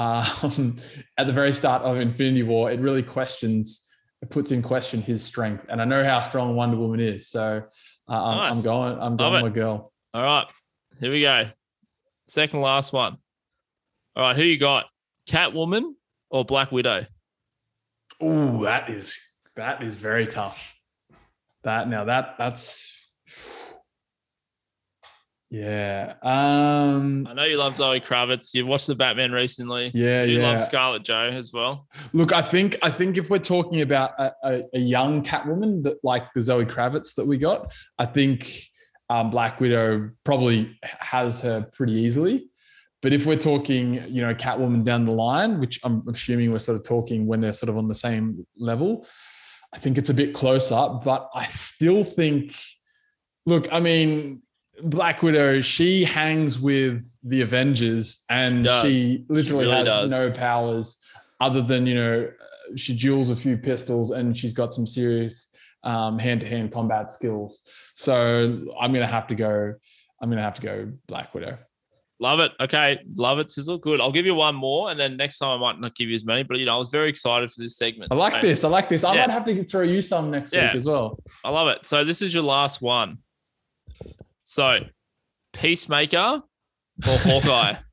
um, 0.00 0.76
at 1.18 1.26
the 1.26 1.32
very 1.32 1.52
start 1.52 1.82
of 1.82 1.98
Infinity 1.98 2.42
War, 2.42 2.70
it 2.70 2.80
really 2.80 3.02
questions, 3.02 3.86
it 4.22 4.30
puts 4.30 4.50
in 4.50 4.62
question 4.62 5.02
his 5.02 5.22
strength. 5.22 5.66
And 5.68 5.80
I 5.80 5.84
know 5.84 6.04
how 6.04 6.22
strong 6.22 6.56
Wonder 6.56 6.76
Woman 6.76 7.00
is, 7.00 7.28
so 7.28 7.62
uh, 8.08 8.24
I'm, 8.24 8.54
I'm 8.54 8.62
going, 8.62 8.98
I'm 8.98 9.16
going 9.16 9.32
with 9.34 9.42
my 9.42 9.48
girl. 9.54 9.92
All 10.14 10.22
right, 10.22 10.46
here 11.00 11.10
we 11.10 11.20
go. 11.20 11.50
Second 12.28 12.60
last 12.60 12.92
one. 12.92 13.18
All 14.16 14.22
right, 14.22 14.36
who 14.36 14.42
you 14.42 14.58
got? 14.58 14.86
Catwoman 15.28 15.94
or 16.30 16.44
Black 16.44 16.72
Widow? 16.72 17.06
Oh, 18.20 18.64
that 18.64 18.90
is 18.90 19.18
that 19.56 19.82
is 19.82 19.96
very 19.96 20.26
tough. 20.26 20.74
That 21.62 21.88
now 21.88 22.04
that 22.04 22.36
that's 22.38 22.94
yeah. 25.50 26.14
Um 26.22 27.26
I 27.28 27.34
know 27.34 27.44
you 27.44 27.56
love 27.56 27.76
Zoe 27.76 28.00
Kravitz. 28.00 28.54
You've 28.54 28.68
watched 28.68 28.86
the 28.86 28.94
Batman 28.94 29.32
recently. 29.32 29.90
yeah, 29.94 30.22
You 30.22 30.38
yeah. 30.38 30.52
love 30.52 30.62
Scarlett 30.62 31.02
Joe 31.02 31.30
as 31.32 31.52
well. 31.52 31.88
Look, 32.12 32.32
I 32.32 32.42
think 32.42 32.78
I 32.82 32.90
think 32.90 33.18
if 33.18 33.30
we're 33.30 33.38
talking 33.38 33.80
about 33.80 34.12
a, 34.18 34.32
a, 34.44 34.62
a 34.74 34.78
young 34.78 35.22
Catwoman 35.22 35.82
that 35.82 35.96
like 36.04 36.32
the 36.34 36.42
Zoe 36.42 36.64
Kravitz 36.64 37.14
that 37.16 37.26
we 37.26 37.36
got, 37.36 37.72
I 37.98 38.06
think 38.06 38.62
um, 39.10 39.30
Black 39.30 39.60
Widow 39.60 40.10
probably 40.24 40.78
has 40.82 41.40
her 41.40 41.62
pretty 41.72 41.94
easily. 41.94 42.48
But 43.02 43.12
if 43.12 43.26
we're 43.26 43.36
talking, 43.36 43.94
you 44.08 44.20
know, 44.20 44.34
Catwoman 44.34 44.84
down 44.84 45.06
the 45.06 45.12
line, 45.12 45.58
which 45.58 45.80
I'm 45.82 46.06
assuming 46.06 46.52
we're 46.52 46.58
sort 46.58 46.76
of 46.78 46.84
talking 46.84 47.26
when 47.26 47.40
they're 47.40 47.52
sort 47.52 47.70
of 47.70 47.76
on 47.76 47.88
the 47.88 47.94
same 47.94 48.46
level, 48.56 49.06
I 49.74 49.78
think 49.78 49.98
it's 49.98 50.10
a 50.10 50.14
bit 50.14 50.34
closer. 50.34 50.88
But 51.02 51.28
I 51.34 51.46
still 51.46 52.04
think, 52.04 52.54
look, 53.46 53.72
I 53.72 53.80
mean, 53.80 54.42
Black 54.82 55.22
Widow, 55.22 55.60
she 55.60 56.04
hangs 56.04 56.58
with 56.58 57.12
the 57.24 57.40
Avengers 57.42 58.24
and 58.30 58.66
She 58.82 58.92
she 58.92 59.24
literally 59.28 59.64
really 59.66 59.76
has 59.76 59.84
does. 59.86 60.10
no 60.10 60.30
powers 60.30 60.96
other 61.40 61.62
than, 61.62 61.86
you 61.86 61.94
know, 61.94 62.30
she 62.76 62.94
duels 62.94 63.30
a 63.30 63.36
few 63.36 63.56
pistols 63.56 64.10
and 64.10 64.36
she's 64.36 64.52
got 64.52 64.72
some 64.74 64.86
serious 64.86 65.48
um, 65.82 66.18
hand-to-hand 66.18 66.70
combat 66.72 67.10
skills. 67.10 67.62
So 67.94 68.66
I'm 68.78 68.92
gonna 68.92 69.06
have 69.06 69.26
to 69.28 69.34
go. 69.34 69.74
I'm 70.22 70.28
gonna 70.30 70.42
have 70.42 70.54
to 70.54 70.62
go 70.62 70.92
Black 71.06 71.34
Widow. 71.34 71.58
Love 72.22 72.40
it. 72.40 72.52
Okay. 72.60 72.98
Love 73.14 73.38
it, 73.38 73.50
Sizzle. 73.50 73.78
Good. 73.78 73.98
I'll 73.98 74.12
give 74.12 74.26
you 74.26 74.34
one 74.34 74.54
more. 74.54 74.90
And 74.90 75.00
then 75.00 75.16
next 75.16 75.38
time 75.38 75.58
I 75.58 75.72
might 75.72 75.80
not 75.80 75.96
give 75.96 76.10
you 76.10 76.14
as 76.14 76.24
many, 76.24 76.42
but 76.42 76.58
you 76.58 76.66
know, 76.66 76.74
I 76.74 76.78
was 76.78 76.88
very 76.90 77.08
excited 77.08 77.50
for 77.50 77.62
this 77.62 77.78
segment. 77.78 78.12
I 78.12 78.14
like 78.14 78.34
So, 78.34 78.40
this. 78.42 78.62
I 78.62 78.68
like 78.68 78.90
this. 78.90 79.04
I 79.04 79.14
Yeah. 79.14 79.20
might 79.22 79.30
have 79.30 79.46
to 79.46 79.64
throw 79.64 79.80
you 79.82 80.02
some 80.02 80.30
next 80.30 80.52
Yeah. 80.52 80.66
week 80.66 80.74
as 80.76 80.84
well. 80.84 81.18
I 81.42 81.48
love 81.50 81.68
it. 81.68 81.86
So 81.86 82.04
this 82.04 82.20
is 82.20 82.34
your 82.34 82.42
last 82.42 82.82
one. 82.82 83.16
So 84.50 84.80
Peacemaker 85.52 86.42
or 87.06 87.18
Hawkeye? 87.18 87.76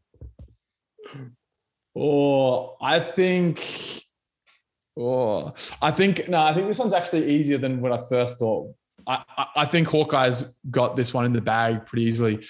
Or 2.00 2.78
I 2.80 3.00
think. 3.00 4.04
Oh, 4.96 5.56
I 5.82 5.90
think 5.90 6.30
no. 6.30 6.38
I 6.38 6.54
think 6.54 6.68
this 6.68 6.78
one's 6.78 6.94
actually 6.94 7.28
easier 7.28 7.58
than 7.58 7.82
what 7.82 7.92
I 7.92 8.08
first 8.08 8.38
thought. 8.38 8.72
I, 9.08 9.24
I, 9.36 9.48
I 9.56 9.66
think 9.66 9.88
Hawkeye's 9.88 10.44
got 10.70 10.96
this 10.96 11.12
one 11.12 11.26
in 11.26 11.34
the 11.34 11.42
bag 11.42 11.88
pretty 11.88 12.04
easily. 12.06 12.46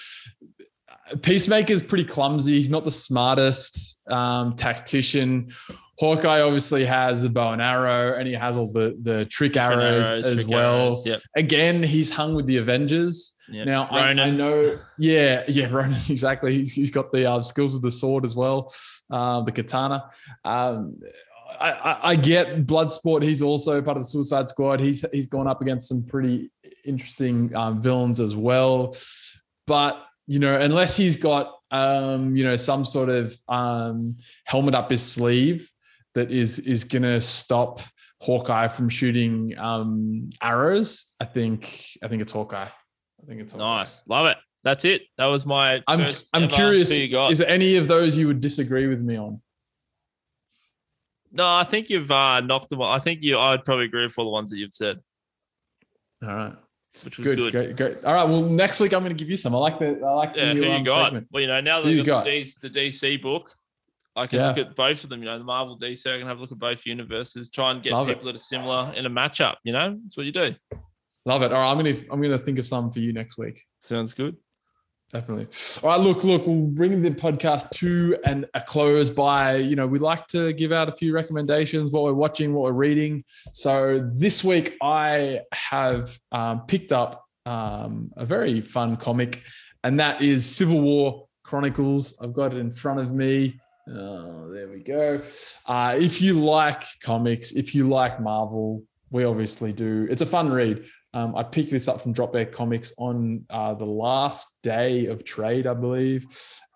Peacemaker's 1.22 1.80
pretty 1.82 2.04
clumsy. 2.04 2.58
He's 2.58 2.68
not 2.68 2.84
the 2.84 2.92
smartest 2.92 4.06
um, 4.12 4.54
tactician. 4.54 5.50
Hawkeye 5.98 6.42
obviously 6.42 6.84
has 6.84 7.24
a 7.24 7.30
bow 7.30 7.54
and 7.54 7.62
arrow, 7.62 8.18
and 8.18 8.28
he 8.28 8.34
has 8.34 8.58
all 8.58 8.70
the 8.70 8.98
the 9.00 9.24
trick 9.24 9.56
arrows, 9.56 10.08
arrows, 10.08 10.26
as 10.26 10.34
trick 10.34 10.48
well. 10.48 10.76
arrows. 10.76 11.06
Yep. 11.06 11.20
Again, 11.36 11.82
he's 11.82 12.10
hung 12.10 12.34
with 12.34 12.44
the 12.44 12.58
Avengers. 12.58 13.32
Yep. 13.50 13.66
Now 13.66 13.88
I, 13.90 14.10
I 14.10 14.30
know, 14.30 14.78
yeah, 14.98 15.44
yeah, 15.48 15.66
Ronin, 15.70 15.98
exactly. 16.08 16.54
He's, 16.54 16.72
he's 16.72 16.90
got 16.90 17.12
the 17.12 17.30
uh, 17.30 17.42
skills 17.42 17.72
with 17.72 17.82
the 17.82 17.92
sword 17.92 18.24
as 18.24 18.36
well, 18.36 18.72
uh, 19.10 19.40
the 19.42 19.52
katana. 19.52 20.10
Um, 20.44 21.00
I, 21.60 21.72
I, 21.72 22.10
I 22.10 22.16
get 22.16 22.66
Bloodsport. 22.66 23.22
He's 23.22 23.42
also 23.42 23.80
part 23.82 23.96
of 23.96 24.02
the 24.02 24.08
Suicide 24.08 24.48
Squad. 24.48 24.80
He's 24.80 25.04
he's 25.12 25.26
gone 25.26 25.46
up 25.46 25.62
against 25.62 25.88
some 25.88 26.04
pretty 26.04 26.50
interesting 26.84 27.54
um, 27.56 27.82
villains 27.82 28.20
as 28.20 28.36
well, 28.36 28.94
but 29.66 30.04
you 30.26 30.38
know, 30.38 30.60
unless 30.60 30.96
he's 30.96 31.16
got 31.16 31.54
um, 31.70 32.36
you 32.36 32.44
know 32.44 32.56
some 32.56 32.84
sort 32.84 33.08
of 33.08 33.34
um, 33.48 34.16
helmet 34.44 34.74
up 34.74 34.90
his 34.90 35.02
sleeve 35.02 35.70
that 36.14 36.30
is 36.30 36.58
is 36.60 36.84
gonna 36.84 37.20
stop 37.20 37.80
Hawkeye 38.20 38.68
from 38.68 38.88
shooting 38.88 39.56
um, 39.58 40.30
arrows, 40.42 41.06
I 41.18 41.24
think 41.24 41.96
I 42.02 42.08
think 42.08 42.22
it's 42.22 42.32
Hawkeye. 42.32 42.68
Think 43.28 43.40
it's. 43.42 43.54
Nice. 43.54 44.02
Love 44.08 44.26
it. 44.26 44.38
That's 44.64 44.84
it. 44.84 45.02
That 45.18 45.26
was 45.26 45.46
my 45.46 45.82
I'm 45.86 46.00
first 46.00 46.28
I'm 46.32 46.48
curious. 46.48 46.90
Who 46.90 46.96
you 46.96 47.08
got? 47.08 47.30
Is 47.30 47.38
there 47.38 47.48
any 47.48 47.76
of 47.76 47.86
those 47.86 48.16
you 48.18 48.26
would 48.26 48.40
disagree 48.40 48.86
with 48.88 49.00
me 49.02 49.16
on? 49.16 49.40
no, 51.30 51.46
I 51.46 51.64
think 51.64 51.90
you've 51.90 52.10
uh, 52.10 52.40
knocked 52.40 52.70
them. 52.70 52.80
all- 52.80 52.90
I 52.90 52.98
think 52.98 53.22
you. 53.22 53.38
I'd 53.38 53.64
probably 53.64 53.84
agree 53.84 54.02
with 54.04 54.18
all 54.18 54.24
the 54.24 54.30
ones 54.30 54.50
that 54.50 54.56
you've 54.56 54.74
said, 54.74 54.98
All 56.22 56.28
right, 56.28 56.52
which 57.04 57.18
was 57.18 57.24
good, 57.26 57.36
good. 57.36 57.52
great, 57.52 57.76
great. 57.76 58.04
All 58.04 58.14
right, 58.14 58.24
well, 58.24 58.42
next 58.42 58.80
week 58.80 58.92
I'm 58.94 59.02
going 59.02 59.14
to 59.14 59.18
give 59.18 59.28
you 59.30 59.36
some. 59.36 59.54
I 59.54 59.58
like 59.58 59.78
the 59.78 60.00
I 60.04 60.10
like 60.14 60.32
Yeah, 60.34 60.54
the 60.54 60.54
who 60.54 60.66
you 60.66 60.72
um, 60.72 60.84
got? 60.84 61.04
segment. 61.06 61.28
Well, 61.30 61.40
you 61.42 61.46
know, 61.46 61.60
now 61.60 61.80
that 61.82 61.90
you 61.90 62.02
got 62.02 62.24
got? 62.24 62.24
the, 62.24 62.42
D- 62.42 62.52
the 62.62 62.70
DC 62.70 63.20
book, 63.22 63.50
I 64.16 64.26
can 64.26 64.40
Yeah. 64.40 64.48
look 64.48 64.58
at 64.58 64.74
both 64.74 65.04
of 65.04 65.10
them. 65.10 65.20
You 65.20 65.26
know, 65.26 65.38
the 65.38 65.44
Marvel 65.44 65.78
DC. 65.78 66.12
I 66.12 66.18
can 66.18 66.26
have 66.26 66.38
a 66.38 66.40
look 66.40 66.52
at 66.52 66.58
both 66.58 66.84
universes. 66.86 67.48
Try 67.50 67.70
and 67.72 67.82
get 67.82 67.92
Love 67.92 68.08
it. 68.08 68.14
people 68.14 68.26
that 68.26 68.34
are 68.36 68.38
similar 68.38 68.92
in 68.96 69.04
a 69.06 69.10
matchup. 69.10 69.56
You 69.64 69.72
know, 69.74 69.98
that's 70.02 70.16
what 70.16 70.24
you 70.26 70.32
do. 70.32 70.54
Love 71.28 71.42
it. 71.42 71.52
All 71.52 71.60
right, 71.60 71.70
I'm 71.70 71.78
going 71.78 71.94
to 71.94 72.10
I'm 72.10 72.22
to 72.22 72.38
think 72.38 72.58
of 72.58 72.66
some 72.66 72.90
for 72.90 73.00
you 73.00 73.12
next 73.12 73.36
week. 73.36 73.66
Sounds 73.80 74.14
good. 74.14 74.34
Definitely. 75.12 75.48
All 75.82 75.90
right, 75.90 76.00
look, 76.00 76.24
look, 76.24 76.46
we'll 76.46 76.68
bring 76.68 77.02
the 77.02 77.10
podcast 77.10 77.68
to 77.72 78.16
an, 78.24 78.46
a 78.54 78.62
close 78.62 79.10
by, 79.10 79.56
you 79.56 79.76
know, 79.76 79.86
we 79.86 79.98
like 79.98 80.26
to 80.28 80.54
give 80.54 80.72
out 80.72 80.88
a 80.88 80.92
few 80.96 81.14
recommendations, 81.14 81.92
what 81.92 82.04
we're 82.04 82.14
watching, 82.14 82.54
what 82.54 82.62
we're 82.62 82.72
reading. 82.72 83.24
So 83.52 84.10
this 84.14 84.42
week 84.42 84.78
I 84.80 85.40
have 85.52 86.18
um, 86.32 86.62
picked 86.66 86.92
up 86.92 87.26
um, 87.44 88.10
a 88.16 88.24
very 88.24 88.62
fun 88.62 88.96
comic, 88.96 89.42
and 89.84 90.00
that 90.00 90.22
is 90.22 90.46
Civil 90.46 90.80
War 90.80 91.28
Chronicles. 91.42 92.16
I've 92.22 92.32
got 92.32 92.54
it 92.54 92.56
in 92.56 92.72
front 92.72 93.00
of 93.00 93.12
me. 93.12 93.60
Oh, 93.86 94.50
there 94.50 94.68
we 94.70 94.80
go. 94.80 95.20
Uh, 95.66 95.94
if 95.94 96.22
you 96.22 96.42
like 96.42 96.84
comics, 97.02 97.52
if 97.52 97.74
you 97.74 97.86
like 97.86 98.18
Marvel, 98.18 98.82
we 99.10 99.24
obviously 99.24 99.72
do. 99.72 100.06
It's 100.10 100.22
a 100.22 100.26
fun 100.26 100.50
read. 100.50 100.84
Um, 101.14 101.34
I 101.36 101.42
picked 101.42 101.70
this 101.70 101.88
up 101.88 102.00
from 102.00 102.12
Dropbear 102.12 102.52
Comics 102.52 102.92
on 102.98 103.44
uh, 103.50 103.74
the 103.74 103.86
last 103.86 104.46
day 104.62 105.06
of 105.06 105.24
trade, 105.24 105.66
I 105.66 105.74
believe. 105.74 106.26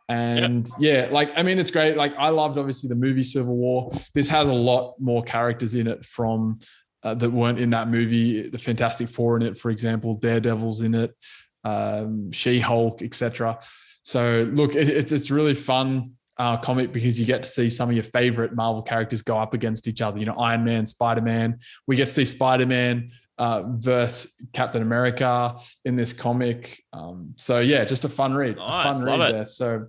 And 0.08 0.68
yep. 0.78 1.08
yeah, 1.08 1.14
like 1.14 1.32
I 1.36 1.42
mean, 1.42 1.58
it's 1.58 1.70
great. 1.70 1.96
Like 1.96 2.14
I 2.16 2.28
loved 2.28 2.58
obviously 2.58 2.88
the 2.88 2.94
movie 2.94 3.22
Civil 3.22 3.56
War. 3.56 3.90
This 4.14 4.28
has 4.28 4.48
a 4.48 4.54
lot 4.54 4.94
more 4.98 5.22
characters 5.22 5.74
in 5.74 5.86
it 5.86 6.04
from 6.04 6.58
uh, 7.02 7.14
that 7.14 7.30
weren't 7.30 7.58
in 7.58 7.70
that 7.70 7.88
movie. 7.88 8.48
The 8.48 8.58
Fantastic 8.58 9.08
Four 9.08 9.36
in 9.36 9.42
it, 9.42 9.58
for 9.58 9.70
example, 9.70 10.14
Daredevil's 10.14 10.80
in 10.82 10.94
it, 10.94 11.14
um, 11.64 12.32
She 12.32 12.58
Hulk, 12.58 13.02
etc. 13.02 13.58
So 14.02 14.50
look, 14.52 14.74
it, 14.74 14.88
it's 14.88 15.12
it's 15.12 15.30
really 15.30 15.54
fun 15.54 16.12
uh, 16.36 16.56
comic 16.56 16.92
because 16.92 17.20
you 17.20 17.26
get 17.26 17.42
to 17.44 17.48
see 17.48 17.68
some 17.68 17.88
of 17.88 17.94
your 17.94 18.04
favorite 18.04 18.54
Marvel 18.54 18.82
characters 18.82 19.22
go 19.22 19.36
up 19.36 19.54
against 19.54 19.86
each 19.86 20.00
other. 20.00 20.18
You 20.18 20.26
know, 20.26 20.34
Iron 20.34 20.64
Man, 20.64 20.86
Spider 20.86 21.20
Man. 21.20 21.58
We 21.86 21.96
get 21.96 22.06
to 22.06 22.12
see 22.12 22.24
Spider 22.24 22.66
Man 22.66 23.10
uh, 23.38 23.62
versus 23.66 24.34
Captain 24.52 24.82
America 24.82 25.58
in 25.84 25.96
this 25.96 26.12
comic. 26.12 26.82
Um, 26.92 27.34
so 27.36 27.60
yeah, 27.60 27.84
just 27.84 28.04
a 28.04 28.08
fun 28.08 28.34
read. 28.34 28.56
Nice, 28.56 28.96
a 28.96 29.00
fun 29.00 29.04
read 29.04 29.30
it. 29.30 29.32
there. 29.32 29.46
So 29.46 29.86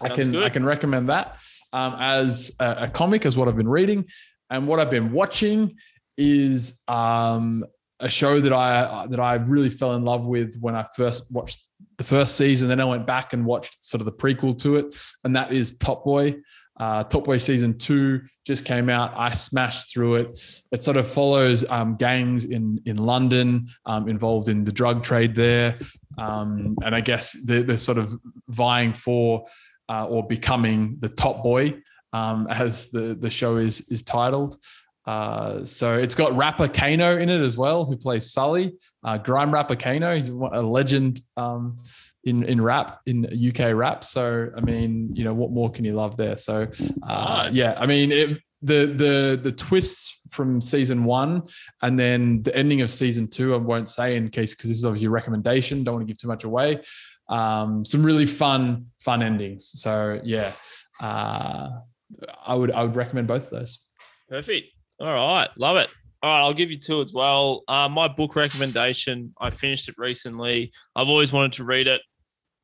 Sounds 0.00 0.12
I 0.12 0.14
can 0.14 0.32
good. 0.32 0.42
I 0.42 0.48
can 0.48 0.64
recommend 0.64 1.08
that 1.08 1.38
um, 1.72 1.96
as 1.98 2.54
a, 2.60 2.70
a, 2.82 2.88
comic 2.88 3.26
as 3.26 3.36
what 3.36 3.48
I've 3.48 3.56
been 3.56 3.68
reading 3.68 4.06
and 4.50 4.66
what 4.66 4.80
I've 4.80 4.90
been 4.90 5.12
watching 5.12 5.76
is 6.16 6.82
um, 6.88 7.64
a 8.00 8.08
show 8.08 8.40
that 8.40 8.52
I 8.52 9.06
that 9.08 9.20
I 9.20 9.34
really 9.34 9.70
fell 9.70 9.94
in 9.94 10.04
love 10.04 10.24
with 10.24 10.56
when 10.60 10.74
I 10.74 10.86
first 10.96 11.30
watched 11.32 11.62
the 11.98 12.04
first 12.04 12.36
season. 12.36 12.68
Then 12.68 12.80
I 12.80 12.84
went 12.84 13.06
back 13.06 13.32
and 13.32 13.44
watched 13.44 13.84
sort 13.84 14.00
of 14.00 14.06
the 14.06 14.12
prequel 14.12 14.58
to 14.60 14.76
it, 14.76 14.96
and 15.24 15.36
that 15.36 15.52
is 15.52 15.76
Top 15.78 16.04
Boy. 16.04 16.36
Uh, 16.78 17.04
Top 17.04 17.24
Boy 17.24 17.38
season 17.38 17.78
two 17.78 18.22
just 18.44 18.64
came 18.64 18.88
out. 18.88 19.12
I 19.16 19.32
smashed 19.32 19.92
through 19.92 20.16
it. 20.16 20.62
It 20.72 20.82
sort 20.82 20.96
of 20.96 21.08
follows 21.08 21.64
um, 21.68 21.96
gangs 21.96 22.44
in 22.44 22.80
in 22.84 22.96
London 22.96 23.68
um, 23.86 24.08
involved 24.08 24.48
in 24.48 24.64
the 24.64 24.72
drug 24.72 25.02
trade 25.02 25.34
there, 25.34 25.76
um, 26.18 26.76
and 26.84 26.94
I 26.94 27.00
guess 27.00 27.32
they're, 27.44 27.62
they're, 27.62 27.76
sort 27.76 27.98
of 27.98 28.18
vying 28.48 28.92
for 28.92 29.46
uh, 29.88 30.06
or 30.06 30.26
becoming 30.26 30.96
the 31.00 31.08
top 31.08 31.42
boy, 31.42 31.80
um, 32.12 32.46
as 32.48 32.90
the 32.90 33.16
the 33.18 33.30
show 33.30 33.56
is 33.56 33.80
is 33.88 34.02
titled. 34.02 34.58
Uh, 35.06 35.64
so 35.64 35.96
it's 35.96 36.16
got 36.16 36.36
rapper 36.36 36.66
Kano 36.66 37.16
in 37.16 37.28
it 37.28 37.40
as 37.40 37.56
well, 37.56 37.84
who 37.84 37.96
plays 37.96 38.32
Sully. 38.32 38.74
Uh, 39.04 39.16
grime 39.16 39.54
rapper 39.54 39.76
Kano, 39.76 40.14
he's 40.14 40.28
a 40.28 40.32
legend 40.32 41.20
um, 41.36 41.76
in 42.26 42.42
in 42.42 42.60
rap 42.60 43.00
in 43.06 43.24
UK 43.24 43.72
rap. 43.74 44.04
So 44.04 44.50
I 44.56 44.60
mean, 44.60 45.14
you 45.14 45.24
know, 45.24 45.32
what 45.32 45.50
more 45.50 45.70
can 45.70 45.84
you 45.84 45.92
love 45.92 46.16
there? 46.16 46.36
So 46.36 46.68
uh, 47.02 47.44
nice. 47.44 47.56
yeah, 47.56 47.76
I 47.78 47.86
mean, 47.86 48.12
it, 48.12 48.38
the 48.62 48.86
the 48.86 49.40
the 49.42 49.52
twists 49.52 50.20
from 50.30 50.60
season 50.60 51.04
one 51.04 51.44
and 51.82 51.98
then 51.98 52.42
the 52.42 52.54
ending 52.54 52.82
of 52.82 52.90
season 52.90 53.28
two. 53.28 53.54
I 53.54 53.58
won't 53.58 53.88
say 53.88 54.16
in 54.16 54.28
case 54.28 54.54
because 54.54 54.68
this 54.68 54.78
is 54.78 54.84
obviously 54.84 55.06
a 55.06 55.10
recommendation. 55.10 55.84
Don't 55.84 55.94
want 55.94 56.06
to 56.06 56.12
give 56.12 56.18
too 56.18 56.28
much 56.28 56.44
away. 56.44 56.80
Um, 57.28 57.84
some 57.84 58.04
really 58.04 58.26
fun 58.26 58.86
fun 58.98 59.22
endings. 59.22 59.70
So 59.80 60.20
yeah, 60.24 60.52
uh, 61.00 61.70
I 62.44 62.54
would 62.54 62.72
I 62.72 62.82
would 62.82 62.96
recommend 62.96 63.28
both 63.28 63.44
of 63.44 63.50
those. 63.50 63.78
Perfect. 64.28 64.68
All 65.00 65.12
right, 65.12 65.48
love 65.56 65.76
it. 65.76 65.88
All 66.22 66.30
right, 66.32 66.40
I'll 66.40 66.54
give 66.54 66.70
you 66.70 66.78
two 66.78 67.00
as 67.00 67.12
well. 67.12 67.62
Uh, 67.68 67.88
my 67.88 68.08
book 68.08 68.34
recommendation, 68.34 69.34
I 69.38 69.50
finished 69.50 69.88
it 69.88 69.94
recently. 69.98 70.72
I've 70.96 71.08
always 71.08 71.30
wanted 71.30 71.52
to 71.52 71.64
read 71.64 71.86
it. 71.86 72.00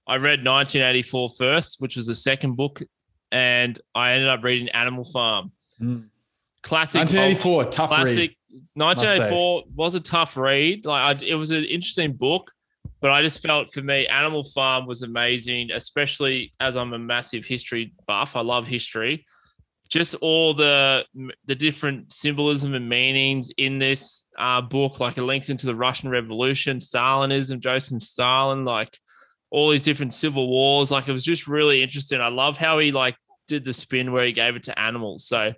I 0.06 0.16
read 0.16 0.44
1984 0.44 1.28
first, 1.38 1.76
which 1.80 1.96
was 1.96 2.06
the 2.06 2.14
second 2.14 2.56
book, 2.56 2.82
and 3.30 3.78
I 3.94 4.12
ended 4.12 4.28
up 4.28 4.42
reading 4.42 4.68
Animal 4.70 5.04
Farm. 5.04 5.52
Mm. 5.80 6.08
Classic. 6.62 7.00
1984, 7.00 7.64
tough 7.66 7.88
classic. 7.90 8.36
Read, 8.50 8.62
1984 8.74 9.64
was 9.74 9.94
a 9.94 10.00
tough 10.00 10.36
read. 10.36 10.84
Like 10.84 11.22
I, 11.22 11.24
it 11.24 11.34
was 11.34 11.50
an 11.50 11.64
interesting 11.64 12.12
book, 12.12 12.52
but 13.00 13.10
I 13.10 13.22
just 13.22 13.42
felt 13.42 13.72
for 13.72 13.82
me, 13.82 14.06
Animal 14.06 14.44
Farm 14.44 14.86
was 14.86 15.02
amazing, 15.02 15.70
especially 15.72 16.52
as 16.60 16.76
I'm 16.76 16.92
a 16.92 16.98
massive 16.98 17.44
history 17.44 17.94
buff. 18.06 18.36
I 18.36 18.40
love 18.40 18.66
history 18.66 19.24
just 19.92 20.14
all 20.22 20.54
the 20.54 21.04
the 21.44 21.54
different 21.54 22.10
symbolism 22.14 22.72
and 22.72 22.88
meanings 22.88 23.50
in 23.58 23.78
this 23.78 24.26
uh, 24.38 24.62
book, 24.62 25.00
like 25.00 25.18
it 25.18 25.22
links 25.22 25.50
into 25.50 25.66
the 25.66 25.74
Russian 25.74 26.08
Revolution, 26.08 26.78
Stalinism, 26.78 27.60
Joseph 27.60 28.02
Stalin, 28.02 28.64
like 28.64 28.98
all 29.52 29.68
these 29.68 29.82
different 29.82 30.14
civil 30.14 30.48
wars. 30.48 30.90
Like 30.90 31.06
it 31.06 31.12
was 31.12 31.24
just 31.24 31.46
really 31.46 31.82
interesting. 31.82 32.20
I 32.20 32.28
love 32.28 32.56
how 32.56 32.78
he 32.78 32.90
like 32.90 33.16
did 33.46 33.64
the 33.64 33.72
spin 33.72 34.10
where 34.10 34.24
he 34.24 34.32
gave 34.32 34.56
it 34.56 34.62
to 34.64 34.78
animals. 34.78 35.26
So 35.26 35.52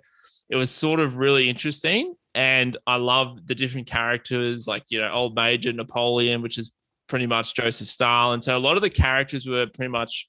it 0.49 0.55
was 0.55 0.69
sort 0.69 0.99
of 0.99 1.15
really 1.15 1.49
interesting. 1.49 2.13
And 2.35 2.75
I 2.85 2.97
love 2.97 3.47
the 3.47 3.55
different 3.55 3.87
characters, 3.87 4.67
like 4.67 4.83
you 4.89 4.99
know, 4.99 5.09
old 5.11 5.33
Major 5.33 5.71
Napoleon, 5.71 6.41
which 6.41 6.57
is 6.57 6.73
pretty 7.07 7.25
much 7.25 7.55
Joseph 7.55 7.87
Stalin. 7.87 8.41
So 8.41 8.57
a 8.57 8.59
lot 8.59 8.75
of 8.75 8.81
the 8.81 8.89
characters 8.89 9.47
were 9.47 9.65
pretty 9.65 9.91
much 9.91 10.27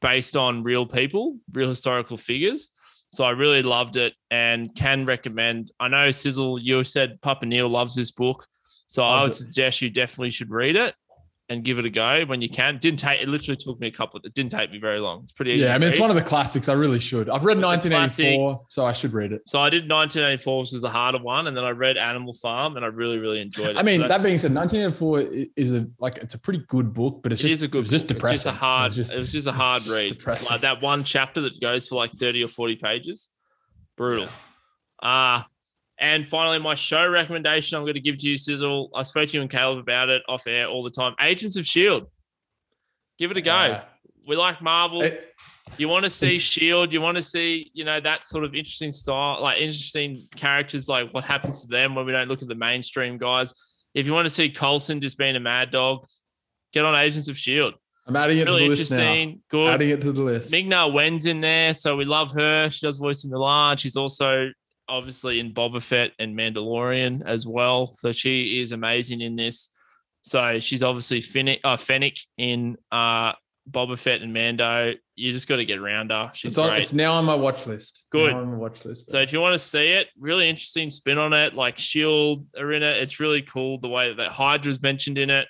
based 0.00 0.34
on 0.34 0.62
real 0.62 0.86
people, 0.86 1.36
real 1.52 1.68
historical 1.68 2.16
figures. 2.16 2.70
So 3.12 3.24
I 3.24 3.30
really 3.30 3.62
loved 3.62 3.96
it 3.96 4.14
and 4.30 4.74
can 4.74 5.04
recommend. 5.04 5.70
I 5.78 5.88
know 5.88 6.10
Sizzle, 6.10 6.58
you 6.58 6.82
said 6.84 7.20
Papa 7.20 7.44
Neil 7.44 7.68
loves 7.68 7.94
this 7.94 8.12
book. 8.12 8.46
So 8.86 9.02
I 9.02 9.22
would 9.22 9.32
it? 9.32 9.36
suggest 9.36 9.82
you 9.82 9.90
definitely 9.90 10.30
should 10.30 10.50
read 10.50 10.76
it 10.76 10.94
and 11.52 11.62
give 11.62 11.78
it 11.78 11.84
a 11.84 11.90
go 11.90 12.24
when 12.24 12.40
you 12.40 12.48
can. 12.48 12.78
Didn't 12.78 12.98
take 12.98 13.20
it 13.20 13.28
literally 13.28 13.56
took 13.56 13.78
me 13.78 13.86
a 13.86 13.90
couple 13.90 14.18
of, 14.18 14.24
it 14.24 14.34
didn't 14.34 14.52
take 14.52 14.72
me 14.72 14.78
very 14.78 14.98
long. 14.98 15.22
It's 15.22 15.32
pretty 15.32 15.52
easy. 15.52 15.64
Yeah, 15.64 15.74
I 15.74 15.78
mean 15.78 15.90
it's 15.90 16.00
one 16.00 16.10
of 16.10 16.16
the 16.16 16.22
classics. 16.22 16.68
I 16.68 16.72
really 16.72 16.98
should. 16.98 17.28
I've 17.28 17.44
read 17.44 17.58
it's 17.58 17.66
1984, 17.66 18.64
so 18.68 18.86
I 18.86 18.92
should 18.92 19.12
read 19.12 19.32
it. 19.32 19.42
So 19.46 19.60
I 19.60 19.68
did 19.68 19.88
1984, 19.88 20.60
which 20.60 20.72
is 20.72 20.80
the 20.80 20.90
harder 20.90 21.18
one, 21.18 21.46
and 21.46 21.56
then 21.56 21.64
I 21.64 21.70
read 21.70 21.96
Animal 21.96 22.32
Farm 22.34 22.76
and 22.76 22.84
I 22.84 22.88
really, 22.88 23.18
really 23.18 23.40
enjoyed 23.40 23.70
it. 23.70 23.76
I 23.76 23.82
mean, 23.82 24.00
so 24.00 24.08
that 24.08 24.22
being 24.22 24.38
said, 24.38 24.54
1984 24.54 25.48
is 25.56 25.74
a 25.74 25.86
like 25.98 26.18
it's 26.18 26.34
a 26.34 26.38
pretty 26.38 26.64
good 26.68 26.94
book, 26.94 27.20
but 27.22 27.32
it's 27.32 27.42
it 27.42 27.48
just 27.48 27.54
is 27.54 27.62
a 27.62 27.68
good 27.68 27.84
just 27.84 28.06
depressing. 28.06 28.32
It's 28.32 28.44
just 28.44 28.54
a 28.54 28.58
hard 28.58 28.92
it 28.92 28.96
was 28.98 29.08
just, 29.08 29.12
it 29.12 29.20
was 29.20 29.32
just 29.32 29.46
a 29.46 29.52
hard 29.52 29.86
read. 29.86 30.08
Depressing. 30.14 30.48
Like 30.50 30.62
that 30.62 30.80
one 30.80 31.04
chapter 31.04 31.42
that 31.42 31.60
goes 31.60 31.88
for 31.88 31.96
like 31.96 32.12
30 32.12 32.44
or 32.44 32.48
40 32.48 32.76
pages. 32.76 33.28
Brutal. 33.96 34.28
Uh 35.02 35.42
and 36.02 36.28
finally, 36.28 36.58
my 36.58 36.74
show 36.74 37.08
recommendation 37.08 37.78
I'm 37.78 37.84
going 37.84 37.94
to 37.94 38.00
give 38.00 38.18
to 38.18 38.28
you, 38.28 38.36
Sizzle. 38.36 38.90
I 38.92 39.04
spoke 39.04 39.28
to 39.28 39.36
you 39.36 39.40
and 39.40 39.48
Caleb 39.48 39.78
about 39.78 40.08
it 40.08 40.20
off 40.28 40.48
air 40.48 40.66
all 40.66 40.82
the 40.82 40.90
time. 40.90 41.14
Agents 41.20 41.56
of 41.56 41.64
Shield. 41.64 42.08
Give 43.20 43.30
it 43.30 43.36
a 43.36 43.40
go. 43.40 43.52
Uh, 43.52 43.84
we 44.26 44.34
like 44.34 44.60
Marvel. 44.60 45.02
It, 45.02 45.32
you 45.78 45.88
want 45.88 46.04
to 46.04 46.10
see 46.10 46.38
Shield. 46.40 46.92
You 46.92 47.00
want 47.00 47.18
to 47.18 47.22
see, 47.22 47.70
you 47.72 47.84
know, 47.84 48.00
that 48.00 48.24
sort 48.24 48.42
of 48.42 48.52
interesting 48.52 48.90
style, 48.90 49.40
like 49.40 49.60
interesting 49.60 50.26
characters, 50.34 50.88
like 50.88 51.14
what 51.14 51.22
happens 51.22 51.62
to 51.62 51.68
them 51.68 51.94
when 51.94 52.04
we 52.04 52.10
don't 52.10 52.26
look 52.26 52.42
at 52.42 52.48
the 52.48 52.56
mainstream 52.56 53.16
guys. 53.16 53.54
If 53.94 54.04
you 54.04 54.12
want 54.12 54.26
to 54.26 54.30
see 54.30 54.50
Coulson 54.50 55.00
just 55.00 55.16
being 55.16 55.36
a 55.36 55.40
mad 55.40 55.70
dog, 55.70 56.04
get 56.72 56.84
on 56.84 56.96
Agents 56.96 57.28
of 57.28 57.38
Shield. 57.38 57.74
I'm 58.08 58.16
adding 58.16 58.38
it 58.38 58.46
really 58.46 58.62
to 58.62 58.64
the 58.64 58.70
list 58.70 58.90
now. 58.90 59.32
Good. 59.48 59.74
Adding 59.74 59.90
it 59.90 60.00
to 60.00 60.10
the 60.10 60.22
list. 60.22 60.50
Ming 60.50 60.68
Na 60.68 60.88
Wen's 60.88 61.26
in 61.26 61.40
there, 61.40 61.74
so 61.74 61.96
we 61.96 62.04
love 62.04 62.32
her. 62.32 62.70
She 62.70 62.84
does 62.84 62.98
voice 62.98 63.22
in 63.22 63.30
the 63.30 63.36
Mulan. 63.36 63.78
She's 63.78 63.94
also 63.94 64.48
obviously 64.92 65.40
in 65.40 65.54
Boba 65.54 65.80
Fett 65.80 66.12
and 66.18 66.36
Mandalorian 66.36 67.22
as 67.24 67.46
well. 67.46 67.86
So 67.94 68.12
she 68.12 68.60
is 68.60 68.72
amazing 68.72 69.22
in 69.22 69.36
this. 69.36 69.70
So 70.20 70.60
she's 70.60 70.82
obviously 70.82 71.22
Fennec, 71.22 71.60
uh, 71.64 71.78
Fennec 71.78 72.18
in 72.36 72.76
uh, 72.92 73.32
Boba 73.68 73.98
Fett 73.98 74.20
and 74.20 74.34
Mando. 74.34 74.92
You 75.16 75.32
just 75.32 75.48
got 75.48 75.56
to 75.56 75.64
get 75.64 75.78
around 75.78 76.10
her. 76.10 76.30
She's 76.34 76.52
it's, 76.52 76.58
on, 76.58 76.68
great. 76.68 76.82
it's 76.82 76.92
now 76.92 77.14
on 77.14 77.24
my 77.24 77.34
watch 77.34 77.66
list. 77.66 78.04
Good. 78.10 78.32
Now 78.32 78.40
on 78.40 78.50
my 78.52 78.58
watch 78.58 78.84
list. 78.84 79.10
So 79.10 79.18
if 79.18 79.32
you 79.32 79.40
want 79.40 79.54
to 79.54 79.58
see 79.58 79.92
it, 79.92 80.08
really 80.20 80.48
interesting 80.48 80.90
spin 80.90 81.16
on 81.16 81.32
it. 81.32 81.54
Like 81.54 81.78
Shield 81.78 82.46
are 82.58 82.72
in 82.72 82.82
it. 82.82 82.98
It's 82.98 83.18
really 83.18 83.42
cool 83.42 83.78
the 83.78 83.88
way 83.88 84.12
that 84.12 84.28
Hydra's 84.28 84.80
mentioned 84.82 85.16
in 85.16 85.30
it. 85.30 85.48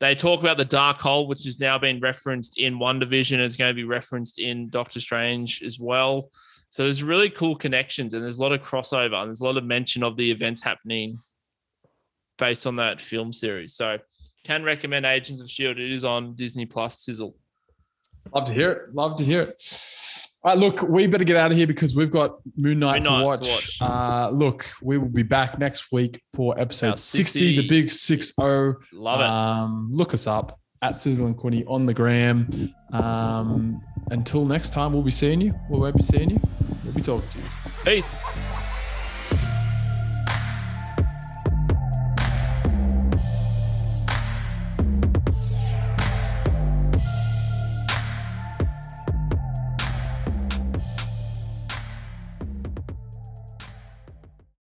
They 0.00 0.14
talk 0.14 0.40
about 0.40 0.56
the 0.56 0.64
Darkhold, 0.64 1.28
which 1.28 1.44
has 1.44 1.60
now 1.60 1.78
been 1.78 2.00
referenced 2.00 2.58
in 2.58 2.78
WandaVision. 2.78 3.38
It's 3.38 3.54
going 3.54 3.70
to 3.70 3.74
be 3.74 3.84
referenced 3.84 4.40
in 4.40 4.70
Doctor 4.70 4.98
Strange 4.98 5.62
as 5.62 5.78
well. 5.78 6.30
So 6.72 6.84
there's 6.84 7.02
really 7.02 7.28
cool 7.28 7.54
connections 7.54 8.14
and 8.14 8.22
there's 8.22 8.38
a 8.38 8.40
lot 8.40 8.52
of 8.52 8.62
crossover 8.62 9.16
and 9.16 9.28
there's 9.28 9.42
a 9.42 9.44
lot 9.44 9.58
of 9.58 9.64
mention 9.64 10.02
of 10.02 10.16
the 10.16 10.30
events 10.30 10.62
happening 10.62 11.18
based 12.38 12.66
on 12.66 12.76
that 12.76 12.98
film 12.98 13.30
series. 13.30 13.74
So 13.74 13.98
can 14.42 14.64
recommend 14.64 15.04
Agents 15.04 15.42
of 15.42 15.50
Shield. 15.50 15.78
It 15.78 15.92
is 15.92 16.02
on 16.02 16.34
Disney 16.34 16.64
Plus 16.64 17.00
Sizzle. 17.00 17.36
Love 18.34 18.46
to 18.46 18.54
hear 18.54 18.72
it. 18.72 18.94
Love 18.94 19.18
to 19.18 19.24
hear 19.24 19.42
it. 19.42 19.62
All 20.42 20.54
right, 20.54 20.58
look, 20.58 20.80
we 20.80 21.06
better 21.06 21.24
get 21.24 21.36
out 21.36 21.50
of 21.50 21.58
here 21.58 21.66
because 21.66 21.94
we've 21.94 22.10
got 22.10 22.38
Moon 22.56 22.78
Knight, 22.78 23.02
Moon 23.02 23.12
Knight 23.12 23.18
to 23.18 23.24
watch. 23.26 23.42
To 23.42 23.50
watch. 23.50 23.78
Uh, 23.82 24.30
look, 24.30 24.72
we 24.80 24.96
will 24.96 25.10
be 25.10 25.22
back 25.22 25.58
next 25.58 25.92
week 25.92 26.22
for 26.34 26.58
episode 26.58 26.98
60, 26.98 27.38
60, 27.38 27.56
the 27.58 27.68
big 27.68 27.92
6 27.92 28.32
0. 28.34 28.76
Love 28.94 29.20
it. 29.20 29.26
Um, 29.26 29.90
look 29.92 30.14
us 30.14 30.26
up 30.26 30.58
at 30.80 31.02
Sizzle 31.02 31.26
and 31.26 31.36
Quinny 31.36 31.66
on 31.66 31.84
the 31.84 31.92
gram. 31.92 32.72
Um, 32.94 33.82
until 34.10 34.46
next 34.46 34.72
time, 34.72 34.94
we'll 34.94 35.02
be 35.02 35.10
seeing 35.10 35.42
you. 35.42 35.54
We 35.68 35.78
won't 35.78 35.96
be 35.96 36.02
seeing 36.02 36.30
you. 36.30 36.40
We'll 36.94 37.04
to 37.30 37.38
you. 37.38 37.44
Peace. 37.84 38.16